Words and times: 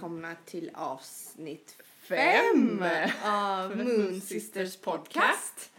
välkomna 0.00 0.34
till 0.44 0.70
avsnitt 0.74 1.76
Fem. 2.08 2.84
av 3.24 3.76
Moon 3.76 4.20
Sisters 4.20 4.76
podcast. 4.76 5.72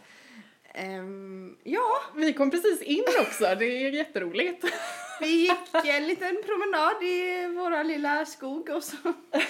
Ehm, 0.74 1.56
ja, 1.62 2.00
Vi 2.16 2.32
kom 2.32 2.50
precis 2.50 2.82
in 2.82 3.04
också, 3.20 3.44
det 3.44 3.64
är 3.64 3.90
jätteroligt. 3.90 4.64
vi 5.20 5.26
gick 5.26 5.86
en 5.86 6.06
liten 6.06 6.42
promenad 6.46 7.02
i 7.02 7.46
våra 7.46 7.82
lilla 7.82 8.26
skog 8.26 8.68
och 8.70 8.84
så. 8.84 8.96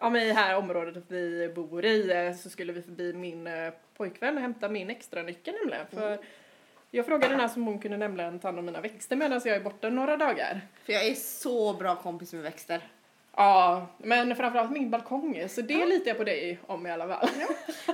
Ja, 0.00 0.10
men 0.10 0.22
i 0.22 0.26
det 0.26 0.34
här 0.34 0.56
området 0.56 1.04
vi 1.08 1.52
bor 1.54 1.84
i 1.84 2.10
eh, 2.10 2.36
så 2.36 2.50
skulle 2.50 2.72
vi 2.72 2.82
förbi 2.82 3.12
min 3.12 3.46
eh, 3.46 3.72
pojkvän 3.96 4.36
och 4.36 4.42
hämta 4.42 4.68
min 4.68 4.90
extra 4.90 5.22
nyckel 5.22 5.54
nämligen. 5.60 5.86
För 5.90 6.18
jag 6.90 7.06
frågade 7.06 7.34
henne 7.34 7.50
om 7.56 7.66
hon 7.66 7.78
kunde 7.78 7.96
nämligen 7.96 8.38
ta 8.38 8.48
hand 8.48 8.58
om 8.58 8.64
mina 8.64 8.80
växter 8.80 9.16
medan 9.16 9.40
jag 9.44 9.56
är 9.56 9.60
borta 9.60 9.88
några 9.88 10.16
dagar. 10.16 10.60
För 10.84 10.92
jag 10.92 11.06
är 11.06 11.14
så 11.14 11.72
bra 11.72 11.96
kompis 11.96 12.32
med 12.32 12.42
växter. 12.42 12.82
Ja, 13.36 13.86
men 13.98 14.36
framförallt 14.36 14.70
min 14.70 14.90
balkong, 14.90 15.48
så 15.48 15.60
det 15.60 15.86
litar 15.86 16.08
jag 16.08 16.16
på 16.18 16.24
dig 16.24 16.60
om 16.66 16.86
i 16.86 16.90
alla 16.90 17.08
fall. 17.08 17.28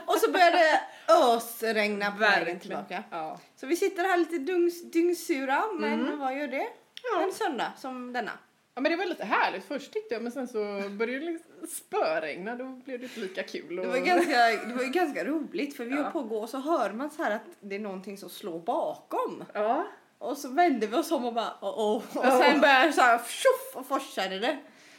Och 0.07 0.15
så 0.17 0.31
började 0.31 0.57
det 0.59 0.81
ösregna 1.13 2.11
på 2.11 2.19
vägen 2.19 2.61
tillbaka. 2.61 3.05
Ja. 3.11 3.39
Så 3.57 3.67
vi 3.67 3.77
sitter 3.77 4.03
här 4.05 4.17
lite 4.17 4.39
dungs, 4.39 4.91
dyngsura, 4.91 5.65
men 5.79 6.19
vad 6.19 6.37
gör 6.39 6.49
det? 6.49 6.67
Ja. 7.15 7.23
En 7.23 7.33
söndag 7.33 7.73
som 7.77 8.13
denna. 8.13 8.31
ja, 8.75 8.81
men 8.81 8.93
det 8.93 8.97
var 8.99 9.05
lite 9.07 9.25
härligt 9.25 9.65
först 9.65 9.93
tyckte 9.93 10.15
jag, 10.15 10.23
men 10.23 10.33
sen 10.33 10.49
så 10.49 10.59
började 10.91 11.25
det 11.25 11.31
liksom 11.33 11.67
spöregna, 11.69 12.55
då 12.55 12.65
blev 12.65 12.99
det 13.01 13.05
inte 13.05 13.21
lika 13.21 13.43
kul. 13.43 13.79
Och... 13.79 13.85
Det 13.85 13.91
var, 13.91 13.99
ganska, 14.07 14.37
det 14.69 14.75
var 14.75 14.83
ju 14.83 14.91
ganska 14.91 15.25
roligt 15.25 15.77
för 15.77 15.85
vi 15.85 15.97
Ja. 15.97 16.11
på 16.11 16.19
att 16.19 16.29
gå 16.29 16.39
och 16.39 16.49
så 16.49 16.59
hör 16.59 16.91
man 16.91 17.11
så 17.11 17.23
här 17.23 17.31
att 17.31 17.43
det 17.61 17.75
är 17.75 17.81
någonting 17.81 18.19
som 18.19 18.29
slår 18.31 18.59
bakom. 18.59 19.45
Ja. 19.53 19.87
Och 20.19 20.37
så 20.39 20.49
vände 20.49 20.87
vi 20.87 20.97
oss 20.97 21.13
om 21.13 21.25
och 21.25 21.35
bara 21.35 21.53
oh, 21.61 21.69
oh. 21.79 21.97
Och 21.97 22.25
Ja. 22.27 22.39
sen 22.43 22.61
började 22.61 22.93
så 22.93 23.01
här 23.01 23.19
tjoff 23.19 23.75
och 23.77 23.87
forsade 23.87 24.39
det. 24.39 24.59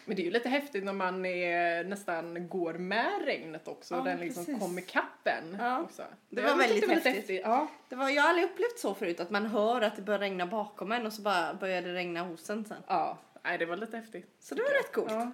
Men 0.10 0.16
det 0.16 0.22
är 0.22 0.26
ju 0.26 0.32
lite 0.32 0.50
häftigt 0.50 0.84
när 0.84 0.94
man 0.94 1.26
är, 1.26 1.84
nästan 1.84 2.48
går 2.50 2.74
med 2.74 3.12
regnet 3.26 3.68
också. 3.68 3.94
Ja, 3.94 4.00
och 4.00 4.06
den 4.06 4.20
liksom 4.20 4.46
precis. 4.46 4.62
kommer 4.62 4.82
kappen 4.82 5.58
Ja. 5.60 5.82
också. 5.82 6.04
Det 6.30 6.42
Jag 6.42 6.56
var 6.56 6.64
tyckte 6.64 6.88
väldigt 6.88 7.04
det 7.04 7.10
häftigt. 7.10 7.42
Ja. 7.44 7.68
Det 7.90 7.96
var, 7.96 8.10
jag 8.10 8.22
har 8.22 8.30
aldrig 8.30 8.46
upplevt 8.46 8.80
så 8.80 8.94
förut 8.94 9.20
att 9.20 9.30
man 9.30 9.46
hör 9.46 9.82
att 9.82 9.96
det 9.96 10.02
börjar 10.02 10.20
regna 10.20 10.46
bakom 10.46 10.92
en 10.92 11.06
och 11.06 11.14
så 11.14 11.22
bara 11.22 11.54
börjar 11.54 11.82
det 11.82 11.94
regna 11.94 12.22
hos 12.22 12.50
en 12.50 12.66
sen. 12.66 12.84
ja. 12.88 13.18
Nej, 13.44 13.58
det 13.58 13.66
var 13.66 13.78
lite 13.78 13.98
häftigt. 13.98 14.36
Så 14.40 14.56
det 14.56 14.62
var 14.62 14.70
rätt 14.70 14.92
coolt. 14.94 15.12
Ja. 15.12 15.32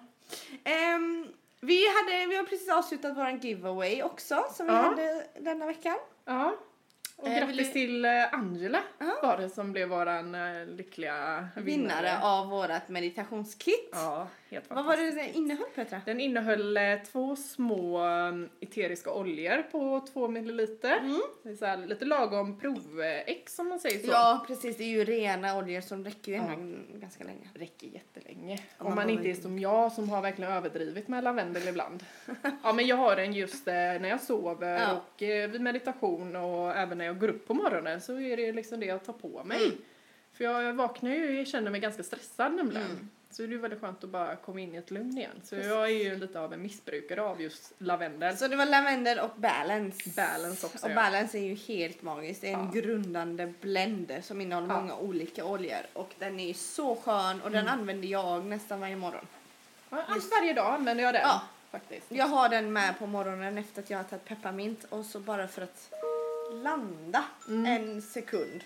Ehm, 0.63 1.27
vi, 1.61 1.83
hade, 1.87 2.25
vi 2.29 2.35
har 2.35 2.43
precis 2.43 2.69
avslutat 2.69 3.17
vår 3.17 3.29
giveaway 3.29 4.03
också 4.03 4.45
som 4.53 4.65
vi 4.65 4.71
Ja. 4.73 4.77
hade 4.81 5.25
denna 5.39 5.65
veckan. 5.65 5.97
ja. 6.25 6.55
Och 7.17 7.27
Eh, 7.27 7.39
grattis 7.47 7.73
till 7.73 8.05
eh, 8.05 8.33
Angela 8.33 8.79
Ja. 8.99 9.19
var 9.23 9.37
det 9.37 9.49
som 9.49 9.71
blev 9.71 9.89
våran 9.89 10.35
eh, 10.35 10.65
lyckliga 10.67 11.47
vinnare. 11.55 11.63
Vinnare 11.65 12.19
av 12.23 12.47
vårt 12.47 12.87
meditationskit. 12.87 13.89
Ja, 13.91 14.27
helt 14.56 14.70
Vad 14.70 14.86
var 14.86 14.98
det 14.98 15.11
det 15.11 15.38
innehöll 15.38 15.70
Petra? 15.75 16.02
Den 16.06 16.20
innehöll 16.20 16.78
eh, 16.78 16.84
två 17.11 17.36
små 17.36 18.06
eh, 18.06 18.34
eteriska 18.59 19.14
oljor 19.14 19.61
på 19.72 20.08
två 20.14 20.28
milliliter. 20.28 20.98
Mm. 20.98 21.22
Det 21.44 21.50
är 21.50 21.56
så 21.56 21.66
här, 21.66 21.78
lite 21.78 22.06
lagom 22.06 22.59
provex 22.59 23.59
om 23.59 23.70
man 23.70 23.80
säger 23.80 24.00
så. 24.00 24.11
Ja 24.11 24.45
precis, 24.48 24.78
det 24.78 24.83
är 24.83 24.88
ju 24.88 25.03
rena 25.06 25.58
oljor 25.58 25.81
som 25.81 26.06
räcker 26.06 26.31
ju 26.31 26.38
ändå 26.38 26.78
ganska 26.94 27.23
länge. 27.23 27.50
räcker 27.53 27.88
jättelänge. 27.88 28.59
man 28.78 28.88
Om 28.88 28.95
man 28.95 29.09
inte 29.09 29.30
är 29.30 29.33
som 29.33 29.59
jag 29.59 29.92
som 29.92 30.09
har 30.09 30.22
verkligen 30.22 30.52
överdrivit 30.52 31.08
med 31.08 31.23
lavendel 31.23 31.67
ibland. 31.67 32.03
ja 32.64 32.73
men 32.73 32.88
jag 32.88 32.95
har 32.95 33.16
den 33.16 33.33
just 33.33 33.67
eh, 33.67 33.73
när 33.73 34.09
jag 34.09 34.22
sover 34.22 34.80
Ja. 34.80 34.92
och 34.94 35.23
eh, 35.23 35.50
vid 35.50 35.61
meditation 35.61 36.36
och 36.36 36.76
även 36.76 36.98
när 36.98 37.06
jag 37.06 37.20
går 37.20 37.28
upp 37.28 37.48
på 37.48 37.53
morgonen 37.53 38.02
så 38.02 38.20
är 38.20 38.38
det 38.38 38.52
liksom 38.52 38.80
det 38.80 38.86
jag 38.86 39.03
tar 39.03 39.14
på 39.14 39.44
mig. 39.44 39.66
Mm. 39.66 39.78
För 40.31 40.44
jag 40.44 40.73
vaknar 40.73 41.11
ju 41.11 41.42
och 41.42 41.48
känner 41.48 41.72
mig 41.72 41.81
ganska 41.81 42.03
stressad 42.03 42.53
nämligen. 42.53 42.86
Mm. 42.86 43.09
Så 43.36 43.41
det 43.45 43.53
är 43.53 43.58
väldigt 43.58 43.81
skönt 43.81 44.03
att 44.03 44.09
bara 44.09 44.36
komma 44.36 44.59
in 44.59 44.75
i 44.75 44.78
ett 44.78 44.91
lugn 44.91 45.17
igen. 45.17 45.41
Så 45.44 45.55
jag 45.55 45.83
är 45.86 46.03
ju 46.03 46.15
lite 46.15 46.39
av 46.39 46.54
en 46.54 46.61
missbrukare 46.61 47.21
av 47.21 47.42
just 47.42 47.73
lavendel. 47.77 48.37
Så 48.37 48.48
det 48.48 48.55
var 48.55 48.65
lavendel 48.65 49.20
och 49.20 49.30
balance. 49.36 50.09
Balance 50.15 50.65
också, 50.65 50.86
Och 50.86 50.92
ja. 50.92 50.95
balance 50.95 51.37
är 51.37 51.42
ju 51.42 51.55
helt 51.55 52.02
magiskt. 52.02 52.42
Det 52.42 52.49
är 52.49 52.54
en 52.54 52.70
Ja. 52.73 52.82
grundande 52.82 53.54
blend 53.61 54.14
som 54.23 54.42
innehåller 54.42 54.67
Ja. 54.67 54.82
många 54.82 54.95
olika 54.98 55.45
oljor. 55.45 55.80
Och 55.93 56.14
den 56.20 56.39
är 56.39 56.54
så 56.54 56.95
skön 56.95 57.42
och 57.42 57.52
den 57.52 57.67
använder 57.67 58.08
jag 58.08 58.45
nästan 58.45 58.80
varje 58.80 58.95
morgon. 58.95 59.27
Ja, 59.89 60.04
varje 60.39 60.54
dag 60.54 60.73
använder 60.73 61.04
jag 61.04 61.14
den. 61.14 61.21
Ja. 61.21 61.42
Faktiskt. 61.71 62.05
Jag 62.11 62.27
har 62.27 62.49
den 62.49 62.73
med 62.73 62.99
på 62.99 63.05
morgonen 63.08 63.58
efter 63.58 63.82
att 63.82 63.89
jag 63.89 63.98
har 63.98 64.04
tagit 64.04 64.26
pepparmint 64.26 64.83
och 64.89 65.05
så 65.05 65.20
bara 65.20 65.48
för 65.48 65.61
att 65.61 65.92
landa 66.64 67.23
en 67.67 68.02
sekund. 68.02 68.64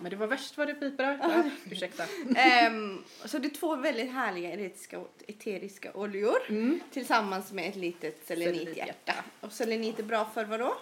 Men 0.00 0.10
det 0.10 0.16
var 0.16 0.26
värst 0.26 0.58
vad 0.58 0.66
det 0.68 0.74
piper. 0.74 1.18
Ja, 1.22 1.42
ursäkta. 1.70 2.04
Ehm, 2.36 2.98
så 3.24 3.38
det 3.38 3.48
är 3.48 3.54
två 3.54 3.76
väldigt 3.76 4.12
härliga 4.12 4.50
eteriska, 4.50 5.00
eteriska 5.26 5.92
oljor 5.94 6.36
Mm. 6.48 6.80
tillsammans 6.92 7.52
med 7.52 7.68
ett 7.68 7.76
litet 7.76 8.26
selenithjärta. 8.26 9.14
Och 9.40 9.52
selenit 9.52 9.98
är 9.98 10.02
bra 10.02 10.24
för 10.34 10.44
vad 10.44 10.60
då? 10.60 10.76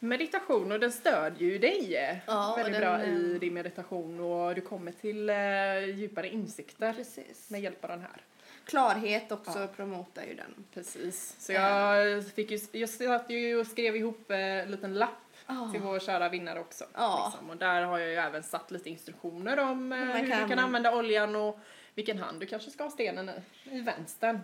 Meditation 0.00 0.72
och 0.72 0.80
den 0.80 0.92
stödjer 0.92 1.50
ju 1.50 1.58
dig 1.58 2.20
Ja, 2.26 2.54
väldigt 2.56 2.80
den, 2.80 2.80
bra 2.80 3.04
i 3.06 3.38
din 3.38 3.54
meditation 3.54 4.20
och 4.20 4.54
du 4.54 4.60
kommer 4.60 4.92
till 4.92 5.30
eh, 5.30 5.98
djupare 6.00 6.28
insikter 6.28 6.92
Precis. 6.92 7.50
med 7.50 7.60
hjälp 7.60 7.84
av 7.84 7.90
den 7.90 8.00
här. 8.00 8.22
Klarhet 8.64 9.32
också 9.32 9.58
Ja. 9.58 9.66
promotar 9.66 10.22
ju 10.24 10.34
den. 10.34 10.64
Precis. 10.74 11.34
Så 11.38 11.52
jag 11.52 12.24
fick 12.26 12.50
ju, 12.50 12.58
jag 12.72 12.88
satt 12.88 13.30
ju 13.30 13.56
och 13.60 13.66
skrev 13.66 13.96
ihop 13.96 14.30
eh, 14.30 14.38
en 14.38 14.70
liten 14.70 14.94
lapp 14.94 15.10
Ja. 15.48 15.68
till 15.72 15.80
vår 15.80 15.98
kära 15.98 16.28
vinnare 16.28 16.60
också. 16.60 16.84
Ja. 16.94 17.30
Liksom. 17.32 17.50
Och 17.50 17.56
där 17.56 17.82
har 17.82 17.98
jag 17.98 18.08
ju 18.08 18.14
även 18.14 18.42
satt 18.42 18.70
lite 18.70 18.90
instruktioner 18.90 19.58
om 19.58 19.92
eh, 19.92 19.98
Hur 19.98 20.30
kan 20.30 20.42
du 20.42 20.48
kan 20.48 20.58
använda 20.58 20.94
oljan 20.96 21.36
och 21.36 21.58
vilken 21.94 22.18
hand 22.18 22.40
du 22.40 22.46
kanske 22.46 22.70
ska 22.70 22.84
ha 22.84 22.90
stenen 22.90 23.28
i. 23.28 23.32
I 23.76 23.80
vänstern, 23.80 24.38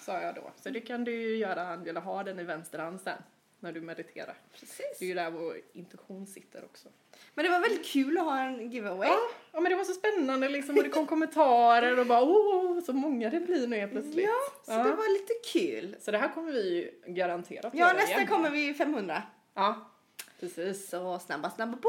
sa 0.00 0.20
jag 0.20 0.34
då. 0.34 0.50
Så 0.56 0.70
det 0.70 0.80
kan 0.80 1.04
du 1.04 1.12
ju 1.22 1.36
göra, 1.36 1.68
Angela, 1.68 2.00
ha 2.00 2.22
den 2.22 2.38
i 2.40 2.44
vänster 2.44 2.78
hand 2.78 3.00
sen 3.00 3.18
när 3.60 3.72
du 3.72 3.80
mediterar. 3.80 4.34
Precis. 4.52 4.96
Det 4.98 5.04
är 5.04 5.08
ju 5.08 5.14
där 5.14 5.30
vår 5.30 5.56
intuition 5.72 6.26
sitter 6.26 6.64
också. 6.64 6.88
Men 7.34 7.44
det 7.44 7.50
var 7.50 7.60
väldigt 7.60 7.86
kul 7.86 8.18
att 8.18 8.24
ha 8.24 8.40
en 8.40 8.70
giveaway. 8.70 9.08
Ja, 9.08 9.18
ja 9.52 9.60
men 9.60 9.70
det 9.70 9.76
var 9.76 9.84
så 9.84 9.92
spännande 9.92 10.48
liksom 10.48 10.76
och 10.76 10.82
det 10.82 10.88
kom 10.88 11.06
kommentarer 11.06 11.98
och 11.98 12.06
bara 12.06 12.22
åh, 12.22 12.80
så 12.80 12.92
många 12.92 13.30
det 13.30 13.40
blir 13.40 13.66
nu 13.66 13.76
helt 13.76 13.92
plötsligt. 13.92 14.24
Ja, 14.24 14.40
så 14.64 14.70
Ja. 14.72 14.76
det 14.78 14.90
var 14.94 15.12
lite 15.12 15.32
kul. 15.52 15.96
Så 16.00 16.10
det 16.10 16.18
här 16.18 16.28
kommer 16.34 16.52
vi 16.52 16.74
ju 16.74 17.12
garanterat 17.14 17.72
Ja, 17.74 17.92
nästa 17.92 18.14
igen. 18.16 18.26
kommer 18.26 18.50
vi 18.50 18.74
500. 18.74 19.22
Ja, 19.54 19.90
precis. 20.40 20.88
Så 20.90 21.18
snabba, 21.18 21.50
snabba 21.50 21.76
på! 21.76 21.88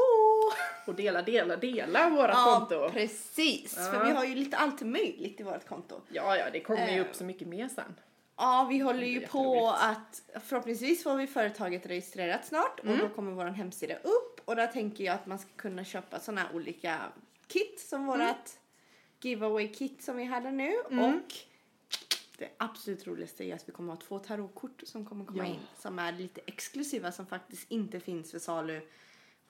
Och 0.86 0.94
dela, 0.94 1.22
dela, 1.22 1.56
dela 1.56 2.10
vårat 2.10 2.30
Ja, 2.36 2.66
konto. 2.68 2.90
precis. 2.92 3.74
Ja. 3.78 3.82
För 3.92 4.04
vi 4.04 4.10
har 4.10 4.24
ju 4.24 4.34
lite 4.34 4.56
allt 4.56 4.80
möjligt 4.80 5.40
i 5.40 5.42
vårt 5.42 5.68
konto. 5.68 6.00
Ja, 6.08 6.36
ja, 6.36 6.44
det 6.52 6.60
kommer 6.60 6.88
ju 6.88 7.00
Eh. 7.00 7.06
upp 7.08 7.14
så 7.14 7.24
mycket 7.24 7.48
mer 7.48 7.68
sen. 7.68 7.94
Ja, 8.36 8.66
vi 8.70 8.78
håller 8.78 9.06
ju 9.06 9.26
på 9.26 9.70
att 9.80 10.22
förhoppningsvis 10.44 11.02
får 11.02 11.14
vi 11.14 11.26
företaget 11.26 11.86
registrerat 11.86 12.46
snart 12.46 12.80
Mm. 12.82 12.94
och 13.00 13.08
då 13.08 13.14
kommer 13.14 13.32
vår 13.32 13.44
hemsida 13.44 13.94
upp 13.96 14.40
och 14.44 14.56
där 14.56 14.66
tänker 14.66 15.04
jag 15.04 15.14
att 15.14 15.26
man 15.26 15.38
ska 15.38 15.48
kunna 15.56 15.84
köpa 15.84 16.18
här 16.36 16.46
olika 16.54 16.98
kit 17.46 17.80
som 17.80 18.00
Mm. 18.02 18.06
vårat 18.18 18.58
giveaway 19.20 19.68
kit 19.68 20.02
som 20.02 20.16
vi 20.16 20.24
hade 20.24 20.50
nu 20.50 20.74
Mm. 20.90 21.04
och 21.14 21.34
det 22.36 22.50
absolut 22.58 23.06
roligaste 23.06 23.44
är 23.44 23.54
att 23.54 23.68
vi 23.68 23.72
kommer 23.72 23.92
ha 23.92 24.00
två 24.00 24.18
tarotkort 24.18 24.82
som 24.84 25.04
kommer 25.06 25.24
komma 25.24 25.38
Ja. 25.46 25.52
in 25.54 25.60
som 25.78 25.98
är 25.98 26.12
lite 26.12 26.40
exklusiva 26.46 27.12
som 27.12 27.26
faktiskt 27.26 27.70
inte 27.70 28.00
finns 28.00 28.30
för 28.30 28.38
salu 28.38 28.80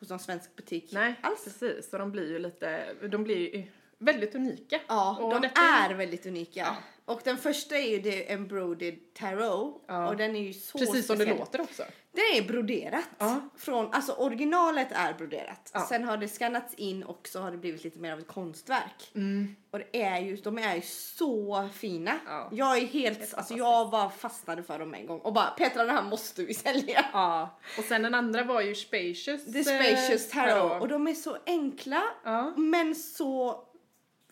hos 0.00 0.10
någon 0.10 0.19
svensk 0.19 0.56
butik 0.56 0.92
Nej, 0.92 1.20
alls. 1.22 1.44
precis. 1.44 1.91
Så 1.91 1.98
de 1.98 2.12
blir 2.12 2.28
ju 2.30 2.38
lite, 2.38 2.94
de 3.08 3.24
blir 3.24 3.36
ju 3.54 3.66
väldigt 3.99 4.34
unika. 4.34 4.81
Ja, 4.89 5.19
Och 5.21 5.31
de 5.31 5.41
detta 5.43 5.61
är 5.61 5.95
väldigt 5.95 6.27
unika. 6.27 6.61
Ja. 6.61 6.77
Och 7.05 7.21
den 7.25 7.37
första 7.39 7.77
är 7.77 7.91
ju 7.91 8.03
The 8.03 8.33
Embroidered 8.33 9.15
Tarot 9.15 9.84
Ja. 9.89 10.09
och 10.09 10.17
den 10.17 10.37
är 10.37 10.41
ju 10.41 10.53
så 10.53 10.79
Precis 10.79 11.07
som 11.07 11.19
det 11.19 11.25
speciell. 11.25 11.39
låter 11.39 11.61
också. 11.61 11.83
Den 12.12 12.25
är 12.43 12.49
broderat. 12.49 13.05
Ja. 13.19 13.41
Från, 13.57 13.93
alltså 13.93 14.12
originalet 14.12 14.89
är 14.93 15.15
broderat. 15.15 15.71
Ja. 15.75 15.87
Sen 15.89 16.05
har 16.05 16.17
det 16.17 16.29
skannats 16.29 16.75
in 16.75 17.03
och 17.03 17.28
så 17.28 17.41
har 17.41 17.51
det 17.51 17.57
blivit 17.57 17.84
lite 17.84 17.98
mer 17.98 18.13
av 18.13 18.19
ett 18.19 18.27
konstverk. 18.28 19.10
Mm. 19.15 19.57
Och 19.71 19.78
det 19.78 20.03
är 20.03 20.21
ju, 20.21 20.37
de 20.37 20.59
är 20.59 20.75
ju 20.75 20.83
så 20.83 21.69
fina. 21.75 22.19
Ja. 22.27 22.49
Jag 22.53 22.78
är 22.78 22.87
helt, 22.87 23.19
alltså 23.19 23.31
fantastiskt. 23.37 23.59
jag 23.59 23.91
bara 23.91 24.10
fastnade 24.10 24.63
för 24.63 24.78
dem 24.78 24.95
en 24.95 25.07
gång 25.07 25.19
och 25.21 25.33
bara 25.33 25.47
Petra 25.51 25.84
den 25.84 25.97
här 25.97 26.03
måste 26.03 26.45
vi 26.45 26.54
sälja. 26.54 27.04
Ja, 27.13 27.59
och 27.78 27.84
sen 27.84 28.03
den 28.03 28.15
andra 28.15 28.45
var 28.45 28.60
ju 28.60 28.75
Spacious. 28.75 29.45
The 29.53 29.65
Spacious 29.65 30.34
eh, 30.34 30.45
Tarot 30.45 30.83
och 30.83 30.89
de 30.89 31.07
är 31.07 31.15
så 31.15 31.37
enkla 31.47 32.03
Ja. 32.25 32.53
men 32.57 32.95
så 32.95 33.63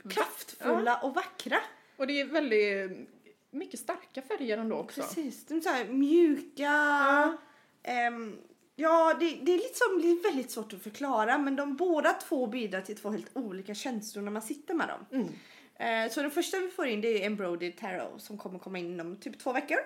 kraftfulla 0.09 0.97
och 0.97 1.15
vackra. 1.15 1.57
Och 1.97 2.07
det 2.07 2.21
är 2.21 2.25
väldigt 2.25 3.09
mycket 3.51 3.81
starka 3.81 4.23
färger 4.23 4.59
ändå 4.59 4.77
också. 4.77 5.01
Precis, 5.01 5.47
de 5.47 5.55
är 5.55 5.61
så 5.61 5.69
här 5.69 5.85
mjuka. 5.85 6.63
Ja. 6.63 7.37
Ehm, 7.83 8.39
ja, 8.77 9.17
det, 9.21 9.39
det 9.43 9.53
är 9.55 9.59
liksom 9.59 10.03
det 10.03 10.09
är 10.09 10.23
väldigt 10.23 10.51
svårt 10.51 10.73
att 10.73 10.83
förklara 10.83 11.39
men 11.39 11.57
de 11.57 11.77
båda 11.77 12.13
två 12.13 12.47
bidrar 12.47 12.81
till 12.81 12.97
två 12.97 13.11
helt 13.11 13.31
olika 13.37 13.75
känslor 13.75 14.23
när 14.23 14.31
man 14.31 14.43
sitter 14.43 14.75
med 14.75 14.89
dem. 14.89 15.07
Mm. 15.11 15.29
Eh, 15.77 16.13
så 16.13 16.23
den 16.23 16.31
första 16.31 16.59
vi 16.59 16.69
får 16.69 16.87
in 16.87 17.01
det 17.01 17.23
är 17.23 17.27
Embroidered 17.27 17.77
Tarot 17.77 18.23
som 18.23 18.39
kommer 18.39 18.59
komma 18.59 18.79
in 18.79 19.01
om 19.01 19.17
typ 19.17 19.39
två 19.39 19.53
veckor. 19.53 19.79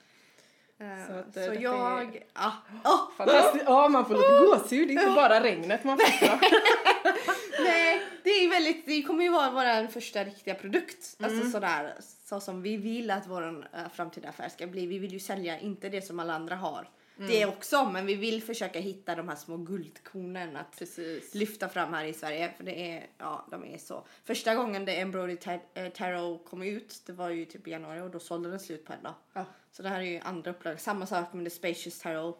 Eh, 0.80 1.06
Så 1.06 1.12
så 1.12 1.18
att, 1.18 1.36
eh, 1.36 1.42
detta 1.42 1.54
jag... 1.54 2.16
är- 2.16 2.22
Ah, 2.32 2.52
oh, 2.84 3.10
Fantastiskt! 3.16 3.64
Ja, 3.66 3.88
man 3.88 4.06
får 4.06 4.14
lite 4.14 4.28
gåshud. 4.62 4.88
Det 4.88 4.94
är 4.94 5.00
inte 5.02 5.14
bara 5.14 5.40
regnet 5.42 5.84
man 5.84 5.98
får. 5.98 6.28
Nej, 7.64 8.02
det 8.22 8.30
är 8.30 8.50
väldigt, 8.50 8.86
det 8.86 9.02
kommer 9.02 9.24
ju 9.24 9.30
vara 9.30 9.50
vår 9.50 9.86
första 9.88 10.24
riktiga 10.24 10.54
produkt. 10.54 11.16
Mm. 11.18 11.30
Alltså 11.30 11.50
sådär, 11.50 11.94
så 12.24 12.40
som 12.40 12.62
vi 12.62 12.76
vill 12.76 13.10
att 13.10 13.26
vår 13.26 13.42
uh, 13.48 13.88
framtida 13.94 14.28
affär 14.28 14.48
ska 14.48 14.66
bli. 14.66 14.86
Vi 14.86 14.98
vill 14.98 15.12
ju 15.12 15.20
sälja 15.20 15.58
inte 15.58 15.88
det 15.88 16.02
som 16.02 16.20
alla 16.20 16.34
andra 16.34 16.56
har. 16.56 16.88
Mm. 17.18 17.30
Det 17.30 17.46
också, 17.46 17.84
men 17.92 18.06
vi 18.06 18.14
vill 18.14 18.42
försöka 18.42 18.78
hitta 18.80 19.14
de 19.14 19.28
här 19.28 19.36
små 19.36 19.56
guldkornen 19.56 20.56
att 20.56 20.78
Precis. 20.78 21.34
lyfta 21.34 21.68
fram 21.68 21.92
här 21.94 22.04
i 22.04 22.12
Sverige. 22.12 22.52
För 22.56 22.64
det 22.64 22.92
är, 22.92 23.06
ja, 23.18 23.46
de 23.50 23.64
är 23.64 23.78
så. 23.78 24.06
Första 24.24 24.54
gången 24.54 24.84
det 24.84 24.92
Embroidery 25.00 25.58
eh, 25.74 25.88
Tarot 25.88 26.44
kom 26.50 26.62
ut, 26.62 27.02
det 27.06 27.12
var 27.12 27.30
ju 27.30 27.44
typ 27.44 27.68
i 27.68 27.70
januari 27.70 28.00
och 28.00 28.10
då 28.10 28.18
sålde 28.18 28.50
den 28.50 28.60
slut 28.60 28.84
på 28.84 28.92
en 28.92 29.02
dag. 29.02 29.14
Ja. 29.32 29.44
Så 29.76 29.82
det 29.82 29.88
här 29.88 30.00
är 30.00 30.04
ju 30.04 30.18
andra 30.18 30.50
upplagan. 30.50 30.78
Samma 30.78 31.06
sak 31.06 31.32
med 31.32 31.44
The 31.44 31.50
Spacious 31.50 31.98
Tarot. 32.00 32.38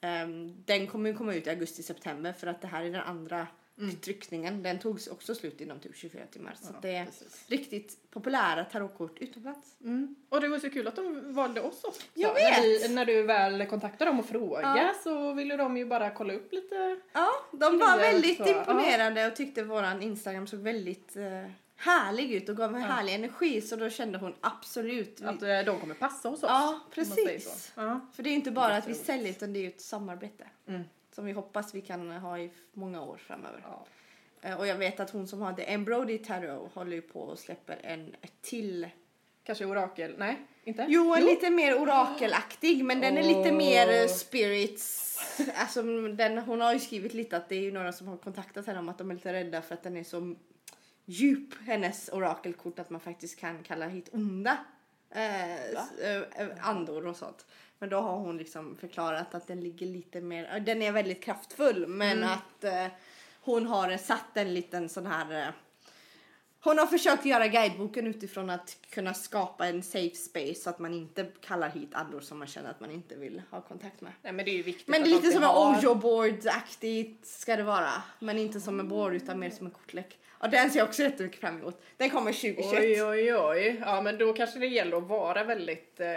Ehm, 0.00 0.54
den 0.64 0.86
kommer 0.86 1.10
ju 1.10 1.16
komma 1.16 1.34
ut 1.34 1.46
i 1.46 1.50
augusti-september 1.50 2.32
för 2.32 2.46
att 2.46 2.60
det 2.60 2.68
här 2.68 2.84
är 2.84 2.90
den 2.90 3.02
andra 3.02 3.46
tryckningen. 4.00 4.62
Den 4.62 4.78
togs 4.78 5.06
också 5.06 5.34
slut 5.34 5.60
inom 5.60 5.80
typ 5.80 5.96
24 5.96 6.22
timmar. 6.26 6.54
Så 6.60 6.68
Mm. 6.68 6.74
Ja, 6.74 6.88
det 6.88 6.96
är 6.96 7.04
precis. 7.04 7.44
riktigt 7.48 8.10
populära 8.10 8.64
tarotkort 8.64 9.18
utomlands. 9.18 9.76
Mm. 9.80 10.16
Och 10.28 10.40
det 10.40 10.48
var 10.48 10.58
så 10.58 10.70
kul 10.70 10.88
att 10.88 10.96
de 10.96 11.34
valde 11.34 11.60
oss 11.60 11.84
också. 11.84 12.02
Jag 12.14 12.34
När, 12.34 12.62
vet. 12.62 12.90
vi, 12.90 12.94
när 12.94 13.04
du 13.04 13.22
väl 13.22 13.66
kontaktade 13.66 14.10
dem 14.10 14.18
och 14.20 14.26
frågade 14.26 14.78
Ja. 14.80 14.94
så 15.02 15.32
ville 15.32 15.56
de 15.56 15.76
ju 15.76 15.84
bara 15.86 16.10
kolla 16.10 16.34
upp 16.34 16.52
lite. 16.52 17.00
Ja, 17.12 17.28
de 17.52 17.78
var 17.78 17.98
väldigt 17.98 18.36
så, 18.36 18.48
imponerade 18.48 19.26
och 19.26 19.36
tyckte 19.36 19.62
våran 19.62 20.02
Instagram 20.02 20.46
såg 20.46 20.60
väldigt 20.60 21.16
eh, 21.16 21.50
härlig 21.82 22.32
ut 22.32 22.48
och 22.48 22.56
gav 22.56 22.74
en 22.74 22.80
Ja. 22.80 22.86
härlig 22.86 23.14
energi. 23.14 23.60
Så 23.60 23.76
då 23.76 23.90
kände 23.90 24.18
hon 24.18 24.34
absolut. 24.40 25.22
Att 25.22 25.42
eh, 25.42 25.58
de 25.66 25.80
kommer 25.80 25.94
passa 25.94 26.28
hos 26.28 26.42
oss. 26.42 26.48
Ja, 26.50 26.80
precis. 26.94 27.72
Ja. 27.76 28.00
För 28.14 28.22
det 28.22 28.28
är 28.28 28.30
ju 28.30 28.36
inte 28.36 28.50
bara 28.50 28.76
att 28.76 28.88
vi 28.88 28.94
säljer 28.94 29.30
utan 29.30 29.52
det 29.52 29.58
är 29.58 29.60
ju 29.62 29.68
ett 29.68 29.80
samarbete. 29.80 30.44
Mm. 30.68 30.82
Som 31.14 31.24
vi 31.24 31.32
hoppas 31.32 31.74
vi 31.74 31.80
kan 31.80 32.10
ha 32.10 32.38
i 32.38 32.50
många 32.72 33.02
år 33.02 33.16
framöver. 33.16 33.60
Ja. 33.64 33.86
Eh, 34.42 34.58
Och 34.58 34.66
jag 34.66 34.76
vet 34.76 35.00
att 35.00 35.10
hon 35.10 35.28
som 35.28 35.40
har 35.40 35.52
The 35.52 35.72
Embroidery 35.72 36.18
Tarot 36.18 36.72
håller 36.74 36.92
ju 36.96 37.02
på 37.02 37.20
och 37.20 37.38
släpper 37.38 37.78
en 37.82 38.14
till. 38.42 38.88
Kanske 39.44 39.64
orakel? 39.64 40.14
Nej, 40.18 40.46
inte? 40.64 40.86
Jo, 40.88 41.14
en 41.14 41.24
lite 41.24 41.50
mer 41.50 41.78
orakelaktig 41.82 42.84
men 42.84 43.00
den 43.00 43.18
är 43.18 43.22
lite 43.22 43.52
mer 43.52 44.02
eh, 44.02 44.06
spirits. 44.08 45.08
Alltså, 45.56 45.82
den, 46.08 46.38
hon 46.38 46.60
har 46.60 46.72
ju 46.72 46.78
skrivit 46.80 47.14
lite 47.14 47.36
att 47.36 47.48
det 47.48 47.54
är 47.56 47.60
ju 47.60 47.72
några 47.72 47.92
som 47.92 48.08
har 48.08 48.16
kontaktat 48.16 48.66
henne 48.66 48.78
om 48.78 48.88
att 48.88 48.98
de 48.98 49.10
är 49.10 49.14
lite 49.14 49.32
rädda 49.32 49.62
för 49.62 49.74
att 49.74 49.82
den 49.82 49.96
är 49.96 50.04
så 50.04 50.34
djup, 51.04 51.54
hennes 51.66 52.08
orakelkort, 52.12 52.78
att 52.78 52.90
man 52.90 53.00
faktiskt 53.00 53.38
kan 53.38 53.62
kalla 53.62 53.88
hit 53.88 54.08
onda 54.12 54.56
eh, 55.10 55.54
s- 55.64 55.98
eh, 56.00 56.48
andor 56.68 57.06
och 57.06 57.16
sånt. 57.16 57.46
Men 57.78 57.88
då 57.88 58.00
har 58.00 58.16
hon 58.18 58.38
liksom 58.38 58.76
förklarat 58.76 59.34
att 59.34 59.46
den 59.46 59.60
ligger 59.60 59.86
lite 59.86 60.20
mer, 60.20 60.54
eh, 60.56 60.62
den 60.62 60.82
är 60.82 60.92
väldigt 60.92 61.22
kraftfull 61.24 61.86
men 61.86 62.24
att 62.24 62.64
eh, 62.64 62.86
hon 63.40 63.66
har 63.66 63.96
satt 63.96 64.36
en 64.36 64.54
liten 64.54 64.88
sån 64.88 65.06
här 65.06 65.42
eh, 65.46 65.52
hon 66.64 66.78
har 66.78 66.86
försökt 66.86 67.24
göra 67.24 67.46
guideboken 67.48 68.06
utifrån 68.06 68.50
att 68.50 68.81
kunna 68.92 69.14
skapa 69.14 69.66
en 69.66 69.82
safe 69.82 70.14
space 70.16 70.54
så 70.54 70.70
att 70.70 70.78
man 70.78 70.94
inte 70.94 71.26
kallar 71.40 71.68
hit 71.68 71.88
andor 71.94 72.20
som 72.20 72.38
man 72.38 72.46
känner 72.48 72.70
att 72.70 72.80
man 72.80 72.90
inte 72.90 73.14
vill 73.14 73.42
ha 73.50 73.60
kontakt 73.60 74.00
med. 74.00 74.12
Nej 74.22 74.32
men 74.32 74.44
det 74.44 74.50
är 74.50 74.56
ju 74.56 74.62
viktigt 74.62 74.88
Men 74.88 75.02
det 75.02 75.08
är 75.08 75.14
lite 75.14 75.32
som 75.32 75.42
en 75.42 75.48
ha- 75.48 75.78
Ojo 75.80 75.94
board-aktigt 75.94 77.26
ska 77.26 77.56
det 77.56 77.62
vara. 77.62 77.90
Men 78.18 78.38
inte 78.38 78.60
som 78.60 78.80
en 78.80 78.88
board 78.88 79.14
utan 79.14 79.38
mer 79.38 79.50
som 79.50 79.66
en 79.66 79.72
kortlek. 79.72 80.18
Och 80.38 80.50
den 80.50 80.70
ser 80.70 80.78
jag 80.78 80.88
också 80.88 81.02
jättemycket 81.02 81.40
fram 81.40 81.58
emot. 81.58 81.82
Den 81.96 82.10
kommer 82.10 82.32
2021. 82.32 82.72
Oj, 82.82 83.04
oj, 83.04 83.34
oj. 83.36 83.76
Ja, 83.80 84.00
men 84.02 84.18
då 84.18 84.32
kanske 84.32 84.58
det 84.58 84.66
gäller 84.66 84.96
att 84.96 85.02
vara 85.02 85.44
väldigt, 85.44 86.00
eh, 86.00 86.08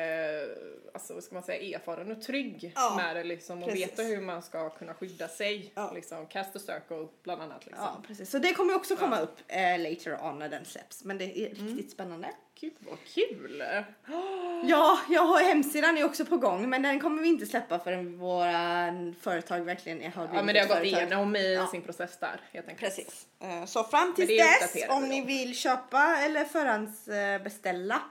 alltså 0.94 1.14
vad 1.14 1.24
ska 1.24 1.34
man 1.34 1.44
säga, 1.44 1.78
erfaren 1.78 2.12
och 2.12 2.22
trygg 2.22 2.72
Ja, 2.76 2.94
med 2.98 3.16
det 3.16 3.24
liksom 3.24 3.64
och 3.64 3.70
precis. 3.70 3.84
veta 3.92 4.02
hur 4.04 4.22
man 4.22 4.42
ska 4.44 4.70
kunna 4.70 4.94
skydda 4.94 5.28
sig. 5.28 5.72
Ja. 5.76 5.92
Liksom, 5.96 6.26
cast 6.28 6.56
a 6.56 6.60
circle 6.60 7.08
bland 7.24 7.42
annat 7.42 7.66
liksom. 7.66 7.84
Ja, 7.86 8.02
precis. 8.08 8.30
Så 8.32 8.38
det 8.40 8.54
kommer 8.54 8.76
också 8.76 8.96
komma 8.96 9.20
upp 9.20 9.38
eh, 9.48 9.80
later 9.80 10.24
on 10.26 10.40
när 10.40 10.50
den 10.50 10.66
släpps. 10.66 11.04
Men 11.04 11.18
det 11.18 11.40
är 11.40 11.50
riktigt 11.50 11.92
spännande. 11.92 12.28
Gud 12.60 12.74
vad 12.80 12.98
kul! 13.14 13.64
Ja, 14.68 15.00
jag 15.10 15.22
har 15.26 15.40
hemsidan 15.44 15.98
är 15.98 16.04
också 16.06 16.26
på 16.26 16.38
gång. 16.38 16.70
Men 16.70 16.82
den 16.82 17.00
kommer 17.00 17.22
vi 17.22 17.28
inte 17.30 17.46
släppa 17.46 17.80
förrän 17.80 18.18
våra 18.18 18.94
företag 19.22 19.60
verkligen 19.62 20.02
är, 20.02 20.10
har 20.10 20.24
Ja 20.24 20.28
blivit 20.30 20.46
men 20.46 20.54
det 20.56 20.60
har 20.60 20.68
gått 20.68 20.78
företag. 20.78 21.02
igenom 21.02 21.36
i 21.36 21.54
Ja. 21.56 21.68
sin 21.68 21.82
process 21.82 22.18
där 22.20 22.40
helt 22.52 22.68
enkelt. 22.70 22.80
Precis. 22.96 23.28
Eh, 23.42 23.66
Så 23.66 23.84
fram 23.84 24.14
det 24.18 24.24
är 24.40 24.62
dess, 24.62 24.90
om 24.90 25.02
då. 25.02 25.08
ni 25.08 25.26
vill 25.26 25.56
köpa 25.56 26.18
eller 26.18 26.46
förhandsbeställa 26.46 28.02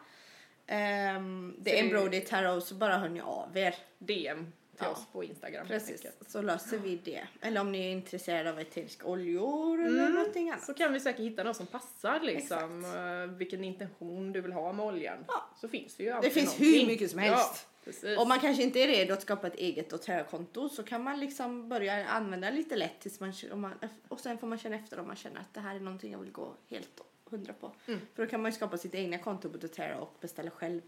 um, 1.14 1.54
Så 1.58 1.64
The 1.64 1.70
det- 1.70 1.80
Embroidery 1.80 2.20
Tarot 2.24 2.66
så 2.66 2.74
bara 2.74 2.98
hör 2.98 3.08
ni 3.08 3.20
av 3.20 3.56
er. 3.58 3.74
DM 3.98 4.52
till 4.74 4.84
Ja. 4.86 4.90
oss 4.92 5.06
på 5.12 5.24
Instagram 5.24 5.66
Precis, 5.66 6.06
så 6.26 6.42
löser 6.42 6.78
vi 6.78 6.96
det. 6.96 7.22
Eller 7.40 7.60
om 7.60 7.72
ni 7.72 7.86
är 7.86 7.90
intresserade 7.92 8.50
av 8.50 8.58
eteriska 8.60 9.06
oljor 9.06 9.84
eller 9.84 10.08
någonting 10.08 10.50
annat. 10.50 10.64
Så 10.64 10.74
kan 10.74 10.92
vi 10.92 11.00
säkert 11.00 11.20
hitta 11.20 11.42
något 11.44 11.56
som 11.56 11.66
passar 11.66 12.20
liksom, 12.20 12.84
eh, 12.84 13.36
vilken 13.36 13.64
intention 13.64 14.32
du 14.32 14.40
vill 14.40 14.52
ha 14.52 14.72
med 14.72 14.86
oljan. 14.86 15.24
Ja. 15.28 15.50
Så 15.60 15.68
finns 15.68 15.94
det 15.96 16.02
ju 16.02 16.10
alltid 16.10 16.32
finns 16.32 16.60
hur 16.60 16.64
någonting. 16.66 16.86
mycket 16.86 17.10
som 17.10 17.18
helst. 17.18 17.66
Ja. 18.02 18.20
Om 18.20 18.28
man 18.28 18.40
kanske 18.40 18.62
inte 18.62 18.78
är 18.80 18.86
redo 18.86 19.12
att 19.12 19.22
skapa 19.22 19.46
ett 19.46 19.54
eget 19.54 19.90
doTERRA-konto 19.90 20.68
så 20.68 20.82
kan 20.82 21.02
man 21.02 21.20
liksom 21.20 21.68
börja 21.68 22.06
använda 22.06 22.50
lite 22.50 22.76
lätt 22.76 23.00
tills 23.00 23.20
man, 23.20 23.32
om 23.52 23.60
man, 23.60 23.72
och 24.08 24.20
sen 24.20 24.38
får 24.38 24.46
man 24.46 24.58
känna 24.58 24.76
efter 24.76 24.98
om 25.00 25.06
man 25.06 25.16
känner 25.16 25.40
att 25.40 25.54
det 25.54 25.60
här 25.60 25.74
är 25.74 25.80
någonting 25.80 26.12
jag 26.12 26.18
vill 26.18 26.32
gå 26.32 26.54
helt 26.68 27.00
hundra 27.30 27.52
på. 27.52 27.72
Mm. 27.86 28.00
För 28.14 28.24
då 28.24 28.30
kan 28.30 28.42
man 28.42 28.50
ju 28.50 28.56
skapa 28.56 28.78
sitt 28.78 28.94
egna 28.94 29.18
konto 29.18 29.50
på 29.50 29.58
doTERRA 29.58 29.98
och 29.98 30.14
beställa 30.20 30.50
själv. 30.50 30.80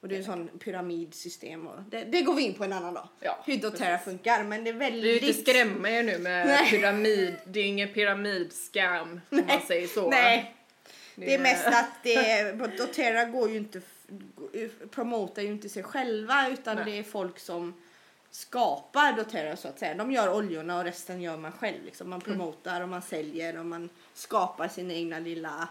Och 0.00 0.08
det 0.08 0.14
är 0.14 0.18
en 0.18 0.24
sån 0.24 0.48
pyramidsystem 0.58 1.66
och 1.66 1.82
det, 1.90 2.04
det 2.04 2.22
går 2.22 2.34
vi 2.34 2.42
in 2.42 2.54
på 2.54 2.64
en 2.64 2.72
annan 2.72 2.94
dag. 2.94 3.08
Ja, 3.20 3.38
hur 3.46 3.56
doTERRA 3.56 3.98
funkar 3.98 4.44
men 4.44 4.64
det 4.64 4.70
är 4.70 4.72
Du 4.72 4.78
väldigt... 4.78 5.22
vill 5.22 5.28
inte 5.28 5.50
skrämma 5.50 5.90
er 5.90 6.02
nu 6.02 6.18
med 6.18 6.46
Nej. 6.46 6.70
pyramid, 6.70 7.34
det 7.44 7.60
är 7.60 7.64
ingen 7.64 7.88
pyramidskam 7.88 9.20
om 9.30 9.42
man 9.48 9.60
säger 9.66 9.88
så. 9.88 10.10
Nej, 10.10 10.54
det 11.14 11.34
är 11.34 11.38
mest 11.38 11.66
att 11.66 11.90
det, 12.02 12.52
doTERRA 12.78 13.24
går 13.24 13.50
ju 13.50 13.56
inte, 13.56 13.80
promotar 14.90 15.42
ju 15.42 15.48
inte 15.48 15.68
sig 15.68 15.82
själva 15.82 16.48
utan 16.48 16.76
Nej. 16.76 16.84
det 16.84 16.98
är 16.98 17.02
folk 17.02 17.38
som 17.38 17.74
skapar 18.30 19.12
doTERRA 19.12 19.56
så 19.56 19.68
att 19.68 19.78
säga. 19.78 19.94
De 19.94 20.12
gör 20.12 20.34
oljorna 20.34 20.78
och 20.78 20.84
resten 20.84 21.22
gör 21.22 21.36
man 21.36 21.52
själv. 21.52 21.84
Liksom. 21.84 22.10
Man 22.10 22.20
promotar 22.20 22.80
och 22.80 22.88
man 22.88 23.02
säljer 23.02 23.58
och 23.58 23.66
man 23.66 23.88
skapar 24.14 24.68
sin 24.68 24.90
egna 24.90 25.18
lilla 25.18 25.68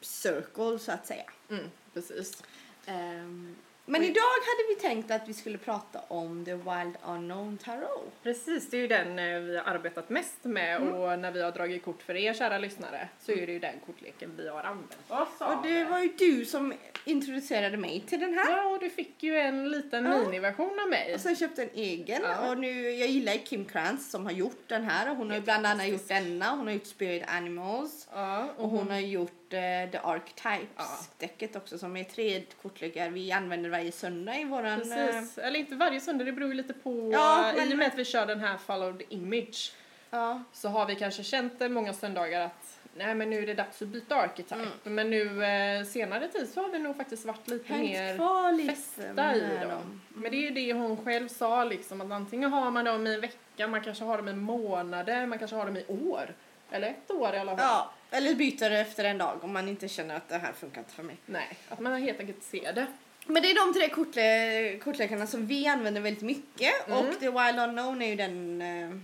circle 0.00 0.78
så 0.78 0.92
att 0.92 1.06
säga. 1.06 1.24
Mm, 1.50 1.64
precis. 1.94 2.42
Ehm, 2.86 3.56
Men 3.86 4.02
idag 4.04 4.20
hade 4.22 4.68
vi 4.68 4.74
tänkt 4.88 5.10
att 5.10 5.28
vi 5.28 5.34
skulle 5.34 5.58
prata 5.58 6.00
om 6.08 6.44
The 6.44 6.54
Wild 6.54 6.96
Unknown 7.06 7.58
Tarot. 7.58 8.12
Precis, 8.22 8.70
det 8.70 8.76
är 8.76 8.80
ju 8.80 8.86
den 8.88 9.18
eh, 9.18 9.40
vi 9.40 9.56
har 9.56 9.64
arbetat 9.64 10.08
mest 10.10 10.44
med 10.44 10.76
Mm. 10.76 10.94
och 10.94 11.18
när 11.18 11.30
vi 11.32 11.42
har 11.42 11.52
dragit 11.52 11.84
kort 11.84 12.02
för 12.02 12.16
er 12.16 12.34
kära 12.34 12.58
lyssnare 12.58 13.08
så 13.20 13.32
är 13.32 13.46
det 13.46 13.52
ju 13.52 13.58
den 13.58 13.74
kortleken 13.86 14.32
vi 14.36 14.48
har 14.48 14.62
använt 14.62 14.96
oss 15.08 15.28
av. 15.42 15.56
Och 15.58 15.66
det 15.66 15.84
var 15.84 15.98
ju 16.00 16.08
du 16.18 16.44
som 16.44 16.74
introducerade 17.04 17.76
mig 17.76 18.00
till 18.08 18.20
den 18.20 18.34
här. 18.34 18.56
Ja, 18.56 18.66
och 18.68 18.80
du 18.80 18.90
fick 18.90 19.22
ju 19.22 19.36
en 19.38 19.68
liten 19.70 20.04
Ja. 20.04 20.18
miniversion 20.18 20.78
av 20.80 20.88
mig. 20.88 21.14
Och 21.14 21.20
sen 21.20 21.36
köpte 21.36 21.62
en 21.62 21.70
egen. 21.74 22.22
Ja. 22.22 22.50
Och 22.50 22.58
nu, 22.58 22.90
jag 22.90 23.08
gillar 23.08 23.32
Kim 23.46 23.64
Krantz 23.64 24.10
som 24.10 24.24
har 24.24 24.32
gjort 24.32 24.62
den 24.68 24.84
här. 24.84 25.10
Och 25.10 25.16
Hon 25.16 25.28
har 25.30 25.36
ju 25.36 25.42
bland 25.42 25.66
annat 25.66 25.88
gjort 25.88 26.08
denna. 26.08 26.50
Hon 26.50 26.66
har 26.66 26.74
gjort 26.74 26.86
Spirit 26.86 27.22
Animals. 27.28 28.08
Ja, 28.12 28.48
Och 28.56 28.68
hon 28.68 28.90
har 28.90 28.98
gjort 28.98 29.43
eh, 29.54 29.90
The 29.90 29.98
Archetypes 30.02 30.68
Ja. 30.76 30.84
däcket 31.18 31.56
också 31.56 31.78
som 31.78 31.96
är 31.96 32.04
tre 32.04 32.42
kortlekar 32.62 33.08
vi 33.10 33.32
använder 33.32 33.70
varje 33.70 33.92
söndag 33.92 34.36
i 34.40 34.44
våran... 34.44 34.92
eh, 34.92 35.06
Precis, 35.06 35.38
eller 35.38 35.58
inte 35.58 35.74
varje 35.74 36.00
söndag, 36.00 36.24
det 36.24 36.32
beror 36.32 36.48
ju 36.48 36.54
lite 36.54 36.72
på. 36.74 37.10
Ja, 37.12 37.52
I 37.52 37.56
men- 37.56 37.72
och 37.72 37.78
med 37.78 37.86
att 37.86 37.94
vi 37.98 38.04
kör 38.04 38.26
den 38.26 38.40
här 38.40 38.56
followed 38.56 39.02
image 39.08 39.72
ja. 40.10 40.42
så 40.52 40.68
har 40.68 40.86
vi 40.86 40.94
kanske 40.94 41.22
känt 41.24 41.58
det 41.58 41.68
många 41.68 41.92
söndagar 41.92 42.40
att 42.40 42.78
nej 42.96 43.14
men 43.14 43.30
nu 43.30 43.42
är 43.42 43.46
det 43.46 43.54
dags 43.54 43.82
att 43.82 43.88
byta 43.88 44.16
archetype. 44.16 44.54
Mm. 44.54 44.94
Men 44.94 45.10
nu 45.10 45.44
eh, 45.44 45.84
senare 45.84 46.28
tid 46.28 46.48
så 46.48 46.62
har 46.62 46.68
vi 46.68 46.78
nog 46.78 46.96
faktiskt 46.96 47.24
varit 47.24 47.48
lite 47.48 47.72
Hängt 47.72 47.90
mer 47.90 48.68
fästa 48.68 49.34
i 49.36 49.40
dem. 49.40 49.68
dem. 49.70 50.00
Men 50.08 50.30
det 50.30 50.36
är 50.36 50.40
ju 50.40 50.50
det 50.50 50.72
hon 50.72 50.96
själv 51.04 51.28
sa 51.28 51.64
liksom 51.64 52.00
att 52.00 52.10
antingen 52.12 52.52
har 52.52 52.70
man 52.70 52.84
dem 52.84 53.06
i 53.06 53.14
en 53.14 53.20
vecka, 53.20 53.66
man 53.68 53.80
kanske 53.80 54.04
har 54.04 54.16
dem 54.16 54.28
i 54.28 54.32
månader, 54.32 55.26
man 55.26 55.38
kanske 55.38 55.56
har 55.56 55.66
dem 55.66 55.76
i 55.76 55.84
år. 55.88 56.34
Eller 56.70 56.88
ett 56.88 57.10
år 57.10 57.34
i 57.34 57.38
alla 57.38 57.56
fall. 57.56 57.66
Ja, 57.66 57.90
eller 58.14 58.34
byter 58.34 58.70
det 58.70 58.78
efter 58.80 59.04
en 59.04 59.18
dag 59.18 59.44
om 59.44 59.52
man 59.52 59.68
inte 59.68 59.88
känner 59.88 60.14
att 60.16 60.28
det 60.28 60.38
här 60.38 60.52
funkar 60.52 60.80
inte 60.80 60.92
för 60.94 61.02
mig. 61.02 61.16
Nej, 61.26 61.56
att 61.68 61.80
man 61.80 62.02
helt 62.02 62.20
enkelt 62.20 62.42
ser 62.42 62.72
det. 62.72 62.86
Men 63.26 63.42
det 63.42 63.50
är 63.50 63.66
de 63.66 63.78
tre 63.80 63.88
kortle 63.88 64.78
kortlekarna 64.78 65.26
som 65.26 65.46
vi 65.46 65.66
använder 65.66 66.00
väldigt 66.00 66.22
mycket 66.22 66.86
Mm. 66.88 66.98
och 66.98 67.20
The 67.20 67.30
Wild 67.30 67.58
Unknown 67.58 68.02
är 68.02 68.06
ju 68.08 68.16
den, 68.16 68.62
uh, 68.62 69.00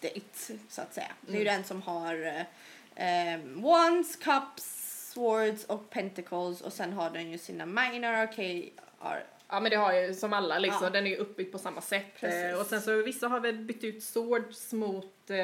the 0.00 0.16
it 0.18 0.50
så 0.68 0.82
att 0.82 0.94
säga. 0.94 1.10
Det 1.20 1.32
är 1.32 1.36
ju 1.36 1.42
Mm. 1.42 1.54
den 1.54 1.64
som 1.64 1.82
har 1.82 2.14
uh, 2.14 2.42
um, 3.44 3.62
Wands, 3.62 4.16
Cups, 4.16 4.76
Swords 5.12 5.64
och 5.64 5.90
Pentacles 5.90 6.60
och 6.60 6.72
sen 6.72 6.92
har 6.92 7.10
den 7.10 7.30
ju 7.30 7.38
sina 7.38 7.66
minor 7.66 8.08
arcade 8.12 8.64
ar- 9.00 9.24
Ja 9.50 9.60
men 9.60 9.70
det 9.70 9.76
har 9.76 9.92
ju 9.92 10.14
som 10.14 10.32
alla 10.32 10.58
liksom, 10.58 10.80
Ja. 10.84 10.90
den 10.90 11.06
är 11.06 11.10
ju 11.10 11.16
uppbyggd 11.16 11.52
på 11.52 11.58
samma 11.58 11.80
sätt. 11.80 12.06
Precis. 12.20 12.44
Eh, 12.44 12.60
Och 12.60 12.66
sen 12.66 12.80
så 12.80 13.02
vissa 13.02 13.28
har 13.28 13.40
väl 13.40 13.58
bytt 13.58 13.84
ut 13.84 14.02
swords 14.02 14.72
mot 14.72 15.30
eh, 15.30 15.36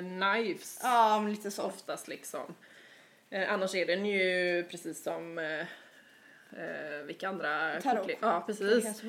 knives 0.00 0.80
Ja, 0.82 1.20
men 1.20 1.30
lite 1.30 1.50
så. 1.50 1.62
oftast 1.62 2.08
liksom. 2.08 2.54
Eh, 3.30 3.52
annars 3.52 3.74
är 3.74 3.86
den 3.86 4.06
ju 4.06 4.64
precis 4.70 5.02
som 5.02 5.38
eh, 5.38 5.60
eh, 6.62 7.04
vilka 7.06 7.28
andra 7.28 7.80
Tarot. 7.80 8.10
Ja 8.20 8.42
precis. 8.46 9.02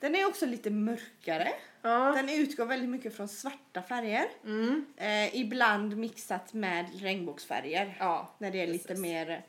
Den 0.00 0.14
är 0.14 0.26
också 0.26 0.46
lite 0.46 0.70
mörkare. 0.70 1.48
Ja. 1.82 2.12
Den 2.16 2.28
utgår 2.28 2.66
väldigt 2.66 2.88
mycket 2.90 3.16
från 3.16 3.28
svarta 3.28 3.82
färger. 3.82 4.26
Mm. 4.44 4.86
Eh, 4.96 5.36
ibland 5.36 5.96
mixat 5.96 6.52
med 6.52 6.86
regnbågsfärger. 7.02 7.96
Ja. 8.00 8.34
När 8.38 8.50
det 8.50 8.60
är 8.62 8.66
lite 8.66 8.88
Precis. 8.88 9.02
mer 9.02 9.30
upp, 9.30 9.42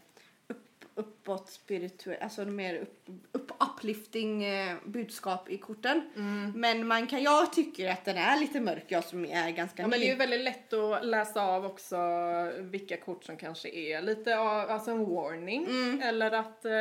uppåt 0.97 1.49
spirituellt, 1.49 2.21
alltså 2.21 2.45
mer 2.45 2.75
upp, 2.75 3.09
upp, 3.31 3.51
uplifting 3.59 4.43
eh, 4.43 4.75
budskap 4.85 5.49
i 5.49 5.57
korten. 5.57 6.01
Mm. 6.15 6.51
Men 6.55 6.87
man 6.87 7.07
kan, 7.07 7.23
jag 7.23 7.53
tycker 7.53 7.89
att 7.89 8.05
den 8.05 8.17
är 8.17 8.39
lite 8.39 8.59
mörk, 8.59 8.83
jag 8.87 9.03
som 9.03 9.25
är 9.25 9.51
ganska 9.51 9.81
Ja 9.81 9.87
men 9.87 9.99
det 9.99 10.05
är 10.05 10.11
ju 10.11 10.15
väldigt 10.15 10.41
lätt 10.41 10.73
att 10.73 11.05
läsa 11.05 11.41
av 11.41 11.65
också 11.65 11.97
vilka 12.59 12.97
kort 12.97 13.23
som 13.23 13.37
kanske 13.37 13.69
är 13.69 14.01
lite 14.01 14.37
av, 14.37 14.71
alltså 14.71 14.91
en 14.91 15.05
warning 15.05 15.65
Mm. 15.65 16.01
eller 16.01 16.31
att 16.31 16.65
eh, 16.65 16.71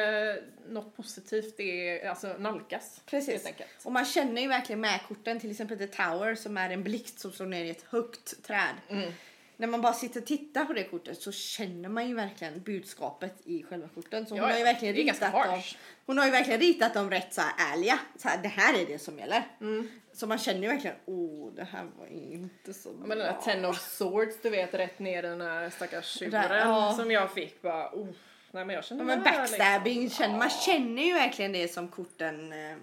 något 0.69 0.97
positivt 0.97 1.61
är, 1.61 2.09
alltså 2.09 2.35
nalkas 2.39 3.01
Precis. 3.07 3.49
Och 3.85 3.93
man 3.93 4.05
känner 4.05 4.43
ju 4.43 4.49
verkligen 4.49 4.81
med 4.81 5.01
korten, 5.09 5.41
till 5.41 5.51
exempel 5.51 5.79
The 5.79 5.87
Tower 5.87 6.35
som 6.35 6.57
är 6.57 6.71
en 6.71 6.83
blixt 6.83 7.21
som 7.21 7.33
slår 7.33 7.47
ner 7.47 7.65
i 7.65 7.71
ett 7.71 7.85
högt 7.89 8.43
träd. 8.43 8.75
Mm. 8.89 9.13
När 9.57 9.67
man 9.67 9.81
bara 9.81 9.93
sitter 9.93 10.21
och 10.21 10.27
tittar 10.27 10.65
på 10.65 10.73
det 10.73 10.85
kortet 10.85 11.23
så 11.23 11.33
känner 11.33 11.89
man 11.89 12.09
ju 12.09 12.15
verkligen 12.15 12.63
budskapet 12.63 13.35
i 13.45 13.63
själva 13.63 13.89
korten. 13.89 14.27
Så 14.27 14.35
hon 14.35 14.39
Ja, 14.39 14.51
har 14.51 14.59
ju 14.59 14.65
verkligen 14.65 14.95
ritat 14.95 15.21
dem. 15.33 15.61
Hon 16.07 16.19
har 16.19 16.25
ju 16.25 16.31
verkligen 16.31 16.61
ritat 16.61 16.95
dem 16.95 17.11
rätt 17.11 17.35
så 17.35 17.41
här 17.41 17.73
ärliga. 17.73 17.99
Så 18.17 18.29
här, 18.29 18.43
det 18.43 18.49
här 18.49 18.83
är 18.83 18.87
det 18.87 18.99
som 18.99 19.19
gäller. 19.19 19.43
Mm. 19.61 19.89
Så 20.13 20.27
man 20.27 20.39
känner 20.39 20.61
ju 20.63 20.69
verkligen, 20.69 20.97
åh 21.05 21.53
det 21.57 21.65
här 21.65 21.87
var 21.99 22.07
inte 22.07 22.75
så 22.75 22.89
Ja, 22.89 23.07
men 23.07 23.09
den 23.09 23.27
där 23.27 23.33
bra. 23.33 23.43
Ten 23.43 23.65
of 23.65 23.81
Swords, 23.81 24.37
du 24.43 24.51
vet, 24.51 24.75
rätt 24.75 24.99
ner 24.99 25.23
den 25.23 25.41
här 25.41 25.71
stackars 25.71 26.19
tjuren 26.19 26.31
Där, 26.31 26.57
ja. 26.57 26.95
som 26.97 27.11
jag 27.11 27.33
fick. 27.33 27.63
Bara, 27.63 27.91
oh, 27.93 28.09
nej 28.51 28.65
men 28.65 28.75
jag 28.75 28.85
kände 28.85 29.03
Ja, 29.05 29.07
men 29.07 29.23
här, 29.23 29.39
backstabbing, 29.39 30.03
liksom. 30.03 30.25
känner, 30.25 30.39
man 30.39 30.51
känner 30.51 31.03
ju 31.03 31.13
verkligen 31.13 31.53
det 31.53 31.69
som 31.69 31.89
korten... 31.89 32.53
Eh, 32.53 32.77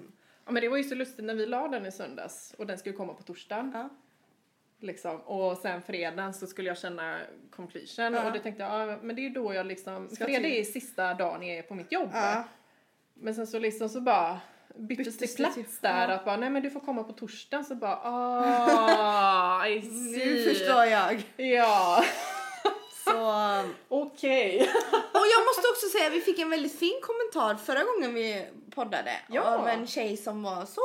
Ja 0.46 0.51
men 0.51 0.62
det 0.62 0.70
var 0.70 0.77
ju 0.77 0.84
så 0.84 0.96
lustigt 0.96 1.25
när 1.25 1.34
vi 1.34 1.46
la 1.46 1.68
den 1.68 1.86
i 1.86 1.92
söndags 1.92 2.53
och 2.58 2.68
den 2.68 2.77
skulle 2.77 2.96
komma 2.96 3.13
på 3.13 3.24
torsdagen. 3.24 3.89
Liksom. 4.84 5.22
Och 5.22 5.58
sen 5.58 5.82
fredagen 5.82 6.34
så 6.34 6.48
skulle 6.48 6.68
jag 6.68 6.78
känna 6.78 7.20
completion 7.56 8.13
Ja. 8.13 8.25
och 8.25 8.32
det 8.32 8.40
tänkte 8.40 8.63
jag, 8.63 8.90
ja, 8.90 8.98
men 9.02 9.16
det 9.16 9.25
är 9.25 9.30
då 9.30 9.54
jag 9.54 9.66
liksom, 9.66 10.10
Ska 10.10 10.25
fredag 10.25 10.48
är 10.48 10.63
sista 10.63 11.13
dagen 11.13 11.48
jag 11.48 11.58
är 11.58 11.62
på 11.63 11.75
mitt 11.75 11.92
jobb. 11.92 12.10
Ja. 12.13 12.44
Men 13.13 13.36
sen 13.36 13.48
så 13.48 13.60
liksom 13.60 13.90
så 13.90 14.02
bara 14.02 14.40
byttes, 14.75 15.18
det 15.18 15.36
plats 15.36 15.56
till- 15.56 15.66
där 15.82 16.08
ja. 16.10 16.13
att 16.16 16.25
bara, 16.25 16.38
nej 16.38 16.50
men 16.50 16.62
du 16.63 16.70
får 16.70 16.80
komma 16.80 17.04
på 17.04 17.13
torsdagen 17.13 17.66
så 17.66 17.75
bara, 17.75 18.00
ah, 18.04 19.68
I 19.68 19.75
Nu 19.82 20.13
see. 20.20 20.50
förstår 20.50 20.86
jag. 20.86 21.24
Ja, 21.38 22.04
Så, 23.06 23.63
okej. 23.88 24.60
och 24.92 25.25
jag 25.36 25.46
måste 25.46 25.68
också 25.74 25.88
säga 25.98 26.10
vi 26.10 26.22
fick 26.22 26.40
en 26.40 26.50
väldigt 26.50 26.80
fin 26.80 27.00
kommentar 27.02 27.56
förra 27.56 27.84
gången 27.84 28.13
vi 28.13 28.46
poddade 28.75 29.12
Ja. 29.30 29.42
av 29.42 29.68
en 29.68 29.88
tjej 29.88 30.18
som 30.18 30.44
var 30.44 30.65
så 30.65 30.82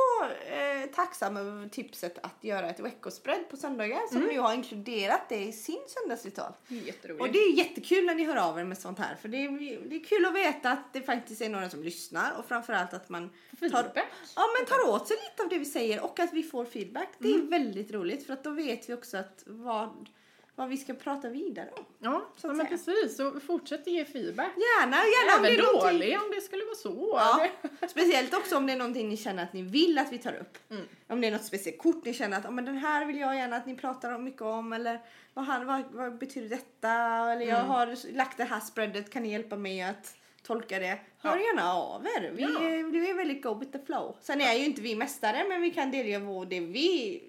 eh, 0.53 0.89
tacksam 0.95 1.37
över 1.37 1.69
tipset 1.69 2.17
att 2.23 2.35
göra 2.43 2.69
ett 2.69 2.79
veckospread 2.79 3.49
på 3.49 3.57
söndagar 3.57 3.99
som 4.11 4.21
nu 4.21 4.39
har 4.39 4.53
inkluderat 4.53 5.21
det 5.29 5.43
i 5.43 5.51
sin 5.53 5.79
söndagsritual. 5.87 6.51
Jätteroligt. 6.67 7.21
Och 7.21 7.31
det 7.31 7.39
är 7.39 7.53
jättekul 7.53 8.05
när 8.05 8.15
ni 8.15 8.23
hör 8.25 8.35
av 8.49 8.59
er 8.59 8.63
med 8.63 8.77
sånt 8.77 8.99
här 8.99 9.15
för 9.21 9.29
det 9.29 9.37
är, 9.45 9.89
det 9.89 9.95
är 9.95 10.03
kul 10.03 10.25
att 10.25 10.35
veta 10.35 10.71
att 10.71 10.93
det 10.93 11.01
faktiskt 11.01 11.41
är 11.41 11.49
några 11.49 11.69
som 11.69 11.83
lyssnar 11.83 12.31
och 12.39 12.45
framförallt 12.45 12.93
att 12.93 13.09
man 13.09 13.29
tar, 13.71 13.91
ja, 14.35 14.43
men 14.59 14.65
tar 14.67 14.89
åt 14.89 15.07
sig 15.07 15.17
lite 15.29 15.43
av 15.43 15.49
det 15.49 15.57
vi 15.57 15.65
säger 15.65 16.03
och 16.03 16.19
att 16.19 16.33
vi 16.33 16.43
får 16.43 16.65
feedback. 16.65 17.09
Det 17.17 17.27
är 17.29 17.35
Mm. 17.35 17.49
väldigt 17.49 17.91
roligt 17.91 18.25
för 18.25 18.33
att 18.33 18.43
då 18.43 18.49
vet 18.49 18.89
vi 18.89 18.93
också 18.93 19.17
att 19.17 19.43
vad, 19.45 20.09
vad 20.59 20.69
vi 20.69 20.77
ska 20.77 20.93
prata 20.93 21.29
vidare 21.29 21.69
om. 21.77 21.85
Ja, 21.99 22.25
Så 22.37 22.47
ja 22.47 22.53
men 22.53 22.67
precis. 22.67 23.17
Så 23.17 23.39
fortsätt 23.39 23.87
ge 23.87 24.05
feedback. 24.05 24.47
Gärna, 24.57 24.95
gärna 24.97 25.37
om 25.37 25.43
det 25.43 25.49
Även 25.49 25.59
är 25.59 25.63
någonting- 25.73 25.99
dålig 25.99 26.17
om 26.21 26.31
det 26.35 26.41
skulle 26.41 26.63
vara 26.65 26.75
så. 26.75 27.11
Ja, 27.15 27.47
speciellt 27.87 28.33
också 28.33 28.57
om 28.57 28.67
det 28.67 28.73
är 28.73 28.77
någonting 28.77 29.09
ni 29.09 29.17
känner 29.17 29.43
att 29.43 29.53
ni 29.53 29.61
vill 29.61 29.97
att 29.97 30.11
vi 30.13 30.17
tar 30.17 30.33
upp. 30.33 30.57
Mm. 30.71 30.83
Om 31.07 31.21
det 31.21 31.27
är 31.27 31.31
något 31.31 31.45
speciellt 31.45 31.77
kort 31.77 32.05
ni 32.05 32.13
känner 32.13 32.37
att 32.37 32.45
oh, 32.45 32.51
men 32.51 32.65
den 32.65 32.77
här 32.77 33.05
vill 33.05 33.17
jag 33.19 33.35
gärna 33.35 33.55
att 33.55 33.65
ni 33.65 33.75
pratar 33.75 34.15
om 34.15 34.23
mycket 34.23 34.41
om 34.41 34.73
eller 34.73 34.99
vad, 35.33 35.45
han, 35.45 35.65
vad, 35.65 35.81
vad 35.91 36.17
betyder 36.17 36.49
detta 36.49 36.91
eller 37.31 37.45
jag 37.45 37.59
Mm. 37.59 37.67
har 37.71 38.13
lagt 38.15 38.37
det 38.37 38.43
här 38.43 38.59
spreadet 38.59 39.09
kan 39.09 39.23
ni 39.23 39.31
hjälpa 39.31 39.55
mig 39.55 39.81
att 39.81 40.15
tolka 40.43 40.79
det. 40.79 40.99
Hör 41.19 41.37
Ja. 41.37 41.41
gärna 41.43 41.73
av 41.73 42.05
er. 42.05 42.31
Vi, 42.35 42.41
Ja. 42.43 42.59
vi 42.91 43.09
är 43.09 43.13
väldigt 43.13 43.43
go 43.43 43.53
with 43.59 43.71
the 43.71 43.85
flow. 43.85 44.17
Sen 44.21 44.41
är 44.41 44.53
ju 44.53 44.65
inte 44.65 44.81
vi 44.81 44.95
mästare 44.95 45.45
men 45.49 45.61
vi 45.61 45.71
kan 45.71 45.91
delge 45.91 46.19
vad 46.19 46.47
det 46.49 46.59
vi 46.59 47.23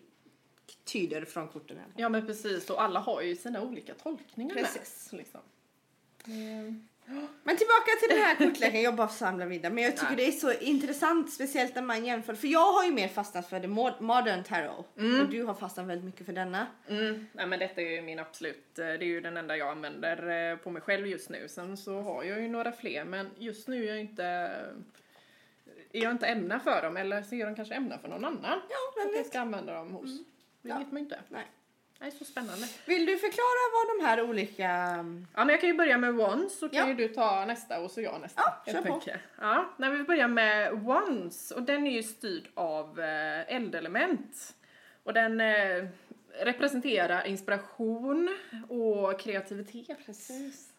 tyder 0.85 1.25
från 1.25 1.49
korten. 1.49 1.77
fall. 1.77 1.87
Ja 1.97 2.09
men 2.09 2.27
precis 2.27 2.71
och 2.71 2.83
alla 2.83 3.01
har 3.01 3.23
ju 3.23 3.37
sina 3.37 3.63
olika 3.63 3.95
tolkningar 3.95 4.55
Precis. 4.55 5.09
med. 5.13 5.19
Liksom. 5.19 5.41
Men 7.43 7.57
tillbaka 7.57 7.91
till 8.01 8.09
den 8.09 8.19
här 8.19 8.37
kortleken, 8.37 8.83
jag 8.83 8.95
bara 8.97 9.09
samlar 9.09 9.47
vidare. 9.47 9.73
Men 9.73 9.85
jag 9.85 9.93
tycker 9.93 10.07
Nej. 10.07 10.17
det 10.17 10.27
är 10.27 10.33
så 10.33 10.53
intressant, 10.53 11.33
speciellt 11.33 11.75
när 11.75 11.83
man 11.83 12.05
jämför. 12.05 12.35
För 12.35 12.49
jag 12.49 12.73
har 12.73 12.85
ju 12.85 12.93
mer 12.93 13.09
fastnat 13.09 13.49
för 13.49 13.61
det 13.61 13.69
mod- 13.69 14.01
modern 14.01 14.45
tarot. 14.45 14.87
Och 15.23 15.29
du 15.31 15.43
har 15.43 15.55
fastnat 15.55 15.87
väldigt 15.87 16.05
mycket 16.05 16.27
för 16.27 16.33
denna. 16.33 16.67
Mm. 16.89 17.27
Nej, 17.33 17.47
men 17.47 17.59
detta 17.59 17.81
är 17.81 17.91
ju 17.91 18.03
min 18.03 18.19
absolut, 18.19 18.79
eh, 18.79 18.85
det 18.87 18.93
är 18.93 19.05
ju 19.05 19.21
den 19.21 19.37
enda 19.37 19.57
jag 19.57 19.69
använder 19.69 20.51
eh, 20.53 20.57
på 20.57 20.71
mig 20.71 20.83
själv 20.83 21.07
just 21.07 21.31
nu. 21.31 21.49
Sen 21.49 21.77
så 21.77 22.01
har 22.01 22.25
jag 22.25 22.41
ju 22.41 22.49
några 22.49 22.73
fler 22.73 23.05
men 23.05 23.31
just 23.39 23.69
nu 23.69 23.85
är 23.85 23.89
jag 23.89 24.01
inte 24.01 24.25
är 25.93 26.03
jag 26.03 26.11
inte 26.11 26.27
ämna 26.27 26.61
för 26.61 26.83
dem 26.83 26.97
eller 26.97 27.23
så 27.23 27.35
är 27.35 27.47
de 27.47 27.55
kanske 27.55 27.75
ämna 27.75 27.99
för 27.99 28.09
någon 28.09 28.25
annan. 28.25 28.61
Ja, 28.69 28.77
att 29.03 29.07
vem 29.07 29.15
jag 29.17 29.27
ska 29.27 29.41
använda 29.41 29.75
dem 29.75 29.91
hos. 29.91 30.11
Det 30.63 30.69
Ja. 30.69 30.79
vet 30.79 30.93
man 30.93 30.99
inte. 31.03 31.19
Nej. 31.29 31.47
Nej, 32.03 32.11
så 32.11 32.25
spännande. 32.25 32.67
Vill 32.87 33.07
du 33.07 33.17
förklara 33.19 33.71
vad 33.75 33.99
de 33.99 34.05
här 34.07 34.31
olika... 34.31 34.63
Ja, 35.35 35.45
men 35.45 35.49
jag 35.49 35.61
kan 35.61 35.69
ju 35.71 35.77
börja 35.77 35.99
med 35.99 36.15
Wands 36.15 36.59
så 36.59 36.69
kan 36.69 36.79
Ja. 36.79 36.89
ju 36.89 36.95
du 36.95 37.09
ta 37.09 37.45
nästa 37.45 37.81
och 37.81 37.91
så 37.91 38.01
jag 38.01 38.21
nästa. 38.21 38.43
Ja, 38.67 38.73
kör 38.73 38.83
på. 38.83 39.01
Ja, 39.41 39.65
när 39.77 39.91
vi 39.91 40.03
börjar 40.05 40.29
med 40.29 40.73
Wands 40.73 41.51
och 41.51 41.63
den 41.63 41.87
är 41.87 41.91
ju 41.91 42.03
styrd 42.03 42.49
av 42.55 43.01
eh, 43.01 43.55
eldelement. 43.57 44.55
Och 45.03 45.13
den 45.13 45.41
eh, 45.41 45.85
representerar 46.41 47.27
inspiration 47.27 48.37
och 48.69 49.21
kreativitet. 49.21 50.07
Precis. 50.07 50.73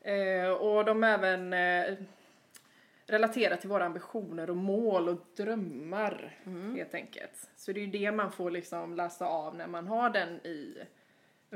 Eh, 0.00 0.50
och 0.50 0.84
de 0.84 1.04
även 1.04 1.52
eh, 1.52 1.94
relaterar 3.10 3.56
till 3.56 3.68
våra 3.68 3.84
ambitioner 3.84 4.50
och 4.50 4.56
mål 4.56 5.08
och 5.08 5.26
drömmar 5.36 6.38
helt 6.76 6.94
enkelt. 6.94 7.48
Så 7.56 7.72
det 7.72 7.80
är 7.80 7.84
ju 7.84 7.90
det 7.90 8.12
man 8.12 8.32
får 8.32 8.50
liksom 8.50 8.94
läsa 8.94 9.26
av 9.26 9.56
när 9.56 9.66
man 9.66 9.86
har 9.86 10.10
den 10.10 10.28
i, 10.28 10.82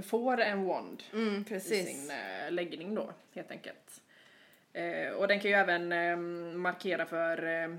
får 0.03 0.41
en 0.41 0.65
wand 0.65 1.03
Mm, 1.13 1.45
i 1.51 1.61
sin 1.61 2.11
eh, 2.11 2.53
läggning 2.53 2.95
då, 2.95 3.11
helt 3.35 3.51
enkelt. 3.51 4.03
Eh, 4.73 5.13
och 5.13 5.29
den 5.29 5.41
kan 5.41 5.51
ju 5.51 5.57
även 5.57 5.93
eh, 5.93 6.17
markera 6.57 7.07
för 7.07 7.45
eh, 7.45 7.77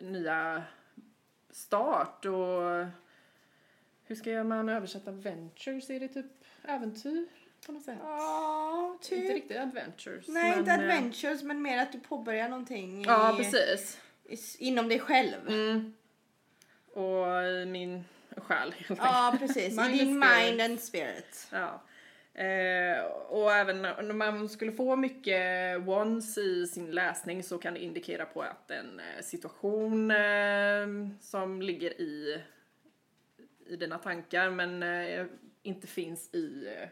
nya 0.00 0.62
start 1.50 2.24
och 2.24 2.86
hur 4.04 4.14
ska 4.14 4.44
man 4.44 4.68
översätta 4.68 5.10
ventures? 5.10 5.90
Är 5.90 6.00
det 6.00 6.08
typ 6.08 6.26
äventyr 6.64 7.26
på 7.66 7.72
något 7.72 7.82
sätt? 7.82 7.98
Ja, 8.02 8.92
Inte 8.92 9.08
typ. 9.08 9.30
riktigt 9.30 9.56
adventures. 9.58 10.28
Nej, 10.28 10.58
inte 10.58 10.62
men, 10.62 10.68
eh, 10.80 10.96
adventures 10.96 11.42
men 11.42 11.62
mer 11.62 11.78
att 11.82 11.92
du 11.92 12.00
påbörjar 12.00 12.48
någonting 12.48 13.04
Ja, 13.04 13.34
i, 13.34 13.36
precis. 13.44 14.00
i, 14.24 14.36
inom 14.66 14.88
dig 14.88 14.98
själv. 15.00 15.48
Mm. 15.48 15.94
Och 16.94 17.42
i 17.62 17.66
min 17.66 18.04
själ 18.36 18.72
helt 18.72 18.90
enkelt. 18.90 18.98
Ja, 19.02 19.36
precis. 19.38 19.78
I 19.78 19.80
Mind 19.80 19.92
din 19.92 20.22
and 20.22 20.22
spirit. 20.22 20.46
mind 20.48 20.60
and 20.60 20.80
spirit. 20.80 21.48
Ja. 21.52 21.82
Eh, 22.34 23.04
och 23.28 23.52
även 23.52 23.82
när 23.82 24.02
när 24.02 24.14
man 24.14 24.48
skulle 24.48 24.72
få 24.72 24.96
mycket 24.96 25.80
wands 25.82 26.38
i 26.38 26.66
sin 26.66 26.90
läsning 26.90 27.42
så 27.42 27.58
kan 27.58 27.74
det 27.74 27.80
indikera 27.82 28.24
på 28.24 28.42
att 28.42 28.70
en 28.70 29.00
eh, 29.00 29.22
situation 29.22 30.10
eh, 30.10 30.86
som 31.20 31.62
ligger 31.62 32.00
i, 32.00 32.42
i 33.66 33.76
dina 33.76 33.98
tankar 33.98 34.50
men 34.50 34.82
eh, 34.82 35.26
inte 35.62 35.86
finns 35.86 36.34
i 36.34 36.66
eh, 36.78 36.88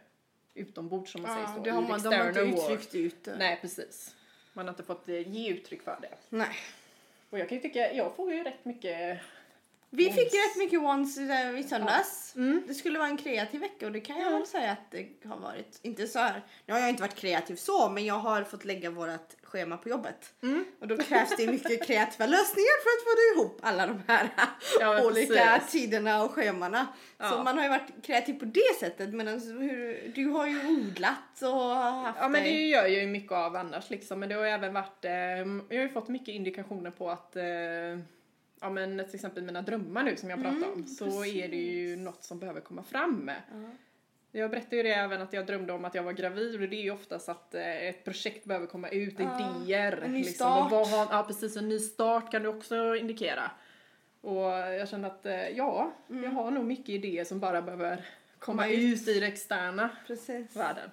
utombords 0.60 1.12
som 1.12 1.22
man 1.22 1.30
säger 1.30 1.46
Ja, 1.48 1.54
så. 1.56 1.62
det 1.62 1.70
har 1.70 1.82
man, 1.82 2.02
de 2.02 2.08
har 2.16 2.28
inte 2.28 2.40
uttryckt 2.40 2.94
ut 2.94 3.24
det. 3.24 3.36
Nej, 3.36 3.58
precis. 3.60 4.14
Man 4.52 4.66
har 4.66 4.72
inte 4.72 4.82
fått 4.82 5.08
eh, 5.08 5.28
ge 5.28 5.50
uttryck 5.50 5.82
för 5.82 5.98
det. 6.00 6.14
Nej. 6.28 6.56
Och 7.30 7.38
jag 7.38 7.48
kan 7.48 7.58
ju 7.58 7.62
tycka, 7.62 7.92
jag 7.92 8.16
får 8.16 8.32
ju 8.32 8.42
rätt 8.44 8.64
mycket 8.64 9.18
Vi 9.92 10.04
Wands. 10.04 10.18
fick 10.18 10.26
rätt 10.34 10.56
mycket 10.58 10.82
wands 10.82 11.18
eh, 11.18 11.58
i 11.60 11.62
söndags. 11.62 12.32
Mm. 12.36 12.62
Det 12.66 12.74
skulle 12.74 12.98
vara 12.98 13.08
en 13.08 13.16
kreativ 13.16 13.60
vecka 13.60 13.86
och 13.86 13.92
det 13.92 14.00
kan 14.00 14.18
jag 14.20 14.32
Ja. 14.32 14.36
väl 14.38 14.46
säga 14.46 14.72
att 14.72 14.90
det 14.90 15.08
har 15.28 15.36
varit. 15.36 15.78
Inte 15.82 16.06
så 16.06 16.18
här. 16.18 16.42
Nu 16.66 16.72
har 16.74 16.80
jag 16.80 16.88
inte 16.88 17.02
varit 17.02 17.14
kreativ 17.14 17.56
så, 17.56 17.88
men 17.88 18.04
jag 18.04 18.14
har 18.14 18.42
fått 18.44 18.64
lägga 18.64 18.90
vårt 18.90 19.36
schema 19.42 19.76
på 19.76 19.88
jobbet. 19.88 20.32
Mm. 20.42 20.64
Och 20.80 20.88
då 20.88 20.96
krävs 20.96 21.36
det 21.36 21.46
mycket 21.46 21.86
kreativa 21.86 22.26
lösningar 22.26 22.82
för 22.82 22.90
att 22.90 23.04
få 23.04 23.40
ihop 23.40 23.58
alla 23.62 23.86
de 23.86 24.02
här 24.08 24.28
Ja, 24.80 25.04
olika 25.06 25.34
precis. 25.34 25.70
tiderna 25.72 26.22
och 26.24 26.30
schemana. 26.30 26.86
Så 27.18 27.24
Ja. 27.24 27.42
man 27.42 27.56
har 27.56 27.64
ju 27.64 27.70
varit 27.70 28.04
kreativ 28.06 28.34
på 28.34 28.44
det 28.44 28.78
sättet. 28.80 29.14
Medan 29.14 29.40
hur, 29.40 30.12
du 30.14 30.26
har 30.26 30.46
ju 30.46 30.66
odlat 30.68 31.42
och 31.42 31.48
haft 31.76 32.18
Ja 32.20 32.28
men 32.28 32.42
det 32.42 32.48
dig- 32.48 32.68
gör 32.68 32.82
jag 32.86 32.90
ju 33.02 33.06
mycket 33.06 33.32
av 33.32 33.56
annars 33.56 33.90
liksom. 33.90 34.20
Men 34.20 34.28
det 34.28 34.34
har 34.34 34.46
även 34.46 34.72
varit, 34.74 35.04
eh, 35.04 35.12
jag 35.12 35.76
har 35.76 35.82
ju 35.82 35.88
fått 35.88 36.08
mycket 36.08 36.28
indikationer 36.34 36.90
på 36.90 37.10
att 37.10 37.36
eh, 37.36 37.42
Ja 38.60 38.70
men 38.70 39.04
till 39.06 39.14
exempel 39.14 39.42
mina 39.42 39.62
drömmar 39.62 40.02
nu 40.02 40.16
som 40.16 40.30
jag 40.30 40.38
pratar 40.42 40.56
Mm, 40.56 40.72
om 40.72 40.86
så 40.86 41.24
är 41.24 41.48
det 41.48 41.56
ju 41.56 41.96
något 41.96 42.24
som 42.24 42.38
behöver 42.38 42.60
komma 42.60 42.82
fram. 42.82 43.30
Jag 44.32 44.50
berättade 44.50 44.76
ju 44.76 44.82
det 44.82 44.94
även 44.94 45.20
att 45.22 45.32
jag 45.32 45.46
drömde 45.46 45.72
om 45.72 45.84
att 45.84 45.94
jag 45.94 46.02
var 46.02 46.12
gravid 46.12 46.54
och 46.62 46.68
det 46.68 46.76
är 46.76 46.82
ju 46.82 46.90
oftast 46.90 47.28
att 47.28 47.54
eh, 47.54 47.88
ett 47.88 48.04
projekt 48.04 48.44
behöver 48.44 48.66
komma 48.66 48.88
ut, 48.88 49.14
Ja, 49.18 49.60
idéer. 49.64 49.92
en 50.04 50.12
ny 50.12 50.18
liksom, 50.18 50.46
och 50.52 50.56
start. 50.68 50.72
vad 50.72 50.88
har, 50.88 51.16
ja 51.18 51.24
precis, 51.26 51.56
en 51.56 51.68
ny 51.68 51.78
start 51.78 52.30
kan 52.30 52.42
det 52.42 52.48
också 52.48 52.96
indikera. 52.96 53.50
Och 54.20 54.40
jag 54.50 54.88
kände 54.88 55.06
att 55.08 55.26
eh, 55.26 55.48
ja, 55.48 55.92
jag 56.08 56.30
har 56.30 56.50
nog 56.50 56.64
mycket 56.64 56.88
idéer 56.88 57.24
som 57.24 57.40
bara 57.40 57.62
behöver 57.62 57.96
komma 58.38 58.62
Komma 58.62 58.68
ut. 58.74 59.08
i 59.08 59.14
den 59.20 59.28
externa 59.32 59.90
Precis. 60.06 60.56
världen. 60.56 60.90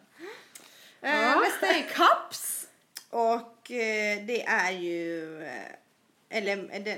Eh, 1.02 1.22
Ja. 1.22 1.40
nästa 1.40 1.68
är 1.68 1.82
cups. 1.82 2.68
Och 3.10 3.72
eh, 3.72 4.26
det 4.26 4.44
är 4.44 4.72
ju... 4.72 5.42
Eh, 5.44 5.72
eller 6.30 6.88
eh, 6.88 6.98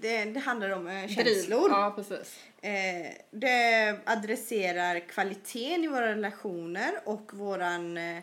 det, 0.00 0.24
det, 0.24 0.40
handlar 0.40 0.70
om 0.70 0.86
eh, 0.88 1.08
känslor. 1.08 1.70
Ja, 1.70 1.92
precis. 1.96 2.44
Eh, 2.60 3.12
det 3.30 3.98
adresserar 4.04 5.08
kvaliteten 5.08 5.84
i 5.84 5.88
våra 5.88 6.08
relationer 6.14 7.00
och 7.04 7.34
våran 7.34 7.96
eh, 7.96 8.22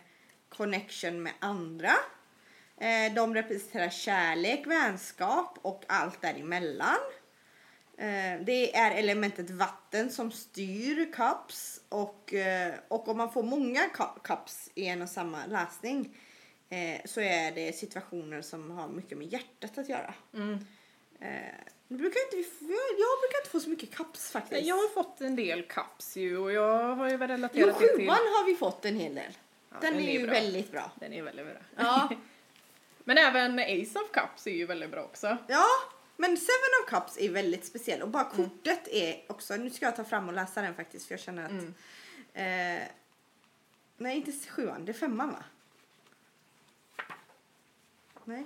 connection 0.49 1.23
med 1.23 1.33
andra. 1.39 1.91
Eh, 2.77 3.13
de 3.15 3.33
representerar 3.35 3.89
kärlek, 3.89 4.67
vänskap 4.67 5.59
och 5.61 5.83
allt 5.87 6.21
däremellan. 6.21 6.97
Eh, 7.97 8.41
det 8.45 8.75
är 8.75 8.91
elementet 8.91 9.49
vatten 9.49 10.09
som 10.11 10.31
styr 10.31 11.13
cups 11.13 11.81
och, 11.89 12.33
eh, 12.33 12.73
och 12.87 13.07
om 13.07 13.17
man 13.17 13.31
får 13.31 13.43
många 13.43 13.79
cu- 13.93 14.19
cups 14.23 14.69
i 14.75 14.85
en 14.87 15.01
och 15.01 15.09
samma 15.09 15.45
läsning 15.45 16.17
eh, 16.69 17.01
så 17.05 17.21
är 17.21 17.51
det 17.51 17.75
situationer 17.75 18.41
som 18.41 18.71
har 18.71 18.87
mycket 18.87 19.17
med 19.17 19.33
hjärtat 19.33 19.77
att 19.77 19.89
göra. 19.89 20.13
Mm. 20.33 20.65
Eh, 21.19 21.27
nu 21.87 21.97
brukar 21.97 22.19
inte 22.19 22.35
vi, 22.35 22.43
jag, 22.99 23.19
brukar 23.21 23.39
inte 23.39 23.49
få 23.49 23.59
så 23.59 23.69
mycket 23.69 23.95
cups 23.95 24.31
faktiskt. 24.31 24.67
Jag 24.67 24.75
har 24.75 24.89
fått 24.89 25.21
en 25.21 25.35
del 25.35 25.63
cups 25.63 26.17
ju 26.17 26.37
och 26.37 26.51
jag 26.51 26.95
har 26.95 27.09
ju 27.09 27.17
väl 27.17 27.29
Jo, 27.29 27.35
relaterat 27.35 27.79
det 27.79 27.87
till... 27.87 27.97
sjuan 27.97 28.15
har 28.17 28.45
vi 28.45 28.55
fått 28.55 28.85
en 28.85 28.99
hel 28.99 29.15
del. 29.15 29.31
Ja, 29.69 29.77
den, 29.81 29.95
är 29.95 30.11
ju 30.19 30.23
bra. 30.25 30.31
väldigt 30.33 30.71
bra. 30.71 30.91
Den 30.95 31.13
är 31.13 31.23
väldigt 31.23 31.45
bra. 31.45 31.55
Ja. 31.75 32.09
Men 33.03 33.17
även 33.17 33.59
Ace 33.59 33.99
of 33.99 34.11
Cups 34.11 34.47
är 34.47 34.51
ju 34.51 34.65
väldigt 34.65 34.91
bra 34.91 35.03
också. 35.03 35.37
ja, 35.47 35.65
men 36.17 36.37
Seven 36.37 36.69
of 36.83 36.89
Cups 36.89 37.17
är 37.17 37.29
väldigt 37.29 37.65
speciell 37.65 38.01
och 38.01 38.09
bara 38.09 38.23
Mm. 38.33 38.49
kortet 38.49 38.87
är 38.87 39.23
också, 39.27 39.55
nu 39.55 39.69
ska 39.69 39.85
jag 39.85 39.95
ta 39.95 40.03
fram 40.03 40.27
och 40.27 40.33
läsa 40.33 40.61
den 40.61 40.75
faktiskt 40.75 41.07
för 41.07 41.13
jag 41.13 41.19
känner 41.19 41.45
att 41.45 41.51
Mm. 41.51 42.81
eh, 42.81 42.87
Nej, 43.97 44.15
inte 44.17 44.31
sjuan, 44.49 44.85
det 44.85 44.91
är 44.91 44.93
femman 44.93 45.31
va? 45.31 45.43
Nej. 48.23 48.45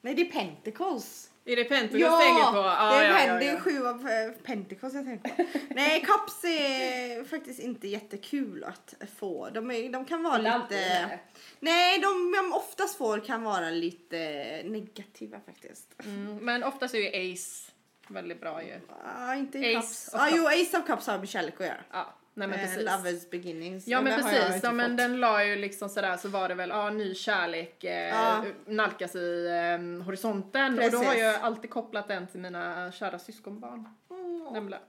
Nej, 0.00 0.14
det 0.14 0.22
är 0.22 0.30
Pentacles. 0.32 1.30
Är 1.44 1.56
det 1.56 1.64
Pentacles 1.64 1.92
du 1.92 1.98
tänker 1.98 2.52
på? 2.52 2.56
Ja, 2.56 2.90
det, 2.90 3.06
är, 3.06 3.10
ja, 3.10 3.26
ja, 3.26 3.34
det 3.34 3.48
är 3.48 3.54
ja. 3.54 3.60
sju 3.60 3.86
av 3.86 4.08
eh, 4.08 4.32
Pentacles 4.42 4.94
jag 4.94 5.04
tänker 5.04 5.28
på. 5.28 5.44
Nej, 5.74 6.00
Cups 6.00 6.44
är 6.44 7.24
faktiskt 7.24 7.60
inte 7.60 7.88
jättekul 7.88 8.64
att 8.64 8.94
få. 9.18 9.50
De, 9.50 9.70
är, 9.70 9.92
de 9.92 10.04
kan 10.04 10.22
vara 10.22 10.38
lite... 10.38 11.18
Nej, 11.60 11.98
de 11.98 12.32
de 12.42 12.52
oftast 12.52 12.98
får 12.98 13.18
kan 13.18 13.42
vara 13.42 13.70
lite 13.70 14.18
negativa 14.64 15.40
faktiskt. 15.46 15.94
Mm, 16.04 16.36
men 16.36 16.64
oftast 16.64 16.94
är 16.94 16.98
ju 16.98 17.32
Ace 17.32 17.72
väldigt 18.08 18.40
bra 18.40 18.62
ju. 18.62 18.80
Ah, 19.04 19.34
inte 19.34 19.58
i 19.58 19.76
Ace 19.76 19.86
Cups. 19.86 20.14
Ah, 20.14 20.28
jo, 20.30 20.44
Cups. 20.44 20.68
Ace 20.68 20.78
of 20.78 20.86
Cups 20.86 21.06
har 21.06 21.18
med 21.18 21.28
kärlek 21.28 21.60
att 21.60 21.66
göra. 21.66 21.84
Ja, 21.92 22.14
nej 22.34 22.48
men 22.48 22.58
Eh, 22.60 22.64
precis. 22.66 22.84
Lovers 22.84 23.30
beginnings. 23.30 23.86
Ja 23.88 24.00
men 24.00 24.22
precis, 24.22 24.62
ja, 24.62 24.72
men 24.72 24.90
fått. 24.90 24.96
den 24.96 25.20
la 25.20 25.44
ju 25.44 25.56
liksom 25.56 25.88
sådär 25.88 26.16
så 26.16 26.28
var 26.28 26.48
det 26.48 26.54
väl, 26.54 26.68
ja 26.68 26.90
ny 26.90 27.14
kärlek 27.14 27.84
eh, 27.84 28.08
Ja. 28.08 28.44
nalkas 28.66 29.14
i 29.16 29.46
eh, 29.46 30.04
horisonten 30.04 30.78
och 30.78 30.90
då 30.90 30.98
har 30.98 31.04
Precis. 31.04 31.20
jag 31.22 31.40
alltid 31.40 31.70
kopplat 31.70 32.08
den 32.08 32.26
till 32.26 32.40
mina 32.40 32.92
kära 32.92 33.18
syskonbarn. 33.18 33.88
Åh, 34.08 34.52
Nämligen. 34.52 34.82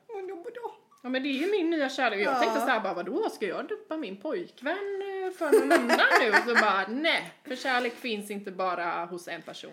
Ja 1.04 1.10
men 1.10 1.24
det 1.24 1.30
är 1.30 1.34
ju 1.34 1.52
min 1.52 1.70
nya 1.70 1.90
kärlek 1.90 2.20
och 2.20 2.26
jag 2.26 2.34
Ja. 2.36 2.40
tänkte 2.40 2.60
såhär 2.60 2.80
bara 2.80 2.94
vadå 2.94 3.30
ska 3.30 3.48
jag 3.48 3.68
duppa 3.68 3.98
min 3.98 4.18
pojkvän 4.18 4.74
eh, 4.76 5.32
för 5.38 5.52
någon 5.52 5.72
annan 5.72 5.98
nu? 6.22 6.30
Och 6.30 6.36
så 6.36 6.56
bara 6.56 6.88
nej, 6.88 7.34
för 7.48 7.56
kärlek 7.56 7.94
finns 7.96 8.32
inte 8.32 8.52
bara 8.52 9.06
hos 9.06 9.28
en 9.28 9.42
person. 9.42 9.72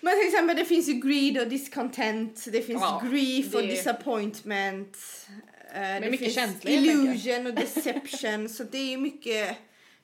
Men 0.00 0.18
till 0.18 0.26
exempel 0.28 0.56
det 0.56 0.64
finns 0.64 0.88
ju 0.88 0.92
greed 0.92 1.42
och 1.42 1.48
discontent, 1.48 2.44
det 2.52 2.62
finns 2.62 2.82
Ja, 2.82 3.02
grief 3.10 3.54
och 3.54 3.60
det- 3.60 3.66
disappointment. 3.66 4.98
Eh, 5.74 6.00
det 6.00 6.10
mycket 6.10 6.34
finns 6.34 6.64
illusion 6.64 7.46
och 7.46 7.54
deception. 7.54 8.48
så 8.56 8.64
det 8.64 8.78
är 8.78 8.90
ju 8.90 8.98
mycket, 8.98 9.56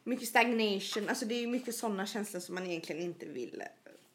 mycket 0.05 0.29
stagnation, 0.29 1.09
alltså 1.09 1.25
det 1.25 1.35
är 1.35 1.41
ju 1.41 1.47
mycket 1.47 1.75
sådana 1.75 2.07
känslor 2.07 2.41
som 2.41 2.55
man 2.55 2.67
egentligen 2.67 3.03
inte 3.03 3.27
vill 3.27 3.61
eh, 3.61 3.67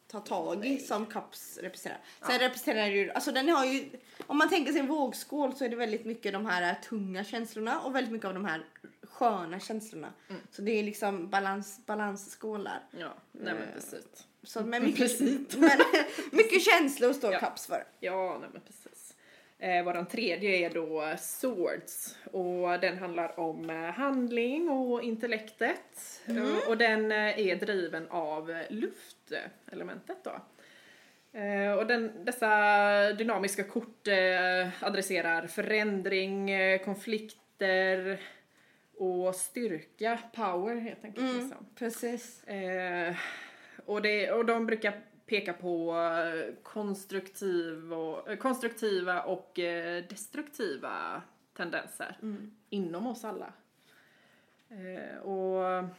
ta 0.08 0.20
tag 0.20 0.66
i 0.66 0.78
som 0.80 1.06
cups 1.06 1.58
representerar. 1.58 2.02
Sen 2.28 2.40
representerar 2.40 2.88
ju, 2.88 3.12
alltså 3.12 3.32
den 3.32 3.50
har 3.50 3.66
ju, 3.66 3.90
om 4.28 4.38
man 4.38 4.50
tänker 4.50 4.72
sig 4.72 4.80
en 4.82 4.88
vågskål 4.88 5.56
så 5.56 5.66
är 5.66 5.70
det 5.70 5.76
väldigt 5.76 6.06
mycket 6.06 6.34
de 6.34 6.46
här 6.46 6.76
tunga 6.90 7.24
känslorna 7.24 7.82
och 7.82 7.96
väldigt 7.96 8.12
mycket 8.14 8.28
av 8.28 8.34
de 8.34 8.46
här 8.46 8.66
sköna 9.04 9.60
känslorna. 9.60 10.14
Mm. 10.30 10.42
Så 10.52 10.62
det 10.62 10.72
är 10.80 10.84
liksom 10.84 11.30
balans, 11.30 11.80
balansskålar. 11.86 12.84
Ja, 12.92 13.14
nej 13.32 13.54
men 13.54 13.64
Eh, 13.64 13.74
precis. 13.74 14.06
Så 14.44 14.62
med 14.62 14.82
mycket, 14.84 15.00
Precis. 15.00 15.56
men, 15.58 15.80
mycket 16.32 16.62
känslor 16.64 17.14
står 17.14 17.34
Ja. 17.34 17.40
cups 17.40 17.66
för. 17.66 17.84
Ja, 18.00 18.38
nej 18.42 18.50
men 18.54 18.62
precis. 18.62 19.03
Eh, 19.64 19.84
våran 19.84 20.06
tredje 20.06 20.50
är 20.50 20.70
då 20.70 21.16
Swords 21.18 22.18
och 22.32 22.80
den 22.80 22.98
handlar 22.98 23.40
om 23.40 23.70
eh, 23.70 23.76
handling 23.76 24.70
och 24.70 25.04
intellektet 25.04 26.22
Eh, 26.26 26.70
och 26.70 26.78
den 26.78 27.12
eh, 27.12 27.48
är 27.48 27.56
driven 27.56 28.08
av 28.10 28.56
luftelementet 28.70 30.18
då. 30.24 30.32
Eh, 31.40 31.74
och 31.74 31.88
den, 31.88 32.26
dessa 32.26 33.14
dynamiska 33.14 33.64
kort 33.64 34.08
eh, 34.08 34.84
adresserar 34.84 35.48
förändring, 35.48 36.52
konflikter 36.86 38.22
och 38.98 39.36
styrka, 39.36 40.20
power 40.36 40.76
helt 40.76 41.06
enkelt. 41.06 41.30
Mm. 41.30 41.42
Liksom. 41.42 41.66
Precis. 41.76 42.44
Och, 43.86 44.02
det, 44.02 44.32
och 44.32 44.46
de 44.46 44.66
brukar 44.66 44.94
peka 45.26 45.54
på 45.54 45.96
eh, 45.96 46.54
konstruktiv 46.64 47.94
och, 47.94 48.30
eh, 48.30 48.38
konstruktiva 48.38 49.22
och 49.22 49.60
eh, 49.60 50.04
destruktiva 50.10 51.22
tendenser 51.54 52.18
inom 52.70 53.08
oss 53.08 53.26
alla. 53.26 53.54
Och 55.24 55.90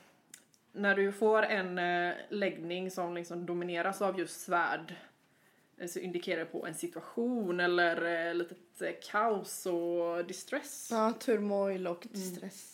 när 0.72 0.96
du 0.96 1.12
får 1.12 1.42
en 1.42 1.80
läggning 2.28 2.90
som 2.90 3.14
liksom 3.14 3.46
domineras 3.46 4.02
av 4.02 4.18
just 4.18 4.40
svärd 4.40 4.94
så 5.88 5.98
indikerar 5.98 6.40
det 6.40 6.46
på 6.46 6.66
en 6.66 6.74
situation 6.74 7.60
eller 7.60 8.34
litet 8.34 8.82
eh, 8.82 8.90
kaos 9.10 9.66
och 9.66 10.24
distress. 10.26 10.88
Ja, 10.90 11.12
turmoil 11.12 11.86
och 11.86 12.06
distress. 12.10 12.73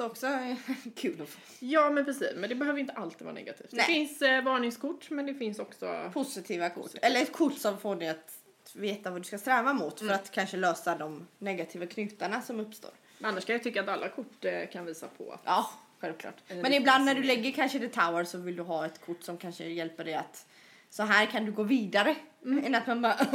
Så 0.00 0.06
också 0.06 0.26
kul 0.96 1.22
att 1.22 1.28
få. 1.28 1.38
Ja 1.58 1.90
men 1.90 2.04
precis, 2.04 2.32
men 2.36 2.48
det 2.48 2.54
behöver 2.54 2.80
inte 2.80 2.92
alltid 2.92 3.22
vara 3.22 3.34
negativt. 3.34 3.72
Nej. 3.72 3.84
Det 3.86 3.92
finns 3.92 4.22
eh, 4.22 4.44
varningskort 4.44 5.10
men 5.10 5.26
det 5.26 5.34
finns 5.34 5.58
också... 5.58 6.10
Positiva 6.14 6.68
kort. 6.70 6.82
Positiva. 6.82 7.06
Eller 7.06 7.22
ett 7.22 7.32
kort 7.32 7.58
som 7.58 7.78
får 7.78 7.96
dig 7.96 8.08
att 8.08 8.38
veta 8.74 9.10
vad 9.10 9.20
du 9.20 9.24
ska 9.24 9.38
sträva 9.38 9.72
mot 9.72 10.00
Mm. 10.00 10.08
för 10.08 10.22
att 10.22 10.30
kanske 10.30 10.56
lösa 10.56 10.96
de 10.96 11.26
negativa 11.38 11.86
knutarna 11.86 12.42
som 12.42 12.60
uppstår. 12.60 12.90
Men 13.18 13.30
annars 13.30 13.44
kan 13.44 13.52
jag 13.52 13.62
tycka 13.62 13.80
att 13.80 13.88
alla 13.88 14.08
kort 14.08 14.44
eh, 14.44 14.68
kan 14.72 14.84
visa 14.86 15.06
på 15.18 15.32
att... 15.32 15.40
Ja, 15.44 15.70
självklart. 15.98 16.36
Eh, 16.48 16.56
Men 16.56 16.74
ibland 16.74 17.04
när 17.04 17.14
du 17.14 17.22
lägger 17.22 17.52
kanske 17.52 17.78
the 17.78 17.88
tower 17.88 18.24
så 18.24 18.38
vill 18.38 18.56
du 18.56 18.62
ha 18.62 18.86
ett 18.86 19.00
kort 19.06 19.22
som 19.22 19.36
kanske 19.38 19.64
hjälper 19.64 20.04
dig 20.04 20.14
att 20.14 20.46
så 20.90 21.02
här 21.02 21.26
kan 21.26 21.44
du 21.44 21.52
gå 21.52 21.62
vidare. 21.62 22.14
Än 22.44 22.74
att 22.74 22.86
man 22.86 23.02
bara 23.02 23.14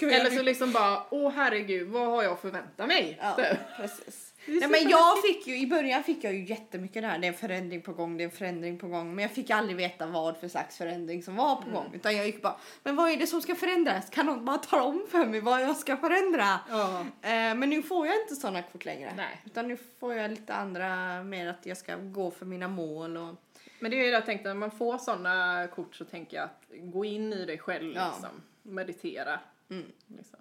Eller 0.00 0.36
så 0.36 0.42
liksom 0.42 0.72
bara, 0.72 1.02
åh 1.10 1.32
herregud, 1.32 1.88
vad 1.88 2.06
har 2.06 2.22
jag 2.22 2.40
förväntat 2.40 2.86
mig? 2.88 3.18
Ja, 3.22 3.34
Typ. 3.34 3.58
precis. 3.76 4.29
Nej, 4.58 4.68
men 4.68 4.88
jag 4.90 5.22
fick 5.22 5.46
ju, 5.46 5.58
i 5.58 5.66
början 5.66 6.02
fick 6.04 6.24
jag 6.24 6.34
ju 6.34 6.44
jättemycket 6.44 7.02
det 7.02 7.08
här, 7.08 7.18
det 7.18 7.26
är 7.26 7.28
en 7.28 7.34
förändring 7.38 7.82
på 7.82 7.92
gång, 7.92 8.16
det 8.16 8.22
är 8.22 8.24
en 8.24 8.30
förändring 8.30 8.78
på 8.78 8.88
gång. 8.88 9.14
Men 9.14 9.22
jag 9.22 9.32
fick 9.32 9.50
aldrig 9.50 9.76
veta 9.76 10.06
vad 10.06 10.36
för 10.36 10.48
slags 10.48 10.76
förändring 10.78 11.22
som 11.22 11.36
var 11.36 11.56
på 11.56 11.62
Mm. 11.62 11.74
gång. 11.74 11.90
Utan 11.94 12.16
jag 12.16 12.26
gick 12.26 12.42
bara, 12.42 12.56
men 12.82 12.96
vad 12.96 13.10
är 13.10 13.16
det 13.16 13.26
som 13.26 13.42
ska 13.42 13.54
förändras? 13.54 14.10
Kan 14.10 14.26
någon 14.26 14.44
bara 14.44 14.58
tala 14.58 14.82
om 14.82 15.06
för 15.10 15.26
mig 15.26 15.40
vad 15.40 15.62
jag 15.62 15.76
ska 15.76 15.96
förändra? 15.96 16.60
Ja. 16.70 17.00
Eh, 17.00 17.54
men 17.54 17.70
nu 17.70 17.82
får 17.82 18.06
jag 18.06 18.16
inte 18.22 18.34
sådana 18.36 18.62
kort 18.62 18.84
längre. 18.84 19.12
Nej. 19.16 19.42
Utan 19.46 19.68
nu 19.68 19.76
får 20.00 20.14
jag 20.14 20.30
lite 20.30 20.54
andra, 20.54 21.22
mer 21.22 21.46
att 21.46 21.66
jag 21.66 21.76
ska 21.76 21.96
gå 21.96 22.30
för 22.30 22.46
mina 22.46 22.68
mål 22.68 23.16
och 23.16 23.34
Men 23.80 23.90
det 23.90 23.96
är 23.96 23.98
ju 23.98 24.04
det 24.06 24.12
jag 24.12 24.26
tänkte, 24.26 24.48
när 24.48 24.54
man 24.54 24.70
får 24.70 24.98
sådana 24.98 25.66
kort 25.74 25.94
så 25.94 26.04
tänker 26.04 26.36
jag 26.36 26.44
att 26.44 26.64
gå 26.92 27.04
in 27.04 27.32
i 27.32 27.44
dig 27.46 27.58
själv 27.58 27.92
Ja. 27.96 28.06
liksom. 28.12 28.42
Meditera. 28.62 29.40
Mm. 29.70 29.84
Liksom. 30.06 30.38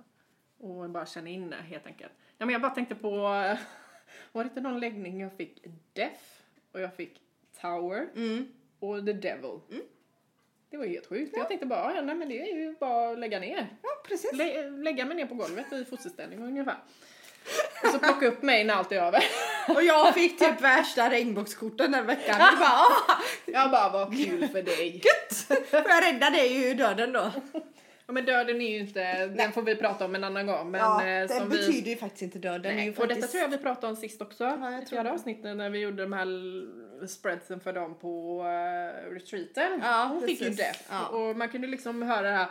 Och 0.60 0.89
bara 0.89 1.06
känna 1.06 1.30
in 1.30 1.50
det 1.50 1.56
helt 1.69 1.86
enkelt. 1.88 2.12
Ja, 2.38 2.45
men 2.45 2.54
jag 2.54 2.62
bara 2.62 2.72
tänkte 2.76 2.95
på, 2.95 3.28
var 4.32 4.43
det 4.43 4.48
inte 4.48 4.62
någon 4.62 4.80
läggning 4.80 5.22
jag 5.22 5.34
fick 5.38 5.63
Deaf 5.93 6.41
och 6.72 6.82
jag 6.82 6.95
fick 6.95 7.22
Tower 7.62 8.08
Mm. 8.15 8.48
och 8.80 9.06
The 9.06 9.13
Devil. 9.13 9.60
Det 10.72 10.78
var 10.78 10.86
ju 10.86 10.91
helt 10.91 11.08
sjukt. 11.08 11.38
Jag 11.38 11.48
tänkte 11.48 11.65
bara, 11.65 11.95
ja, 11.95 12.02
nej 12.02 12.15
men 12.15 12.30
det 12.30 12.41
är 12.52 12.56
ju 12.56 12.76
bara 12.80 13.10
att 13.12 13.19
lägga 13.19 13.39
ner. 13.39 13.67
Ja, 13.84 13.89
precis. 14.08 14.34
Lä 14.34 14.69
lägga 14.69 15.06
mig 15.06 15.17
ner 15.17 15.26
på 15.26 15.36
golvet 15.36 15.74
i 15.74 15.86
fosterställning 15.86 16.39
ungefär. 16.43 16.78
Och 17.84 17.89
så 17.89 18.00
plocka 18.00 18.28
upp 18.28 18.41
mig 18.41 18.63
när 18.63 18.74
allt 18.74 18.91
är 18.91 19.02
över. 19.02 19.24
Och 19.76 19.84
jag 19.84 20.13
fick 20.13 20.39
typ 20.39 20.62
värsta 20.62 21.10
regnbågskorten 21.10 21.91
den 21.91 22.06
veckan. 22.06 22.36
Jag 22.39 22.60
bara, 22.60 22.69
"Ah, 22.69 23.22
Jag 23.45 23.72
bara, 23.72 23.89
vad 23.89 24.17
kul 24.26 24.48
för 24.48 24.62
dig. 24.62 24.95
gött! 24.95 25.34
För 25.69 25.78
jag 25.89 26.04
räddade 26.04 26.36
dig 26.38 26.69
ur 26.72 26.76
döden 26.76 27.12
då. 27.12 27.32
Ja, 28.10 28.13
men 28.13 28.26
döden 28.26 28.62
är 28.62 28.69
ju 28.69 28.80
inte, 28.80 29.28
den 29.28 29.52
får 29.52 29.62
vi 29.62 29.76
prata 29.76 30.06
om 30.06 30.15
en 30.15 30.24
annan 30.24 30.48
gång. 30.48 30.72
Men, 30.72 30.82
ja, 30.82 31.06
eh, 31.08 31.43
vi, 31.43 31.58
betyder 31.58 31.91
ju 31.91 31.98
faktiskt 31.98 32.22
inte 32.22 32.39
döden. 32.39 32.62
Den 32.62 32.76
Nej, 32.76 32.86
ju 32.86 32.91
och 32.91 32.98
faktiskt... 32.98 33.22
detta 33.22 33.32
tror 33.32 33.41
jag 33.41 33.50
vi 33.50 33.58
pratade 33.58 33.88
om 33.88 33.95
sist 33.95 34.22
också. 34.22 34.43
Ja, 34.43 34.72
jag 34.72 35.00
I 35.02 35.04
det. 35.04 35.12
avsnittet 35.12 35.58
när 35.58 35.69
vi 35.69 35.80
gjorde 35.80 36.04
de 36.04 36.13
här 36.13 37.08
spreadsen 37.08 37.60
för 37.60 37.74
dem 37.74 37.95
på 38.00 38.41
uh, 38.41 39.13
retreaten. 39.13 39.80
Ja, 39.84 40.10
Hon 40.13 40.28
fick 40.28 40.41
ju 40.41 40.50
death. 40.50 40.80
Ja. 40.89 41.08
Och 41.08 41.38
man 41.38 41.50
kunde 41.50 41.67
liksom 41.67 42.02
höra 42.02 42.22
det 42.22 42.36
här 42.36 42.48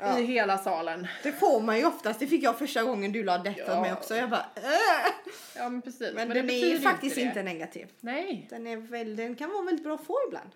Ja. 0.00 0.18
i 0.18 0.24
hela 0.24 0.58
salen. 0.58 1.06
Det 1.22 1.32
får 1.32 1.60
man 1.60 1.78
ju 1.78 1.86
oftast. 1.86 2.20
Det 2.20 2.26
fick 2.26 2.42
jag 2.42 2.58
första 2.58 2.82
gången 2.82 3.12
du 3.12 3.24
la 3.24 3.38
detta 3.38 3.72
Ja. 3.72 3.80
mig 3.80 3.92
också. 3.92 4.16
Jag 4.16 4.30
bara, 4.30 4.46
äh. 4.56 5.12
Ja 5.56 5.68
men 5.68 5.82
precis. 5.82 6.12
Men, 6.14 6.28
det 6.28 6.34
den 6.34 6.50
är 6.50 6.66
ju 6.66 6.78
faktiskt 6.78 7.14
det. 7.16 7.22
inte 7.22 7.42
negativ. 7.42 7.86
Nej. 8.00 8.46
Den, 8.50 8.66
är 8.66 8.76
väl, 8.76 9.16
den 9.16 9.36
kan 9.36 9.50
vara 9.50 9.62
väldigt 9.62 9.84
bra 9.84 9.94
att 9.94 10.06
få 10.06 10.18
ibland. 10.28 10.50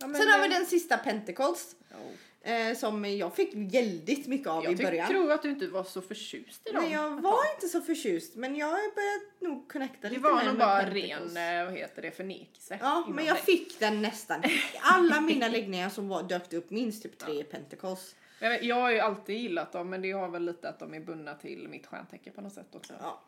Ja, 0.00 0.06
men 0.06 0.14
Sen 0.14 0.28
har 0.28 0.42
vi 0.42 0.48
den 0.48 0.66
sista 0.66 0.96
Pentacles. 0.96 1.76
Ja. 1.90 1.96
Eh, 2.42 2.74
som 2.76 3.04
jag 3.04 3.34
fick 3.34 3.54
väldigt 3.54 4.26
mycket 4.26 4.48
av 4.48 4.64
Jag 4.64 4.72
i 4.72 4.76
början. 4.76 5.08
tror 5.08 5.32
att 5.32 5.42
du 5.42 5.50
inte 5.50 5.66
var 5.66 5.84
så 5.84 6.00
förtjust 6.02 6.68
i 6.68 6.72
dem. 6.72 6.82
Men 6.82 6.92
jag 6.92 7.20
var 7.20 7.54
inte 7.54 7.68
så 7.68 7.80
förtjust. 7.80 8.34
Men 8.36 8.56
jag 8.56 8.66
har 8.66 8.94
börjat 8.94 9.40
nog 9.40 9.72
connecta 9.72 9.98
Det 10.00 10.08
lite 10.08 10.20
var 10.20 10.34
mer 10.34 10.44
nog 10.44 10.54
med 10.56 10.66
bara 10.66 10.82
Pentacles. 10.82 11.34
ren, 11.34 11.58
eh, 11.58 11.64
vad 11.64 11.74
heter 11.74 12.02
det, 12.02 12.10
förnekelse. 12.10 12.78
Ja, 12.82 13.04
men 13.08 13.24
jag 13.26 13.36
dig. 13.36 13.42
fick 13.42 13.80
den 13.80 14.02
nästan. 14.02 14.42
Alla 14.80 15.20
mina 15.20 15.48
läggningar 15.58 15.88
som 15.88 16.08
var 16.08 16.22
dök 16.22 16.52
upp 16.52 16.70
minst 16.70 17.02
typ 17.02 17.18
tre 17.18 17.44
Pentacles. 17.44 18.14
Jag, 18.40 18.50
vet, 18.50 18.62
jag 18.64 18.76
har 18.76 18.90
ju 18.90 18.98
alltid 18.98 19.36
gillat 19.36 19.72
dem 19.72 19.90
men 19.90 20.02
det 20.02 20.12
har 20.12 20.28
väl 20.28 20.44
lite 20.44 20.68
att 20.68 20.78
de 20.78 20.94
är 20.94 21.00
bundna 21.00 21.34
till 21.34 21.68
mitt 21.68 21.86
stjärntecken 21.86 22.32
på 22.32 22.40
något 22.40 22.52
sätt 22.52 22.74
också. 22.74 22.94
Ja. 23.00 23.22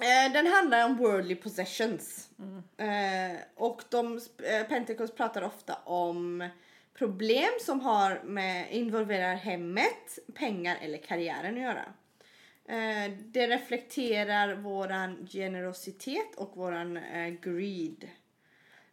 Eh, 0.00 0.32
den 0.32 0.46
handlar 0.46 0.84
om 0.86 0.96
worldly 0.96 1.34
possessions. 1.34 2.28
Mm. 2.38 3.34
Eh, 3.34 3.40
och 3.54 3.82
de, 3.88 4.20
eh, 4.42 4.66
Pentacles 4.68 5.10
pratar 5.14 5.42
ofta 5.42 5.74
om 5.74 6.48
problem 6.98 7.50
som 7.60 7.80
har 7.80 8.22
med, 8.24 8.72
involverar 8.72 9.34
hemmet, 9.34 10.18
pengar 10.34 10.76
eller 10.82 10.98
karriären 10.98 11.54
att 11.54 11.62
göra. 11.62 11.84
Eh, 12.68 13.12
det 13.18 13.46
reflekterar 13.46 14.54
våran 14.54 15.26
generositet 15.30 16.34
och 16.36 16.56
våran 16.56 16.96
eh, 16.96 17.28
greed. 17.28 18.08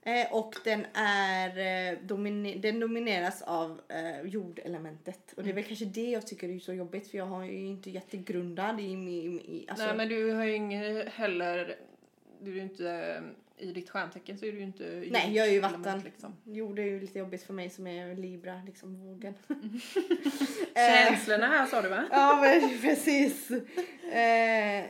Eh, 0.01 0.33
och 0.33 0.55
den, 0.63 0.85
är, 0.93 1.49
domine- 1.95 2.61
den 2.61 2.79
domineras 2.79 3.41
av 3.41 3.81
jordelementet. 4.23 5.33
Och 5.37 5.43
det 5.43 5.49
är 5.49 5.53
väl 5.53 5.63
kanske 5.63 5.85
det 5.85 6.09
jag 6.09 6.27
tycker 6.27 6.49
är 6.49 6.59
så 6.59 6.73
jobbigt 6.73 7.11
för 7.11 7.17
jag 7.17 7.25
har 7.25 7.43
ju 7.43 7.65
inte 7.65 7.89
jättegrundad 7.89 8.79
i 8.79 8.95
min... 8.95 9.39
I, 9.39 9.65
alltså, 9.69 9.85
Nej 9.85 9.95
men 9.95 10.09
du 10.09 10.31
har 10.31 10.43
ju 10.43 10.55
inget 10.55 11.09
heller, 11.09 11.75
du 12.41 12.57
är 12.57 12.61
inte, 12.61 13.23
i 13.57 13.71
ditt 13.71 13.89
stjärntecken 13.89 14.37
så 14.37 14.45
är 14.45 14.51
du 14.51 14.57
ju 14.57 14.63
inte 14.63 15.03
Nej, 15.11 15.35
jag 15.35 15.47
är 15.47 15.51
ju 15.51 15.59
vatten. 15.59 15.99
Liksom. 15.99 16.35
Jo, 16.45 16.73
det 16.73 16.81
är 16.81 16.85
ju 16.85 16.99
lite 16.99 17.19
jobbigt 17.19 17.43
för 17.43 17.53
mig 17.53 17.69
som 17.69 17.87
är 17.87 18.15
Libra, 18.15 18.61
liksom 18.65 18.95
vågen. 18.99 19.33
Känslorna 20.75 21.47
här 21.47 21.65
sa 21.65 21.81
du 21.81 21.89
va? 21.89 22.05
ja, 22.11 22.39
men 22.41 22.77
precis. 22.81 23.51
Eh, 24.11 24.85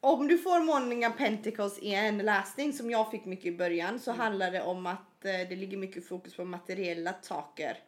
om 0.00 0.28
du 0.28 0.38
får 0.38 0.60
of 1.06 1.16
Pentacles 1.18 1.78
i 1.78 1.94
en 1.94 2.18
läsning 2.18 2.72
som 2.72 2.90
jag 2.90 3.10
fick 3.10 3.24
mycket 3.24 3.46
i 3.46 3.52
början 3.56 4.00
så 4.00 4.12
handlar 4.12 4.50
det 4.50 4.62
om 4.62 4.86
att 4.86 5.24
eh, 5.24 5.32
det 5.48 5.56
ligger 5.56 5.76
mycket 5.76 6.08
fokus 6.08 6.34
på 6.36 6.44
materiella 6.44 7.14
saker, 7.22 7.78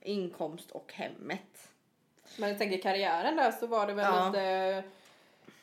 inkomst 0.00 0.70
och 0.70 0.92
hemmet. 0.92 1.68
Men 2.38 2.48
jag 2.48 2.58
tänker 2.58 2.78
karriären 2.78 3.36
där 3.36 3.52
så 3.52 3.66
var 3.66 3.86
det 3.86 3.92
väl 3.94 4.04
Ja. 4.04 4.26
lite 4.26 4.82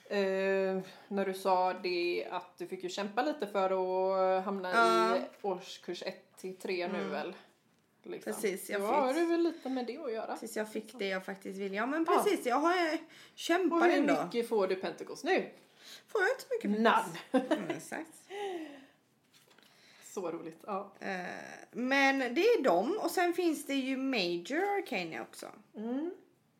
eh, 0.09 0.79
när 1.07 1.25
du 1.25 1.33
sa 1.33 1.73
det 1.73 2.27
att 2.31 2.57
du 2.57 2.67
fick 2.67 2.83
ju 2.83 2.89
kämpa 2.89 3.21
lite 3.21 3.47
för 3.47 3.69
att 4.37 4.43
hamna 4.45 4.71
Ja. 4.71 5.17
i 5.17 5.21
årskurs 5.41 6.03
1 6.05 6.37
till 6.37 6.55
3 6.57 6.87
nu 6.87 6.97
Mm. 6.99 7.09
väl? 7.11 7.33
Liksom. 8.03 8.33
Precis, 8.33 8.69
jag 8.69 8.81
Då 8.81 8.87
har 8.87 9.13
du 9.13 9.25
väl 9.25 9.41
lite 9.43 9.69
med 9.69 9.85
det 9.85 9.97
att 9.97 10.13
göra. 10.13 10.37
Tills 10.37 10.57
jag 10.57 10.71
fick 10.71 10.99
det 10.99 11.07
jag 11.07 11.25
faktiskt 11.25 11.59
vill. 11.59 11.73
Ja 11.73 11.85
men 11.85 12.05
Ja. 12.07 12.23
precis, 12.23 12.45
jag 12.45 12.55
har 12.55 12.71
eh, 12.71 12.93
Och 12.93 12.99
kämpat 13.35 13.83
hur 13.83 13.91
ändå. 13.91 14.23
mycket 14.25 14.49
får 14.49 14.67
du 14.67 14.75
Pentacles 14.75 15.23
nu? 15.23 15.49
Får 16.07 16.21
jag 16.21 16.29
inte 16.29 16.41
så 16.41 16.47
mycket 16.53 16.81
None. 16.81 17.19
Mm, 17.57 17.69
exakt. 17.77 18.09
Så 20.03 20.31
roligt. 20.31 20.59
Ja. 20.65 20.91
Eh, 20.99 21.19
men 21.71 22.19
det 22.19 22.41
är 22.41 22.63
dem 22.63 22.99
och 23.03 23.11
sen 23.11 23.33
finns 23.33 23.65
det 23.65 23.73
ju 23.75 23.97
Major 23.97 24.63
Arcana 24.77 25.21
också. 25.21 25.47
Mm. 25.75 26.11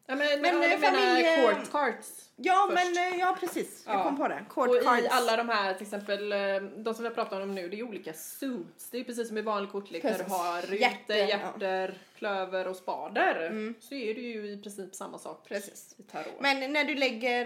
Ja, 0.10 0.15
men, 0.15 0.41
Men, 0.41 0.41
men 0.41 0.63
eh, 0.63 0.69
du 0.69 0.78
menar 0.78 0.98
familje- 1.00 1.36
court 1.54 1.72
cards? 1.72 2.26
Ja 2.36 2.67
Först. 2.72 2.95
men 2.95 3.13
eh, 3.13 3.19
ja 3.19 3.38
precis, 3.39 3.84
jag 3.86 3.95
Ja. 3.95 4.04
kom 4.04 4.17
på 4.17 4.28
det. 4.28 4.45
Court 4.50 4.69
Och 4.69 4.84
cards. 4.84 5.04
i 5.04 5.08
alla 5.08 5.38
de 5.38 5.50
här, 5.50 5.74
till 5.74 5.84
exempel, 5.84 6.32
eh, 6.32 6.38
de 6.78 6.93
som 6.93 7.04
vi 7.04 7.08
har 7.10 7.15
pratat 7.15 7.43
om 7.43 7.56
nu, 7.56 7.69
det 7.69 7.80
är 7.80 7.84
olika 7.84 8.13
suits. 8.13 8.89
Det 8.89 8.98
är 9.00 9.04
precis 9.04 9.28
som 9.28 9.38
i 9.38 9.41
vanlig 9.41 9.72
kortlek 9.72 10.02
där 10.04 10.10
du 10.10 10.15
Precis. 10.17 10.34
har 10.34 10.62
rutor, 10.62 10.76
Hjärter, 10.76 11.28
ja. 11.60 11.88
klöver 12.17 12.67
och 12.67 12.76
spader. 12.76 13.45
Mm. 13.45 13.76
Så 13.80 13.95
är 13.95 14.13
det 14.15 14.22
ju 14.22 14.52
i 14.52 14.58
princip 14.58 14.95
samma 14.95 15.19
sak 15.19 15.45
Precis. 15.48 15.95
i 15.98 16.04
tarot. 16.04 16.34
Men 16.39 16.74
när 16.74 16.84
du 16.84 16.95
lägger, 16.95 17.45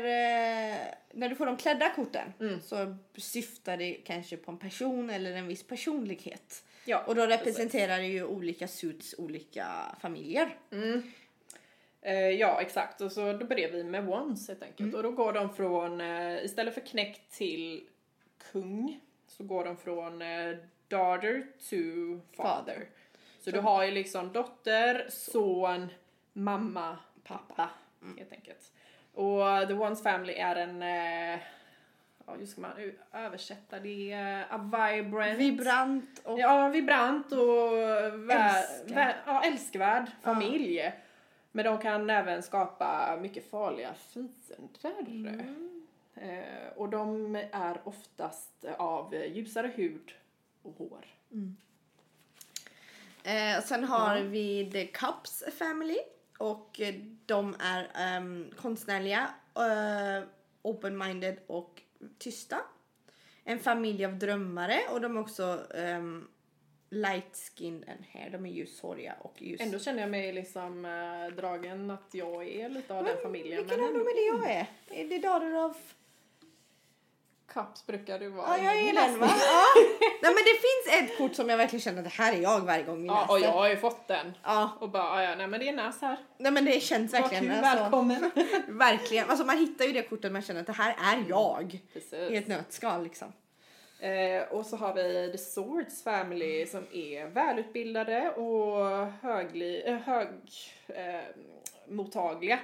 när 1.14 1.30
du 1.30 1.36
får 1.36 1.46
de 1.46 1.58
klädda 1.58 1.90
korten 1.90 2.34
Mm. 2.40 2.62
så 2.62 2.96
syftar 3.18 3.78
det 3.78 3.94
kanske 3.94 4.38
på 4.38 4.52
en 4.52 4.58
person 4.58 5.10
eller 5.10 5.32
en 5.36 5.48
viss 5.48 5.64
personlighet. 5.64 6.64
ja, 6.86 7.04
Och 7.08 7.16
då 7.16 7.26
representerar 7.26 7.98
det 7.98 8.08
ju 8.08 8.24
olika 8.26 8.68
suits 8.68 9.16
olika 9.18 9.66
familjer. 10.02 10.58
Mm. 10.72 11.12
Eh, 12.06 12.30
ja, 12.30 12.62
exakt. 12.62 13.02
Och 13.02 13.12
så 13.12 13.34
då 13.34 13.46
börjar 13.46 13.70
vi 13.72 13.84
med 13.84 14.06
wands 14.06 14.48
helt 14.48 14.64
enkelt. 14.64 14.80
Mm. 14.94 14.96
Och 14.96 15.04
då 15.04 15.12
går 15.12 15.34
de 15.34 15.56
från, 15.56 16.02
eh, 16.02 16.46
istället 16.46 16.74
för 16.74 16.82
knäckt 16.82 17.32
till 17.38 17.84
kung, 18.52 19.00
så 19.28 19.44
går 19.44 19.66
de 19.66 19.78
från 19.78 20.22
eh, 20.22 20.56
daughter 20.88 21.48
to 21.70 21.76
father. 22.38 22.50
Father. 22.50 22.86
Så, 23.40 23.52
du 23.52 23.60
har 23.60 23.84
ju 23.84 23.92
liksom 23.92 24.32
dotter, 24.34 25.08
son, 25.10 25.88
mamma, 26.34 26.98
pappa 27.24 27.70
Mm. 28.02 28.18
helt 28.18 28.32
enkelt. 28.32 28.72
Och 29.14 29.68
the 29.68 29.74
ones 29.74 30.04
family 30.04 30.34
är 30.34 30.56
en, 30.56 30.82
ja 32.26 32.34
hur 32.40 32.46
ska 32.46 32.62
man 32.62 32.72
översätta 33.14 33.80
det? 33.80 34.14
A 34.50 34.58
vibrant. 34.58 35.38
Vibrant 35.40 36.22
och 36.24 36.40
Ja, 36.40 36.70
vibrant 36.70 37.32
och 37.32 37.38
vä- 37.38 38.34
Älskad. 38.50 38.98
vä- 38.98 39.14
ja, 39.26 39.44
älskvärd 39.46 40.12
familj. 40.22 40.92
Men 41.56 41.66
de 41.66 41.78
kan 41.78 42.10
även 42.10 42.44
skapa 42.44 43.18
mycket 43.22 43.50
farliga 43.50 43.94
fiender. 44.82 45.34
Mm. 45.34 45.84
Eh, 46.16 46.68
och 46.76 46.90
de 46.90 47.36
är 47.52 47.82
oftast 47.84 48.66
av 48.78 49.16
ljusare 49.16 49.72
hud 49.76 50.12
och 50.62 50.76
hår. 50.78 51.06
Eh, 53.24 53.64
sen 53.64 53.84
har 53.84 54.16
Ja. 54.18 54.24
vi 54.24 54.72
The 54.72 54.88
Cups 54.88 55.44
Family 55.60 55.98
och 56.38 56.82
de 57.26 57.56
är 57.60 57.88
ehm, 57.96 58.52
konstnärliga, 58.58 59.30
eh, 59.56 60.24
open-minded 60.62 61.38
och 61.48 61.82
tysta. 62.18 62.58
en 63.46 63.60
familj 63.60 64.06
av 64.06 64.18
drömmare 64.20 64.80
och 64.92 65.02
de 65.02 65.18
är 65.18 65.22
också 65.22 65.44
um, 65.74 66.28
light 66.94 67.52
skinned 67.58 67.90
and 67.90 68.06
hair. 68.14 68.30
De 68.30 68.46
är 68.46 68.50
ljushåriga 68.50 69.16
och 69.22 69.42
ljus... 69.42 69.62
Ändå 69.62 69.80
känner 69.80 70.02
jag 70.02 70.10
mig 70.10 70.34
liksom 70.34 70.86
äh, 70.86 71.36
dragen 71.36 71.92
att 71.92 72.10
jag 72.12 72.48
är 72.48 72.70
lite 72.70 72.94
av 72.94 73.04
den 73.06 73.18
familjen. 73.24 73.58
Vilken 73.58 73.84
av 73.84 73.94
dem 73.94 74.02
är 74.02 74.16
det 74.40 74.44
jag 74.46 74.52
är? 74.56 74.66
Är 75.02 75.06
det 75.10 75.20
Daughter 75.20 75.66
of... 75.66 75.78
Cups 77.48 77.86
brukar 77.86 78.20
du 78.20 78.30
vara. 78.30 78.58
Ja, 78.58 78.64
jag 78.64 78.78
är 78.90 78.94
den 78.94 79.20
va? 79.20 79.28
Ja. 79.40 79.64
Nej 80.22 80.34
men 80.34 80.44
det 80.44 80.60
finns 80.62 81.12
ett 81.12 81.18
kort 81.18 81.36
som 81.36 81.50
jag 81.50 81.58
verkligen 81.58 81.82
känner 81.82 81.98
att 82.00 82.04
det 82.04 82.24
här 82.24 82.34
är 82.34 82.38
jag 82.42 82.60
varje 82.60 82.84
gång 82.84 83.02
vi 83.02 83.08
Ja, 83.08 83.22
läser. 83.22 83.34
och 83.34 83.40
jag 83.40 83.52
har 83.52 83.70
ju 83.70 83.78
fått 83.78 84.08
den. 84.08 84.34
Ja, 84.44 84.78
Och 84.80 84.90
bara, 84.90 85.04
"Ah, 85.04 85.24
ja, 85.24 85.36
nej 85.36 85.48
men 85.48 85.60
det 85.60 85.70
är 85.70 85.74
Nas 85.74 86.02
här. 86.02 86.18
nej 86.38 86.52
men 86.52 86.66
det 86.66 86.84
känns 86.84 87.14
verkligen. 87.14 87.44
Kul, 87.44 87.52
alltså, 87.54 87.84
välkommen. 87.84 88.32
verkligen. 88.68 89.30
Alltså 89.30 89.46
man 89.46 89.58
hittar 89.58 89.86
ju 89.86 89.92
det 89.92 90.02
kortet 90.04 90.32
man 90.32 90.42
känner 90.42 90.62
att 90.62 90.68
det 90.68 90.74
här 90.74 90.96
är 91.00 91.24
jag. 91.30 91.74
I 91.74 91.82
Precis. 91.94 92.14
ett 92.14 92.48
nötskal 92.48 93.04
liksom. 93.04 93.34
Eh, 94.04 94.44
och 94.44 94.66
så 94.66 94.78
har 94.78 94.94
vi 94.94 95.30
The 95.32 95.38
Swords 95.38 96.04
Family 96.04 96.66
som 96.66 96.88
är 96.94 97.26
välutbildade 97.26 98.30
och 98.30 98.86
högli, 99.22 99.84
eh, 99.86 99.96
hög, 99.96 100.28
eh, 100.88 101.22
mottagliga. 101.88 102.60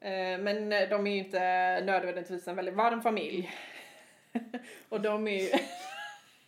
Eh, 0.00 0.38
men 0.38 0.70
de 0.70 1.06
är 1.06 1.10
ju 1.10 1.16
inte 1.16 1.40
nödvändigtvis 1.80 2.48
en 2.48 2.56
väldigt 2.56 2.74
varm 2.74 3.02
familj. 3.02 3.50
och 4.88 5.00
de 5.00 5.28
är 5.28 5.42
ju... 5.42 5.50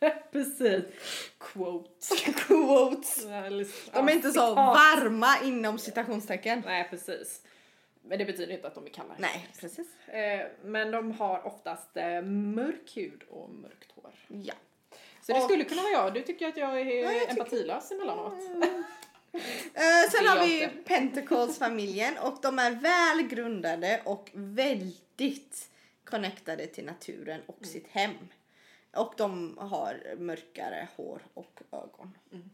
Precis. 0.33 0.85
Quote. 1.39 2.33
Quotes. 2.35 3.25
De 3.93 4.09
är 4.09 4.13
inte 4.13 4.31
så 4.31 4.55
varma 4.55 5.45
inom 5.45 5.79
citationstecken. 5.79 6.63
Nej, 6.67 6.87
precis. 6.91 7.43
Men 8.09 8.19
det 8.19 8.25
betyder 8.25 8.55
inte 8.55 8.67
att 8.67 8.75
de 8.75 8.87
är 8.87 8.91
kalla. 8.91 9.15
Nej, 9.19 9.49
precis. 9.61 9.89
Eh, 10.07 10.47
men 10.65 10.91
de 10.91 11.13
har 11.13 11.47
oftast 11.47 11.97
eh, 11.97 12.23
mörk 12.23 12.97
hud 12.97 13.23
och 13.31 13.51
mörkt 13.51 13.93
hår. 13.95 14.11
Ja. 14.29 14.55
Så 15.23 15.33
det 15.33 15.39
Och- 15.39 15.45
skulle 15.45 15.65
kunna 15.65 15.83
vara 15.83 15.93
jag. 15.93 16.15
Du 16.15 16.23
tycker 16.23 16.49
att 16.49 16.57
jag 16.57 16.81
är 16.81 16.85
jag 17.03 17.13
tycker- 17.21 17.31
empatilös 17.31 17.91
emellanåt. 17.93 18.35
Eh, 19.75 20.11
sen 20.13 20.27
har 20.27 20.47
vi. 20.47 20.69
Pentacles-familjen 20.85 22.19
och 22.19 22.39
de 22.43 22.59
är 22.59 22.71
väl 22.71 23.27
grundade 23.29 24.03
och 24.05 24.31
väldigt 24.35 25.71
connectade 26.05 26.67
till 26.67 26.85
naturen 26.85 27.41
och 27.47 27.57
Mm. 27.59 27.69
sitt 27.71 27.87
hem. 27.89 28.15
Och 28.93 29.15
de 29.17 29.59
har 29.59 30.15
mörkare 30.19 30.89
hår 30.97 31.23
och 31.35 31.61
ögon. 31.73 32.19
Mm. 32.33 32.51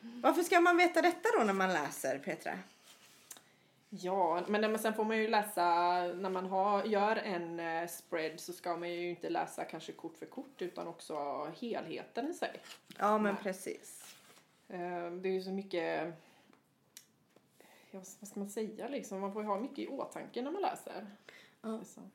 Varför 0.00 0.42
ska 0.42 0.60
man 0.60 0.76
veta 0.76 1.02
detta 1.02 1.28
då 1.38 1.44
när 1.44 1.52
man 1.52 1.72
läser 1.72 2.18
Petra? 2.18 2.58
Ja, 3.94 4.42
men 4.48 4.60
men 4.60 4.78
sen 4.78 4.94
får 4.94 5.04
man 5.04 5.18
ju 5.18 5.28
läsa, 5.28 5.62
när 6.14 6.30
man 6.30 6.46
har, 6.46 6.84
gör 6.84 7.16
en 7.16 7.60
eh, 7.60 7.88
spread 7.88 8.40
så 8.40 8.52
ska 8.52 8.76
man 8.76 8.90
ju 8.90 9.10
inte 9.10 9.30
läsa 9.30 9.64
kanske 9.64 9.92
kort 9.92 10.16
för 10.16 10.26
kort 10.26 10.62
utan 10.62 10.88
också 10.88 11.44
helheten 11.60 12.30
i 12.30 12.34
sig. 12.34 12.60
Ja 12.98 13.18
men 13.18 13.34
Nej. 13.34 13.42
precis. 13.42 14.16
Eh, 14.68 15.10
Det 15.10 15.28
är 15.28 15.32
ju 15.32 15.42
så 15.42 15.50
mycket, 15.50 16.14
ja, 17.90 18.00
vad 18.20 18.28
ska 18.28 18.40
man 18.40 18.50
säga 18.50 18.88
liksom, 18.88 19.20
man 19.20 19.32
får 19.32 19.42
ju 19.42 19.48
ha 19.48 19.60
mycket 19.60 19.78
i 19.78 19.88
åtanke 19.88 20.42
när 20.42 20.50
man 20.50 20.62
läser. 20.62 21.06
Ja. 21.60 21.76
Liksom. 21.78 22.10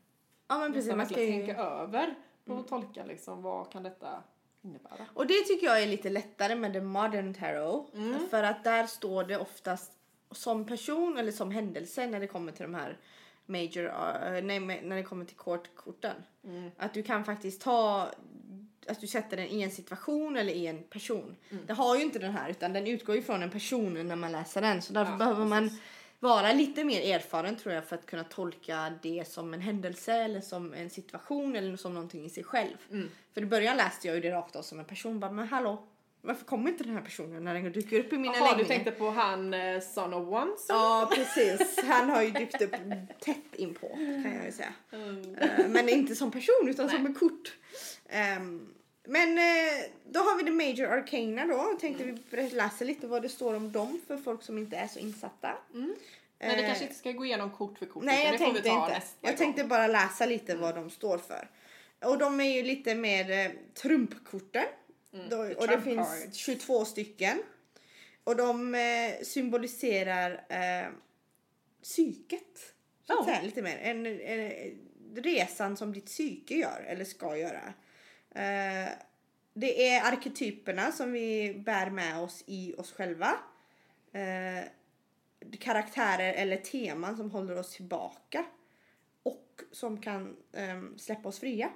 Ja 0.48 0.58
men 0.58 0.74
precis. 0.74 0.96
Man 0.96 1.06
ska 1.06 1.22
ju... 1.24 1.32
tänka 1.32 1.58
över 1.58 2.16
och 2.46 2.68
tolka 2.68 3.06
liksom, 3.06 3.42
vad 3.42 3.72
kan 3.72 3.84
detta 3.84 4.24
innebära? 4.62 5.06
Och 5.14 5.28
det 5.28 5.42
tycker 5.48 5.68
jag 5.68 5.84
är 5.84 5.88
lite 5.88 6.10
lättare 6.10 6.56
med 6.56 6.74
the 6.74 6.82
modern 6.82 7.34
tarot. 7.34 7.94
Mm. 7.94 8.30
För 8.30 8.44
att 8.44 8.64
där 8.64 8.88
står 8.88 9.24
det 9.24 9.38
oftast 9.38 9.97
som 10.32 10.66
person 10.66 11.18
eller 11.18 11.32
som 11.32 11.52
händelse 11.52 12.08
när 12.08 12.20
det 12.20 12.28
kommer 12.28 12.52
till 12.52 12.64
de 12.64 12.74
här 12.76 12.98
major, 13.46 13.86
uh, 13.86 14.44
nej 14.44 14.60
när 14.60 14.96
det 14.96 15.04
kommer 15.04 15.26
till 15.26 15.36
kortkorten. 15.36 16.16
Mm. 16.44 16.72
Att 16.78 16.94
du 16.94 17.04
kan 17.04 17.26
faktiskt 17.26 17.62
ta, 17.62 18.10
att 18.88 19.02
du 19.02 19.08
sätter 19.08 19.38
den 19.38 19.48
i 19.48 19.62
en 19.62 19.72
situation 19.72 20.38
eller 20.38 20.54
i 20.54 20.68
en 20.68 20.84
person. 20.84 21.36
Mm. 21.50 21.66
Det 21.66 21.74
har 21.74 21.96
ju 21.96 22.02
inte 22.02 22.20
den 22.20 22.32
här 22.32 22.50
utan 22.50 22.74
den 22.74 22.88
utgår 22.88 23.16
ju 23.16 23.22
från 23.22 23.44
en 23.44 23.50
person 23.52 24.08
när 24.08 24.16
man 24.16 24.32
läser 24.32 24.62
den. 24.62 24.82
Så 24.82 24.94
därför 24.94 25.12
Ja, 25.12 25.18
behöver 25.18 25.46
man 25.46 25.64
precis. 25.70 25.82
vara 26.20 26.54
lite 26.54 26.84
mer 26.84 27.16
erfaren 27.16 27.56
tror 27.56 27.74
jag 27.76 27.86
för 27.86 27.96
att 27.96 28.06
kunna 28.06 28.24
tolka 28.24 28.94
det 29.02 29.28
som 29.28 29.54
en 29.54 29.62
händelse 29.62 30.14
eller 30.14 30.42
som 30.42 30.74
en 30.74 30.90
situation 30.90 31.56
eller 31.56 31.78
som 31.78 31.94
någonting 31.94 32.26
i 32.26 32.30
sig 32.30 32.44
själv. 32.44 32.78
Mm. 32.92 33.10
För 33.34 33.42
i 33.42 33.46
början 33.46 33.78
läste 33.78 34.08
jag 34.08 34.16
ju 34.16 34.22
det 34.22 34.32
rakt 34.32 34.56
av 34.56 34.62
som 34.62 34.80
en 34.80 34.86
person. 34.86 35.20
Bara, 35.20 35.32
men 35.32 35.48
hallå, 35.48 35.84
varför 36.22 36.46
kommer 36.46 36.70
inte 36.72 36.84
den 36.84 36.94
här 36.94 37.02
personen 37.02 37.44
när 37.44 37.54
den 37.54 37.72
dyker 37.72 38.00
upp 38.00 38.14
i 38.14 38.18
mina 38.18 38.34
du 38.34 38.40
läggningar? 38.40 38.68
tänkte 38.68 38.92
på 38.92 39.10
han 39.10 39.54
eh, 39.54 39.82
Son 39.82 40.14
of 40.14 40.28
One? 40.28 40.52
som- 40.58 40.76
Ja, 40.76 41.12
precis. 41.16 41.80
Han 41.84 42.10
har 42.10 42.22
ju 42.22 42.32
dykt 42.32 42.62
upp 42.62 42.76
tätt 43.20 43.56
inpå 43.56 43.88
kan 44.24 44.34
jag 44.36 44.46
ju 44.46 44.52
säga. 44.52 44.74
Eh, 44.92 45.68
Men 45.70 45.90
inte 45.90 46.16
som 46.16 46.32
person 46.32 46.68
utan 46.70 46.90
som 46.90 46.98
Nej. 47.04 47.08
en 47.08 47.14
kort. 47.16 47.54
Ehm, 48.10 48.68
men 49.08 49.38
eh, 49.38 49.44
då 50.12 50.20
har 50.20 50.38
vi 50.38 50.44
the 50.44 50.52
major 50.52 50.94
arcana 50.98 51.46
då. 51.46 51.78
Tänkte 51.82 52.04
vi 52.30 52.50
läser 52.50 52.86
lite 52.86 53.08
vad 53.08 53.22
det 53.22 53.30
står 53.30 53.54
om 53.56 53.72
dem 53.72 54.02
för 54.08 54.18
folk 54.18 54.44
som 54.44 54.58
inte 54.58 54.78
är 54.78 54.88
så 54.88 55.00
insatta. 55.00 55.58
Mm. 55.74 55.96
Men 56.40 56.56
vi 56.56 56.62
Eh, 56.62 56.66
kanske 56.68 56.84
inte 56.84 56.96
ska 56.96 57.12
gå 57.12 57.26
igenom 57.26 57.52
kort 57.52 57.78
för 57.80 57.86
kort 57.86 58.04
Nej, 58.04 58.26
jag 58.26 58.38
tänkte 58.38 58.58
inte. 58.70 59.02
Jag 59.22 59.32
gång. 59.32 59.38
tänkte 59.38 59.64
bara 59.64 59.88
läsa 59.88 60.26
lite 60.26 60.56
vad 60.56 60.76
de 60.76 60.90
står 60.90 61.18
för. 61.18 61.50
Och 62.06 62.18
de 62.18 62.40
är 62.40 62.56
ju 62.56 62.64
lite 62.64 62.96
mer 62.96 63.32
eh, 63.32 63.52
trumpkorten. 63.82 64.66
Mm, 65.14 65.30
Då, 65.30 65.38
och 65.38 65.68
det 65.68 65.82
finns 65.82 66.24
cards. 66.24 66.36
22 66.38 66.86
stycken. 66.86 67.44
Och 68.24 68.36
de 68.36 68.76
eh, 68.76 69.24
symboliserar 69.24 70.46
eh, 70.50 70.90
psyket. 71.84 72.74
Så 73.04 73.14
Ja. 73.14 73.26
säga, 73.26 73.42
lite 73.42 73.62
mer. 73.62 73.78
En, 73.78 74.06
en, 74.06 74.52
resan 75.16 75.78
som 75.78 75.94
ditt 75.94 76.06
psyke 76.06 76.56
gör 76.56 76.84
eller 76.88 77.06
ska 77.06 77.38
göra. 77.38 77.74
Eh, 78.32 78.90
det 79.54 79.88
är 79.90 80.12
arketyperna 80.12 80.92
som 80.92 81.12
vi 81.12 81.54
bär 81.66 81.90
med 81.90 82.20
oss 82.20 82.44
i 82.48 82.76
oss 82.78 82.92
själva. 82.92 83.38
Eh, 84.12 84.64
karaktärer 85.60 86.34
eller 86.34 86.58
teman 86.58 87.18
som 87.18 87.32
håller 87.32 87.58
oss 87.60 87.72
tillbaka 87.76 88.46
och 89.24 89.62
som 89.72 90.02
kan 90.02 90.38
ehm, 90.54 90.98
släppa 90.98 91.30
oss 91.30 91.40
fria. 91.40 91.70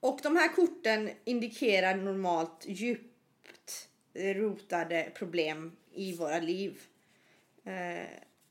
Och 0.00 0.20
de 0.22 0.36
här 0.36 0.54
korten 0.54 1.10
indikerar 1.24 1.94
normalt 1.96 2.64
djupt 2.66 3.88
rotade 4.14 5.12
problem 5.14 5.76
i 5.92 6.16
våra 6.16 6.38
liv. 6.38 6.82
Eh, 7.64 8.08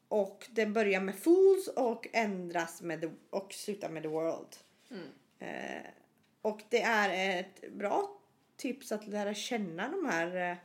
och 0.07 0.47
den 0.49 0.73
börjar 0.73 1.01
med 1.01 1.15
Fools 1.15 1.67
och 1.67 2.07
ändras 2.13 2.81
med 2.81 3.01
the, 3.01 3.10
och 3.29 3.53
slutar 3.53 3.89
med 3.89 4.03
The 4.03 4.10
World. 4.10 4.55
Mm. 4.91 5.07
Eh, 5.39 5.88
och 6.41 6.63
det 6.69 6.81
är 6.81 7.39
ett 7.39 7.71
bra 7.71 8.19
tips 8.57 8.91
att 8.91 9.07
lära 9.07 9.33
känna 9.33 9.89
de 9.89 10.05
här 10.05 10.51
eh, 10.51 10.57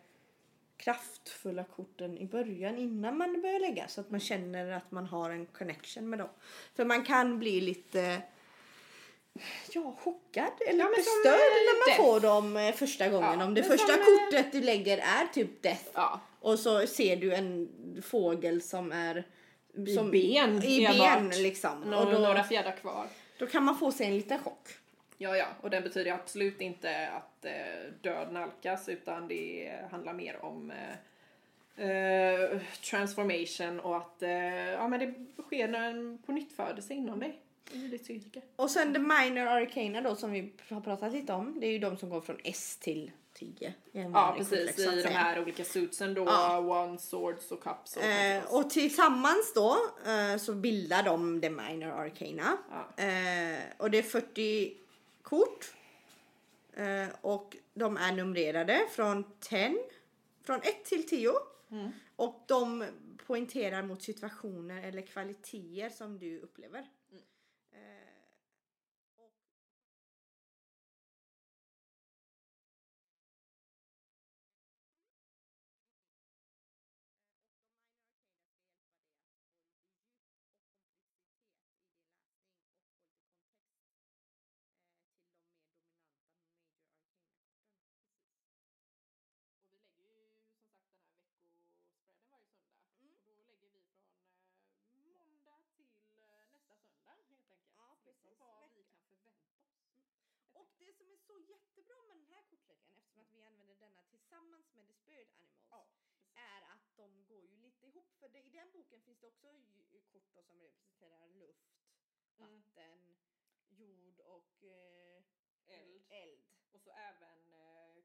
kraftfulla 0.77 1.65
korten 1.65 2.19
i 2.19 2.27
början 2.27 2.79
innan 2.79 3.17
man 3.17 3.41
börjar 3.43 3.61
lägga 3.61 3.89
så 3.89 4.01
att 4.01 4.11
man 4.11 4.21
känner 4.21 4.71
att 4.71 4.91
man 4.91 5.07
har 5.07 5.31
en 5.31 5.47
connection 5.47 6.11
med 6.11 6.19
dem. 6.19 6.29
För 6.75 6.85
man 6.85 7.05
kan 7.05 7.39
bli 7.39 7.61
lite 7.61 8.23
ja, 9.73 9.97
chockad 9.99 10.53
eller 10.69 10.85
Ja, 10.85 10.91
bestörd 10.97 11.35
eh, 11.35 11.41
när 11.41 11.79
man 11.81 11.89
Death. 11.89 12.03
får 12.03 12.21
dem 12.21 12.57
eh, 12.57 12.73
första 12.75 13.09
gången. 13.09 13.39
Ja, 13.41 13.45
Om 13.47 13.55
det 13.55 13.63
första 13.63 13.93
eh, 13.93 13.99
kortet 13.99 14.53
du 14.53 14.61
lägger 14.61 14.99
är 14.99 15.27
typ 15.33 15.63
Death 15.63 15.85
Ja, 15.95 16.21
och 16.41 16.59
så 16.59 16.87
ser 16.87 17.17
du 17.17 17.35
en 17.35 17.69
fågel 18.03 18.63
som 18.63 18.93
är 18.93 19.25
i 19.87 19.95
som, 19.95 20.11
ben 20.11 20.63
i 20.63 20.87
ben 20.87 21.29
liksom. 21.31 21.81
Nå- 21.81 21.99
Och 22.05 22.13
då, 22.13 22.19
Några 22.19 22.45
fjädrar 22.45 22.77
kvar. 22.77 23.07
då 23.39 23.47
kan 23.47 23.65
man 23.65 23.79
få 23.79 23.93
sig 23.93 24.07
en 24.07 24.15
liten 24.17 24.39
chock. 24.39 24.69
Ja, 25.19 25.37
ja, 25.37 25.47
och 25.61 25.71
den 25.71 25.83
betyder 25.83 26.13
absolut 26.13 26.61
inte 26.61 27.09
att 27.09 27.45
eh, 27.45 27.53
död 28.01 28.33
nalkas 28.33 28.89
utan 28.89 29.29
det 29.29 29.73
handlar 29.91 30.13
mer 30.13 30.45
om 30.45 30.71
eh, 31.77 31.87
eh, 31.91 32.61
transformation 32.91 33.81
och 33.81 33.97
att 33.97 34.23
eh, 34.23 34.31
ja, 34.71 34.89
men 34.89 35.01
det 35.01 35.43
sker 35.43 35.75
en 35.75 36.19
på 36.27 36.33
nytt 36.33 36.57
födelse 36.57 36.95
inom 36.95 37.21
dig. 37.21 37.39
Psyke. 37.99 38.43
Och 38.57 38.71
sen 38.71 38.95
the 38.95 38.99
minor 38.99 39.47
arcana 39.47 40.01
då 40.01 40.17
som 40.17 40.33
vi 40.33 40.53
har 40.69 40.81
pratat 40.81 41.13
lite 41.13 41.33
om. 41.33 41.61
Det 41.61 41.67
är 41.67 41.71
ju 41.71 41.79
de 41.79 41.97
som 41.97 42.11
går 42.11 42.21
från 42.21 42.37
S 42.45 42.77
till 42.81 43.11
10. 43.35 43.75
i 43.93 43.99
en 43.99 44.13
Ja, 44.13 44.35
precis. 44.39 44.79
I 44.79 45.03
de 45.03 45.09
här 45.09 45.43
olika 45.43 45.65
suitsen 45.65 46.15
då. 46.15 46.25
Ja. 46.25 46.59
One, 46.59 46.99
swords 46.99 47.51
och 47.53 47.63
cups 47.63 47.97
och 47.97 48.03
Eh, 48.03 48.55
och 48.55 48.71
tillsammans 48.71 49.53
då 49.55 49.77
eh, 50.07 50.37
så 50.39 50.55
bildar 50.55 51.03
de 51.03 51.41
the 51.41 51.51
minor 51.51 51.91
arcana. 51.91 52.59
Ja. 52.71 53.05
Eh, 53.05 53.59
och 53.77 53.91
det 53.91 53.99
är 53.99 54.03
40 54.03 54.77
kort. 55.23 55.75
Eh, 56.73 57.09
och 57.21 57.57
de 57.75 57.97
är 57.97 58.13
numrerade 58.13 58.87
från 58.91 59.25
10, 59.41 59.75
från 60.43 60.61
1 60.61 60.85
till 60.85 61.09
10. 61.09 61.33
Mm. 61.71 61.91
Och 62.17 62.45
de 62.49 62.85
poängterar 63.27 63.83
mot 63.83 64.03
situationer 64.03 64.83
eller 64.83 65.03
kvaliteter 65.03 65.89
som 65.89 66.19
du 66.19 66.39
upplever. 66.41 66.79
Eh, 66.79 67.23
Precis. 89.59 90.13
vad 97.13 97.19
vi 97.19 97.43
Vecka. 97.43 97.63
kan 97.77 97.97
förvänta 98.05 98.57
oss. 98.65 100.53
Och 100.53 100.69
det 100.79 100.93
som 100.99 101.07
är 101.11 101.12
så 101.27 101.39
jättebra 101.41 102.03
med 102.03 102.17
den 102.17 102.27
här 102.27 102.43
kortleken 102.43 102.95
eftersom 102.97 103.23
att 103.23 103.33
vi 103.35 103.43
använder 103.43 103.75
denna 103.75 104.03
tillsammans 104.05 104.75
med 104.75 104.87
The 104.87 104.95
Spirit 104.95 105.35
Animals 105.37 105.67
Ja, 105.71 105.89
är 106.35 106.63
att 106.63 106.97
de 106.97 107.25
går 107.27 107.43
ju 107.43 107.57
lite 107.57 107.87
ihop. 107.87 108.15
För 108.21 108.29
det, 108.29 108.43
i 108.43 108.51
den 108.51 108.73
boken 108.73 109.03
finns 109.03 109.21
det 109.21 109.27
också 109.27 109.47
kort 110.13 110.35
då 110.35 110.43
som 110.43 110.61
representerar 110.61 111.27
luft, 111.29 111.69
Mm. 112.39 112.63
vatten, 112.63 113.17
jord 113.69 114.21
och 114.21 114.65
eh, 114.65 115.23
Eld. 115.67 116.03
eld. 116.09 116.45
Och 116.73 116.81
så 116.81 116.91
även 116.91 117.53
eh, 117.55 118.05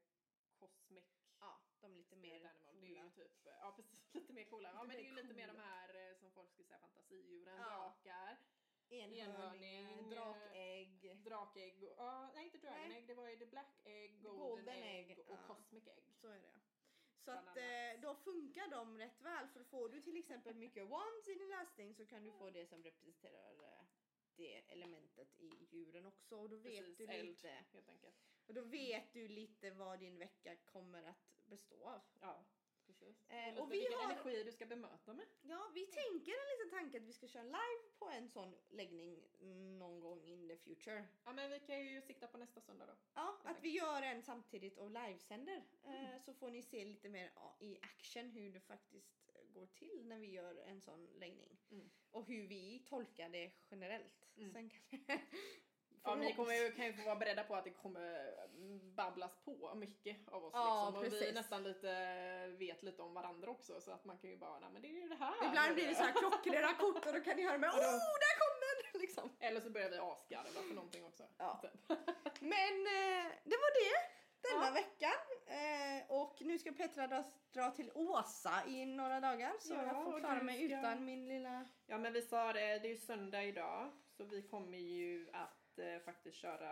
Cosmic 0.58 1.04
Ja, 1.40 1.62
de 1.80 1.94
lite 1.96 2.16
mer 2.16 2.44
Animal. 2.44 2.80
Det 2.80 2.86
är 2.86 2.90
ju 2.90 2.94
coola. 2.94 3.10
typ, 3.10 3.32
ja 3.44 3.72
precis, 3.76 4.00
lite 4.14 4.32
mer 4.32 4.44
coola. 4.44 4.68
Ja 4.68 4.78
men 4.84 4.96
det 4.96 5.02
är 5.02 5.04
ju 5.04 5.12
lite 5.12 5.34
mer 5.34 5.46
de 5.46 5.52
coola. 5.52 5.64
här 5.64 6.10
eh, 6.10 6.16
som 6.18 6.32
folk 6.32 6.50
skulle 6.50 6.66
säga 6.68 6.78
fantasidjuren, 6.78 7.56
Ja. 7.58 7.64
drakar, 7.64 8.38
Enhörning, 8.90 9.74
enhörning, 9.74 10.10
drakägg. 10.10 11.16
drakägg 11.24 11.82
och, 11.82 11.94
ja 11.98 12.30
nej 12.34 12.44
inte 12.44 12.58
Dragon 12.58 12.88
Nej. 12.88 12.98
Egg, 12.98 13.06
det 13.06 13.14
var 13.14 13.28
ju 13.28 13.36
The 13.36 13.46
Black 13.46 13.80
Egg, 13.84 14.22
Golden, 14.22 14.38
Golden 14.38 14.82
Egg, 14.82 15.10
Egg, 15.10 15.18
och 15.18 15.38
ja. 15.38 15.54
Cosmic 15.54 15.86
Egg. 15.86 16.04
Så 16.20 16.28
är 16.28 16.40
det. 16.40 16.52
Så 17.18 17.30
Bland 17.30 17.48
att 17.48 17.56
eh, 17.56 18.00
då 18.02 18.14
funkar 18.14 18.68
de 18.70 18.98
rätt 18.98 19.20
väl 19.20 19.48
för 19.48 19.64
får 19.64 19.88
du 19.88 20.00
till 20.00 20.16
exempel 20.16 20.54
mycket 20.54 20.86
wands 20.88 21.28
i 21.28 21.34
din 21.34 21.48
läsning 21.48 21.94
så 21.94 22.06
kan 22.06 22.24
du 22.24 22.32
få 22.32 22.50
det 22.50 22.66
som 22.66 22.82
representerar 22.82 23.52
eh, 23.62 23.84
det 24.36 24.72
elementet 24.72 25.40
i 25.40 25.66
djuren 25.70 26.06
också 26.06 26.36
och 26.36 26.48
då 26.48 26.56
vet 26.56 26.84
Precis, 26.84 26.96
du 26.96 27.04
eld 27.04 27.28
lite 27.28 27.48
helt 27.72 27.88
enkelt. 27.88 28.16
och 28.46 28.54
då 28.54 28.62
vet 28.62 29.12
du 29.12 29.28
lite 29.28 29.70
vad 29.70 29.98
din 29.98 30.18
vecka 30.18 30.56
kommer 30.56 31.02
att 31.02 31.46
bestå 31.46 31.84
av. 31.84 32.00
Ja, 32.20 32.44
Eh, 33.28 33.58
och 33.58 33.72
vi 33.72 33.78
vilken 33.78 33.98
har- 33.98 34.04
energi 34.12 34.44
du 34.44 34.52
ska 34.52 34.66
bemöta 34.66 35.12
med. 35.14 35.26
Ja, 35.42 35.70
vi 35.74 35.86
tänker 35.86 36.32
en 36.32 36.48
liten 36.58 36.70
tanke 36.78 36.96
att 36.98 37.02
vi 37.04 37.12
ska 37.12 37.26
köra 37.26 37.42
live 37.42 37.82
på 37.98 38.08
en 38.08 38.28
sån 38.28 38.56
läggning 38.68 39.24
någon 39.78 40.00
gång 40.00 40.24
in 40.24 40.48
the 40.48 40.56
future. 40.56 41.04
Ja 41.24 41.32
men 41.32 41.50
vi 41.50 41.60
kan 41.60 41.86
ju 41.86 42.02
sikta 42.02 42.26
på 42.26 42.38
nästa 42.38 42.60
söndag 42.60 42.86
då. 42.86 42.92
Ja, 43.14 43.38
att 43.44 43.62
vi 43.62 43.68
gör 43.68 44.02
en 44.02 44.22
samtidigt 44.22 44.78
och 44.78 44.90
livesänder. 44.90 45.64
Mm. 45.84 46.04
Eh, 46.04 46.20
så 46.20 46.34
får 46.34 46.50
ni 46.50 46.62
se 46.62 46.84
lite 46.84 47.08
mer 47.08 47.32
ja, 47.34 47.56
i 47.60 47.78
action 47.82 48.30
hur 48.30 48.52
det 48.52 48.60
faktiskt 48.60 49.30
går 49.48 49.66
till 49.66 50.06
när 50.06 50.18
vi 50.18 50.26
gör 50.30 50.56
en 50.56 50.80
sån 50.80 51.06
läggning. 51.06 51.58
Mm. 51.70 51.90
Och 52.10 52.26
hur 52.26 52.46
vi 52.46 52.78
tolkar 52.88 53.28
det 53.28 53.52
generellt. 53.70 54.28
Mm. 54.36 54.52
Sen 54.52 54.70
kan 54.70 54.80
Ja, 56.04 56.14
ni 56.14 56.34
kommer 56.34 56.54
ju, 56.54 56.72
kan 56.72 56.84
ju 56.86 56.92
få 56.92 57.02
vara 57.04 57.16
beredda 57.16 57.44
på 57.44 57.54
att 57.54 57.64
det 57.64 57.70
kommer 57.70 58.34
mm, 58.44 58.94
babblas 58.94 59.36
på 59.44 59.74
mycket 59.74 60.28
av 60.28 60.44
oss 60.44 60.50
Ja, 60.54 60.94
liksom. 61.02 61.18
Och 61.18 61.22
vi 61.22 61.32
nästan 61.32 61.62
lite 61.62 61.88
vet 62.58 62.82
lite 62.82 63.02
om 63.02 63.14
varandra 63.14 63.50
också 63.50 63.80
så 63.80 63.90
att 63.92 64.04
man 64.04 64.18
kan 64.18 64.30
ju 64.30 64.36
bara, 64.36 64.58
nej 64.58 64.68
men 64.72 64.82
det 64.82 64.88
är 64.88 64.92
ju 65.02 65.08
det 65.08 65.14
här. 65.14 65.34
Ibland 65.48 65.74
blir 65.74 65.86
det 65.88 65.94
så 65.94 66.02
här 66.02 66.12
klockrena 66.12 66.74
kort 66.74 67.06
och 67.06 67.12
då 67.12 67.20
kan 67.20 67.36
ni 67.36 67.42
höra 67.46 67.58
med. 67.58 67.70
Oh, 67.70 67.76
där 68.24 68.34
kom 68.40 68.60
den! 68.60 69.00
Liksom. 69.00 69.30
Eller 69.40 69.60
så 69.60 69.70
börjar 69.70 69.90
vi 69.90 69.98
asgarva 69.98 70.60
för 70.68 70.74
någonting 70.74 71.04
också. 71.04 71.22
Ja. 71.38 71.60
Typ. 71.62 71.88
Men 72.40 72.74
eh, 72.98 73.32
det 73.44 73.56
var 73.56 73.72
det 73.80 74.18
denna 74.40 74.66
Ja. 74.66 74.72
veckan. 74.72 75.20
Eh, 75.46 76.10
och 76.20 76.36
nu 76.40 76.58
ska 76.58 76.72
Petra 76.72 77.06
dra, 77.06 77.24
dra 77.52 77.70
till 77.70 77.90
Åsa 77.94 78.62
i 78.66 78.86
några 78.86 79.20
dagar 79.20 79.52
så 79.60 79.74
Ja, 79.74 79.82
jag 79.86 80.04
får 80.04 80.18
klara 80.20 80.42
mig 80.42 80.62
utan 80.62 81.04
min 81.04 81.28
lilla... 81.28 81.64
Ja 81.86 81.98
men 81.98 82.12
vi 82.12 82.22
sa 82.22 82.52
det, 82.52 82.60
det 82.78 82.88
är 82.88 82.90
ju 82.90 82.96
söndag 82.96 83.44
idag 83.44 83.90
så 84.16 84.24
vi 84.24 84.42
kommer 84.42 84.78
ju 84.78 85.30
att 85.32 85.57
eh, 85.80 85.98
faktiskt 86.04 86.36
köra 86.36 86.70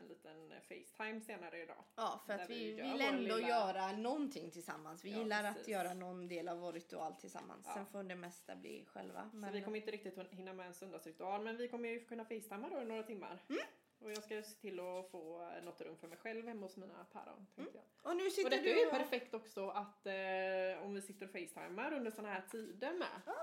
en 0.00 0.08
liten 0.08 0.52
Facetime 0.68 1.20
senare 1.20 1.62
idag. 1.62 1.84
Ja, 1.96 2.20
för 2.26 2.32
att 2.32 2.50
vi 2.50 2.72
vi 2.74 2.82
vill 2.82 3.00
ändå 3.00 3.36
lilla- 3.36 3.48
göra 3.48 3.92
någonting 3.92 4.50
tillsammans. 4.50 5.04
Vi 5.04 5.10
Ja, 5.10 5.18
gillar 5.18 5.44
att 5.44 5.54
precis. 5.54 5.68
göra 5.68 5.94
någon 5.94 6.28
del 6.28 6.48
av 6.48 6.58
vår 6.58 6.72
ritual 6.72 7.14
tillsammans. 7.14 7.64
Ja. 7.66 7.74
Sen 7.74 7.86
får 7.86 8.02
det 8.02 8.14
mesta 8.14 8.56
bli 8.56 8.84
själva. 8.86 9.30
Så 9.30 9.36
Men... 9.36 9.52
vi 9.52 9.62
kommer 9.62 9.76
inte 9.78 9.90
riktigt 9.90 10.32
hinna 10.32 10.52
med 10.52 10.66
en 10.66 10.74
söndagsritual 10.74 11.44
men 11.44 11.56
vi 11.56 11.68
kommer 11.68 11.88
ju 11.88 12.04
kunna 12.04 12.24
facetimea 12.24 12.70
då 12.70 12.82
i 12.82 12.84
några 12.84 13.02
timmar. 13.02 13.42
Mm. 13.48 13.62
Och 14.00 14.10
jag 14.10 14.22
ska 14.24 14.42
se 14.42 14.54
till 14.60 14.80
att 14.80 15.10
få 15.10 15.50
något 15.62 15.80
rum 15.80 15.96
för 15.96 16.08
mig 16.08 16.18
själv 16.18 16.46
hemma 16.46 16.66
hos 16.66 16.76
mina 16.76 17.04
päron 17.12 17.46
jag. 17.56 18.10
Och 18.10 18.16
nu 18.16 18.30
sitter 18.30 18.44
Och 18.44 18.50
detta 18.50 18.62
du 18.62 18.70
är 18.70 18.84
ju 18.84 18.90
perfekt 18.90 19.34
också 19.34 19.68
att 19.68 20.06
eh, 20.06 20.84
om 20.84 20.94
vi 20.94 21.02
sitter 21.02 21.26
och 21.26 21.32
facetimar 21.32 21.92
under 21.92 22.10
såna 22.10 22.28
här 22.28 22.40
tider 22.50 22.92
med. 22.92 23.20
Ja. 23.26 23.34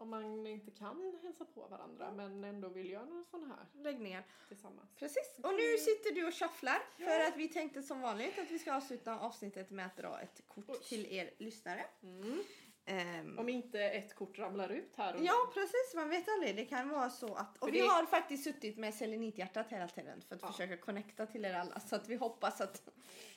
Om 0.00 0.10
man 0.10 0.46
inte 0.46 0.70
kan 0.70 1.18
hälsa 1.22 1.44
på 1.44 1.66
varandra 1.66 2.10
men 2.12 2.44
ändå 2.44 2.68
vill 2.68 2.90
göra 2.90 3.04
några 3.04 3.24
såna 3.24 3.46
här 3.46 3.82
läggningar. 3.82 4.24
tillsammans. 4.48 4.90
Precis. 4.96 5.34
Och 5.42 5.54
nu 5.54 5.78
sitter 5.78 6.14
du 6.14 6.26
och 6.26 6.34
shufflar 6.34 6.78
för 6.96 7.20
att 7.20 7.36
vi 7.36 7.48
tänkte 7.48 7.82
som 7.82 8.00
vanligt 8.00 8.38
att 8.38 8.50
vi 8.50 8.58
ska 8.58 8.74
avsluta 8.74 9.18
avsnittet 9.18 9.70
med 9.70 9.86
att 9.86 9.96
dra 9.96 10.20
ett 10.20 10.42
kort 10.48 10.64
Oj. 10.68 10.78
till 10.88 11.06
er 11.06 11.30
lyssnare. 11.38 11.84
Mm. 12.02 12.42
Ehm, 12.84 13.38
Om 13.38 13.48
inte 13.48 13.80
ett 13.82 14.14
kort 14.14 14.38
ramlar 14.38 14.68
ut 14.68 14.96
här 14.96 15.14
och 15.14 15.24
Ja 15.24 15.50
precis, 15.54 15.92
man 15.94 16.08
vet 16.08 16.28
aldrig. 16.28 16.56
Det 16.56 16.64
kan 16.64 16.88
vara 16.88 17.10
så 17.10 17.34
att... 17.34 17.58
Och 17.58 17.68
vi 17.68 17.80
det- 17.80 17.86
har 17.86 18.06
faktiskt 18.06 18.44
suttit 18.44 18.78
med 18.78 18.94
selenithjärtat 18.94 19.68
hela 19.72 19.88
tiden 19.88 20.22
för 20.28 20.34
att 20.36 20.42
Ja. 20.42 20.50
försöka 20.52 20.76
connecta 20.76 21.26
till 21.26 21.44
er 21.44 21.54
alla. 21.54 21.80
Så 21.80 21.96
att 21.96 22.08
vi 22.08 22.14
hoppas 22.16 22.60
att 22.60 22.88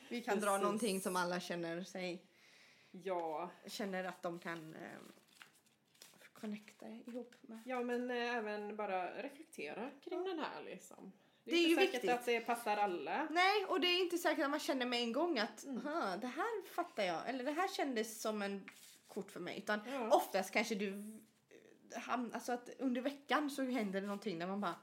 vi 0.09 0.21
kan 0.21 0.39
dra 0.39 0.47
Precis. 0.49 0.63
någonting 0.63 1.01
som 1.01 1.15
alla 1.15 1.39
känner 1.39 1.83
sig... 1.83 2.25
Ja, 2.91 3.49
Känner 3.67 4.03
att 4.03 4.21
de 4.23 4.39
kan 4.39 4.75
eh, 4.75 4.81
connecta 6.47 6.85
ihop 6.89 7.35
med. 7.41 7.59
ja 7.65 7.81
men 7.83 8.11
eh, 8.11 8.35
även 8.35 8.75
bara 8.75 9.23
reflektera 9.23 9.89
kring 10.03 10.23
den 10.23 10.39
här 10.39 10.63
liksom. 10.65 11.11
Det 11.43 11.51
är, 11.51 11.53
Det 11.55 11.59
är 11.59 11.61
inte 11.61 11.69
ju 11.69 11.75
säkert 11.75 11.93
viktigt. 11.93 12.09
att 12.11 12.25
det 12.25 12.39
passar 12.39 12.77
alla. 12.77 13.27
Nej, 13.31 13.65
och 13.65 13.79
det 13.79 13.87
är 13.87 13.99
inte 14.01 14.17
säkert 14.17 14.43
att 14.43 14.49
man 14.51 14.59
känner 14.59 14.85
med 14.85 14.99
en 15.01 15.11
gång 15.11 15.39
att 15.39 15.63
Mm. 15.63 15.87
"Aha, 15.87 16.17
det 16.17 16.27
här 16.27 16.65
fattar 16.75 17.03
jag. 17.03 17.29
Eller 17.29 17.43
det 17.43 17.51
här 17.51 17.67
kändes 17.67 18.21
som 18.21 18.41
en 18.41 18.69
kort 19.07 19.31
för 19.31 19.39
mig. 19.39 19.57
Utan 19.57 19.79
Ja. 19.87 20.09
oftast 20.15 20.51
kanske 20.51 20.75
du... 20.75 20.87
eh, 21.95 22.13
Alltså 22.33 22.51
att 22.51 22.69
under 22.79 23.01
veckan 23.01 23.49
så 23.49 23.61
händer 23.63 24.01
det 24.01 24.07
någonting 24.07 24.39
där 24.39 24.47
man 24.47 24.61
bara 24.61 24.75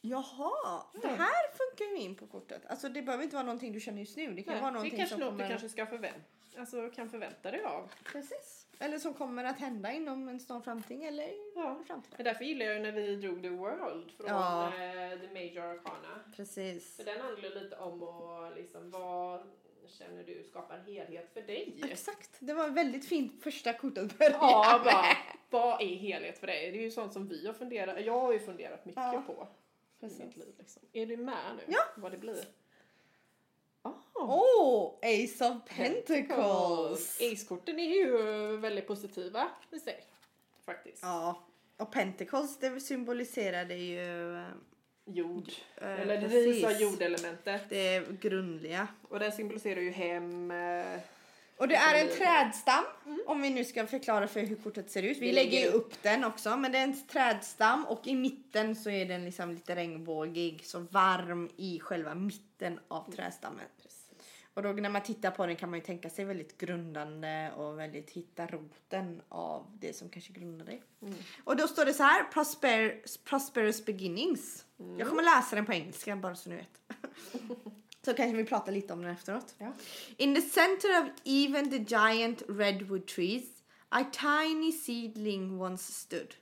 Jaha, 0.00 0.82
det 1.02 1.08
här 1.08 1.56
funkar 1.56 1.84
ju 1.96 1.96
in 2.04 2.14
på 2.16 2.26
kortet. 2.26 2.66
Alltså 2.66 2.88
det 2.88 3.02
behöver 3.02 3.24
inte 3.24 3.36
vara 3.36 3.46
någonting 3.46 3.72
du 3.72 3.80
känner 3.80 3.98
just 4.00 4.16
nu. 4.16 4.34
Det 4.34 4.42
kan 4.42 4.52
Nej, 4.52 4.60
vara 4.62 4.70
det 4.70 4.74
någonting 4.74 4.98
kanske 4.98 5.14
som 5.14 5.20
något 5.20 5.28
kommer... 5.30 5.44
du 5.44 5.50
kanske 5.50 5.68
ska 5.68 5.86
förvänta, 5.86 6.20
alltså, 6.58 6.90
kan 6.90 7.10
förvänta 7.10 7.50
dig 7.50 7.62
av. 7.64 7.92
Precis. 8.04 8.65
Eller 8.78 8.98
som 8.98 9.14
kommer 9.14 9.44
att 9.44 9.58
hända 9.58 9.92
inom 9.92 10.28
en 10.28 10.40
snar 10.40 10.60
framtid 10.60 11.02
eller 11.02 11.30
Ja. 11.54 11.80
framtiden. 11.86 12.24
Därför 12.24 12.44
gillar 12.44 12.66
jag 12.66 12.82
när 12.82 12.92
vi 12.92 13.16
drog 13.16 13.42
The 13.42 13.48
World 13.48 14.10
från 14.16 14.26
Ja. 14.26 14.66
eh, 14.66 15.18
The 15.20 15.28
Major 15.34 15.64
Arcana. 15.64 16.20
Precis. 16.36 16.96
För 16.96 17.04
den 17.04 17.20
handlar 17.20 17.62
lite 17.62 17.76
om 17.76 18.02
att 18.02 18.56
liksom, 18.56 18.90
vad 18.90 19.40
känner 19.88 20.24
du 20.24 20.42
skapar 20.50 20.78
helhet 20.78 21.30
för 21.34 21.42
dig? 21.42 21.80
Exakt. 21.90 22.30
Det 22.38 22.54
var 22.54 22.68
väldigt 22.68 23.08
fint 23.08 23.42
första 23.42 23.72
kort 23.72 23.98
att 23.98 24.18
börja 24.18 24.30
Ja, 24.40 24.80
med. 24.84 24.92
bara, 24.94 25.04
vad 25.62 25.82
är 25.82 25.86
helhet 25.96 26.38
för 26.38 26.46
dig? 26.46 26.72
Det 26.72 26.78
är 26.78 26.82
ju 26.82 26.90
sånt 26.90 27.12
som 27.12 27.28
vi 27.28 27.46
har 27.46 27.54
funderat, 27.54 28.04
jag 28.04 28.20
har 28.20 28.32
ju 28.32 28.38
funderat 28.38 28.84
mycket 28.84 29.02
Ja. 29.02 29.22
på 29.26 29.48
Precis. 30.00 30.18
mitt 30.18 30.36
liv. 30.36 30.54
Liksom. 30.58 30.82
Är 30.92 31.06
du 31.06 31.16
med 31.16 31.34
nu? 31.56 31.62
Ja. 31.66 31.80
Vad 31.96 32.12
det 32.12 32.18
blir? 32.18 32.44
Oh. 34.20 34.56
Oh, 34.60 34.94
Ace 35.02 35.44
of 35.44 35.76
Pentacles! 35.76 37.20
Ace-korten 37.20 37.78
är 37.78 37.94
ju 37.94 38.16
väldigt 38.56 38.86
positiva 38.86 39.48
i 39.70 39.78
sig. 39.78 40.04
Faktiskt. 40.66 41.02
Ja, 41.02 41.46
och 41.76 41.92
Pentacles 41.92 42.58
det 42.58 42.80
symboliserade 42.80 43.74
ju 43.74 44.36
eh, 44.36 44.46
Jord. 45.04 45.48
Eh, 45.76 46.00
Eller 46.00 46.14
det 46.14 46.28
precis. 46.28 46.46
visar 46.56 46.70
jordelementet. 46.70 47.62
det 47.68 48.20
grundliga. 48.20 48.88
Och 49.08 49.18
den 49.18 49.32
symboliserar 49.32 49.80
ju 49.80 49.90
hem. 49.90 50.50
Och 51.56 51.68
det 51.68 51.74
är 51.74 51.94
en 51.94 52.06
Mm. 52.06 52.16
trädstam, 52.18 52.84
om 53.26 53.42
vi 53.42 53.50
nu 53.50 53.64
ska 53.64 53.86
förklara 53.86 54.28
för 54.28 54.40
hur 54.40 54.56
kortet 54.56 54.90
ser 54.90 55.02
ut. 55.02 55.16
Vi, 55.16 55.20
Vi 55.20 55.32
lägger 55.32 55.60
ju 55.60 55.66
upp 55.66 56.02
den 56.02 56.24
också, 56.24 56.56
men 56.56 56.72
det 56.72 56.78
är 56.78 56.82
en 56.82 57.06
trädstam 57.06 57.84
och 57.86 58.06
i 58.06 58.14
mitten 58.14 58.76
så 58.76 58.90
är 58.90 59.06
den 59.06 59.24
liksom 59.24 59.50
lite 59.52 59.76
regnbågig, 59.76 60.64
så 60.64 60.78
varm 60.78 61.50
i 61.56 61.80
själva 61.80 62.14
mitten 62.14 62.80
av 62.88 63.12
trädstammen. 63.12 63.64
Och 64.54 64.62
då 64.62 64.72
när 64.72 64.88
man 64.90 65.02
tittar 65.02 65.30
på 65.30 65.46
den 65.46 65.56
kan 65.56 65.70
man 65.70 65.78
ju 65.78 65.84
tänka 65.84 66.10
sig 66.10 66.24
väldigt 66.24 66.58
grundande 66.58 67.52
och 67.56 67.78
väldigt 67.78 68.10
hitta 68.10 68.46
roten 68.46 69.22
av 69.28 69.66
det 69.80 69.96
som 69.96 70.08
kanske 70.08 70.32
grundar 70.32 70.66
dig. 70.66 70.82
Och 71.44 71.56
då 71.56 71.68
står 71.68 71.84
det 71.84 71.94
så 71.94 72.02
här, 72.02 72.24
prosper, 72.24 73.02
prosperous 73.24 73.84
beginnings. 73.84 74.64
Jag 74.98 75.08
kommer 75.08 75.22
läsa 75.22 75.56
den 75.56 75.66
på 75.66 75.72
engelska 75.72 76.16
bara 76.16 76.34
så 76.36 76.48
ni 76.50 76.56
vet. 76.56 76.80
så 78.06 78.14
kanske 78.14 78.36
vi 78.36 78.44
pratar 78.44 78.72
lite 78.72 78.92
om 78.92 79.02
den 79.02 79.10
efteråt. 79.10 79.54
Ja. 79.58 79.72
In 80.18 80.34
the 80.34 80.42
center 80.42 81.02
of 81.02 81.08
even 81.24 81.70
the 81.70 81.78
giant 81.78 82.42
redwood 82.48 83.06
trees, 83.06 83.42
a 83.90 84.04
tiny 84.12 84.72
seedling 84.72 85.60
once 85.60 85.92
stood. 85.92 86.36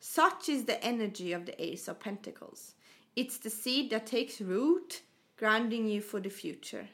Such 0.00 0.48
is 0.48 0.66
the 0.66 0.84
energy 0.84 1.36
of 1.36 1.46
the 1.46 1.54
Ace 1.72 1.90
of 1.90 1.98
Pentacles. 1.98 2.74
It's 3.16 3.38
the 3.38 3.50
seed 3.50 3.90
that 3.90 4.06
takes 4.06 4.40
root, 4.40 5.02
grounding 5.38 5.88
you 5.88 6.02
for 6.02 6.20
the 6.20 6.30
future. 6.30 6.88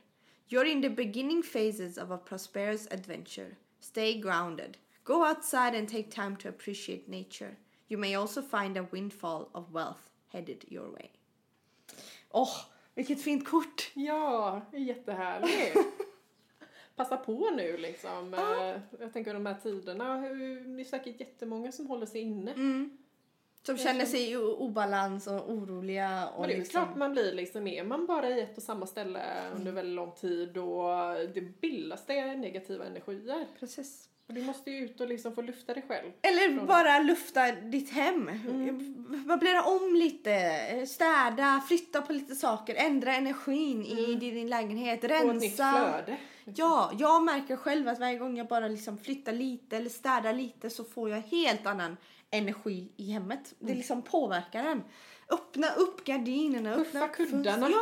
You're 0.49 0.71
in 0.71 0.81
the 0.81 0.91
beginning 0.91 1.43
phases 1.43 1.99
of 1.99 2.11
a 2.11 2.19
prosperous 2.19 2.87
adventure. 2.91 3.57
Stay 3.81 4.21
grounded. 4.21 4.79
Go 5.05 5.25
outside 5.25 5.75
and 5.75 5.89
take 5.89 6.11
time 6.11 6.37
to 6.37 6.49
appreciate 6.49 7.09
nature. 7.09 7.57
You 7.89 7.99
may 7.99 8.15
also 8.15 8.43
find 8.43 8.77
a 8.77 8.89
windfall 8.93 9.49
of 9.55 9.73
wealth 9.73 10.11
headed 10.33 10.65
your 10.69 10.91
way. 10.91 11.11
Åh, 12.33 12.65
vilket 12.95 13.23
fint 13.23 13.49
kort! 13.49 13.91
Ja, 13.95 14.61
det 14.71 14.77
är 14.77 14.81
jättehärligt. 14.81 15.77
Passa 16.97 17.17
på 17.17 17.51
nu 17.51 17.77
liksom. 17.77 18.35
Eh, 18.35 19.01
Jag 19.01 19.13
tänker 19.13 19.35
de 19.35 19.47
här 19.47 19.57
tiderna, 19.63 20.17
det 20.21 20.81
är 20.81 20.85
säkert 20.85 21.21
jättemånga 21.21 21.73
som 21.73 21.87
håller 21.87 22.07
sig 22.07 22.21
inne. 22.21 22.53
Mm. 22.53 22.99
Som 23.63 23.77
känner 23.79 24.07
sig 24.07 24.31
i 24.31 24.37
obalans 24.37 25.27
och 25.27 25.51
oroliga. 25.53 26.29
Och 26.29 26.41
Men 26.41 26.49
det 26.49 26.55
är 26.55 26.59
liksom, 26.59 26.85
klart 26.85 26.97
man 26.97 27.13
blir 27.13 27.33
liksom, 27.33 27.67
är 27.67 27.85
man 27.85 28.07
bara 28.07 28.29
i 28.31 28.41
ett 28.41 28.57
och 28.57 28.63
samma 28.63 28.87
ställe 28.87 29.51
under 29.57 29.73
väldigt 29.73 29.95
lång 29.95 30.13
tid 30.13 30.57
och 30.59 31.15
det 31.35 31.61
bildas 31.61 32.07
det 32.07 32.37
negativa 32.37 32.85
energier. 32.85 33.47
Precis. 33.59 34.09
Du 34.27 34.43
måste 34.43 34.71
ju 34.71 34.85
ut 34.85 35.01
och 35.01 35.09
liksom 35.09 35.35
få 35.35 35.43
lufta 35.43 35.75
dig 35.75 35.85
själv. 35.89 36.11
Eller 36.23 36.55
Från- 36.55 36.67
bara 36.67 36.99
lufta 36.99 37.53
ditt 37.53 37.91
hem. 37.91 38.29
Mm. 38.29 39.05
Möblera 39.27 39.63
om 39.63 39.95
lite, 39.95 40.41
städa, 40.87 41.63
flytta 41.69 42.03
på 42.03 42.13
lite 42.13 42.35
saker, 42.35 42.75
ändra 42.75 43.15
energin 43.15 43.83
i 43.85 44.15
din 44.15 44.49
lägenhet, 44.49 45.01
Få 45.01 45.07
ett 45.07 45.27
nytt 45.37 45.43
rensa. 45.43 45.73
flöde. 46.05 46.17
Ja, 46.45 46.91
jag 46.99 47.23
märker 47.25 47.57
själv 47.57 47.89
att 47.89 48.01
varje 48.01 48.19
gång 48.19 48.37
jag 48.37 48.47
bara 48.49 48.69
liksom 48.69 48.99
flyttar 48.99 49.33
lite 49.33 49.77
eller 49.77 49.91
städar 49.91 50.33
lite 50.33 50.71
så 50.71 50.85
får 50.85 51.11
jag 51.11 51.21
helt 51.21 51.67
annan 51.67 51.97
energi 52.31 52.93
i 52.97 53.13
hemmet. 53.13 53.55
Det 53.59 53.75
liksom 53.75 54.03
påverkar 54.03 54.65
en. 54.65 54.83
Öppna 55.29 55.67
upp 55.75 56.05
gardinerna, 56.05 56.75
Puffa 56.77 56.99
öppna 57.05 57.09
kuddarna. 57.09 57.69
Ja, 57.71 57.81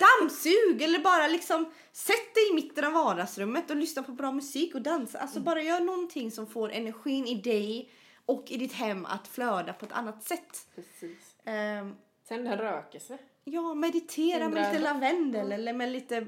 dammsug 0.00 0.82
eller 0.82 0.98
bara 0.98 1.26
liksom 1.26 1.72
sätt 1.92 2.34
dig 2.34 2.50
i 2.50 2.54
mitten 2.54 2.84
av 2.84 2.92
vardagsrummet 2.92 3.70
och 3.70 3.76
lyssna 3.76 4.02
på 4.02 4.12
bra 4.12 4.32
musik 4.32 4.74
och 4.74 4.82
dansa. 4.82 5.18
Alltså 5.18 5.40
bara 5.40 5.62
gör 5.62 5.80
någonting 5.80 6.30
som 6.30 6.46
får 6.46 6.70
energin 6.72 7.26
i 7.26 7.34
dig 7.34 7.90
och 8.26 8.44
i 8.50 8.56
ditt 8.56 8.72
hem 8.72 9.04
att 9.06 9.28
flöda 9.28 9.72
på 9.72 9.86
ett 9.86 9.92
annat 9.92 10.22
sätt. 10.24 10.66
Precis. 10.74 11.34
Ehm, 11.44 11.94
Sen 12.28 12.44
den 12.44 12.58
rökelse. 12.58 13.18
ja, 13.44 13.74
meditera 13.74 14.48
med 14.48 14.72
lite 14.72 14.84
lavendel 14.84 15.52
eller 15.52 15.72
med 15.72 15.92
lite 15.92 16.26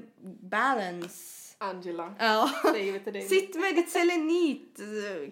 balance. 0.49 1.39
Angela, 1.57 2.15
Ja. 2.19 2.49
säger 2.73 2.93
vi 2.93 2.99
till 2.99 3.13
dig. 3.13 3.21
Sitt 3.21 3.55
med 3.55 3.75
ditt 3.75 3.89
selenit, 3.89 4.79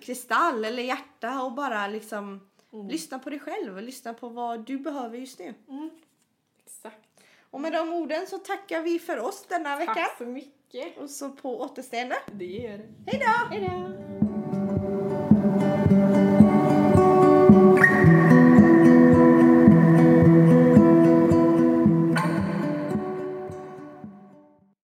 kristall 0.02 0.66
eller 0.66 0.84
hjärta 0.84 1.42
och 1.44 1.52
bara 1.54 1.88
liksom 1.88 2.48
lyssna 2.90 3.20
på 3.20 3.30
dig 3.30 3.40
själv 3.40 3.76
och 3.78 3.84
lyssna 3.84 4.14
på 4.14 4.30
vad 4.30 4.66
du 4.66 4.78
behöver 4.78 5.18
just 5.18 5.40
nu. 5.40 5.54
Mm. 5.70 5.90
Och 7.52 7.62
med 7.62 7.74
de 7.74 7.94
orden 7.94 8.28
så 8.28 8.38
tackar 8.38 8.82
vi 8.82 9.00
för 9.00 9.20
oss 9.20 9.46
denna 9.48 9.78
vecka. 9.78 9.94
Tack 9.94 10.18
så 10.18 10.26
mycket. 10.26 10.98
Och 10.98 11.10
så 11.10 11.30
på 11.30 11.62
återseende. 11.62 12.16
Det 12.32 12.68
är 12.68 12.78
det. 12.78 13.12
Hej 13.52 13.68
då! 13.68 14.11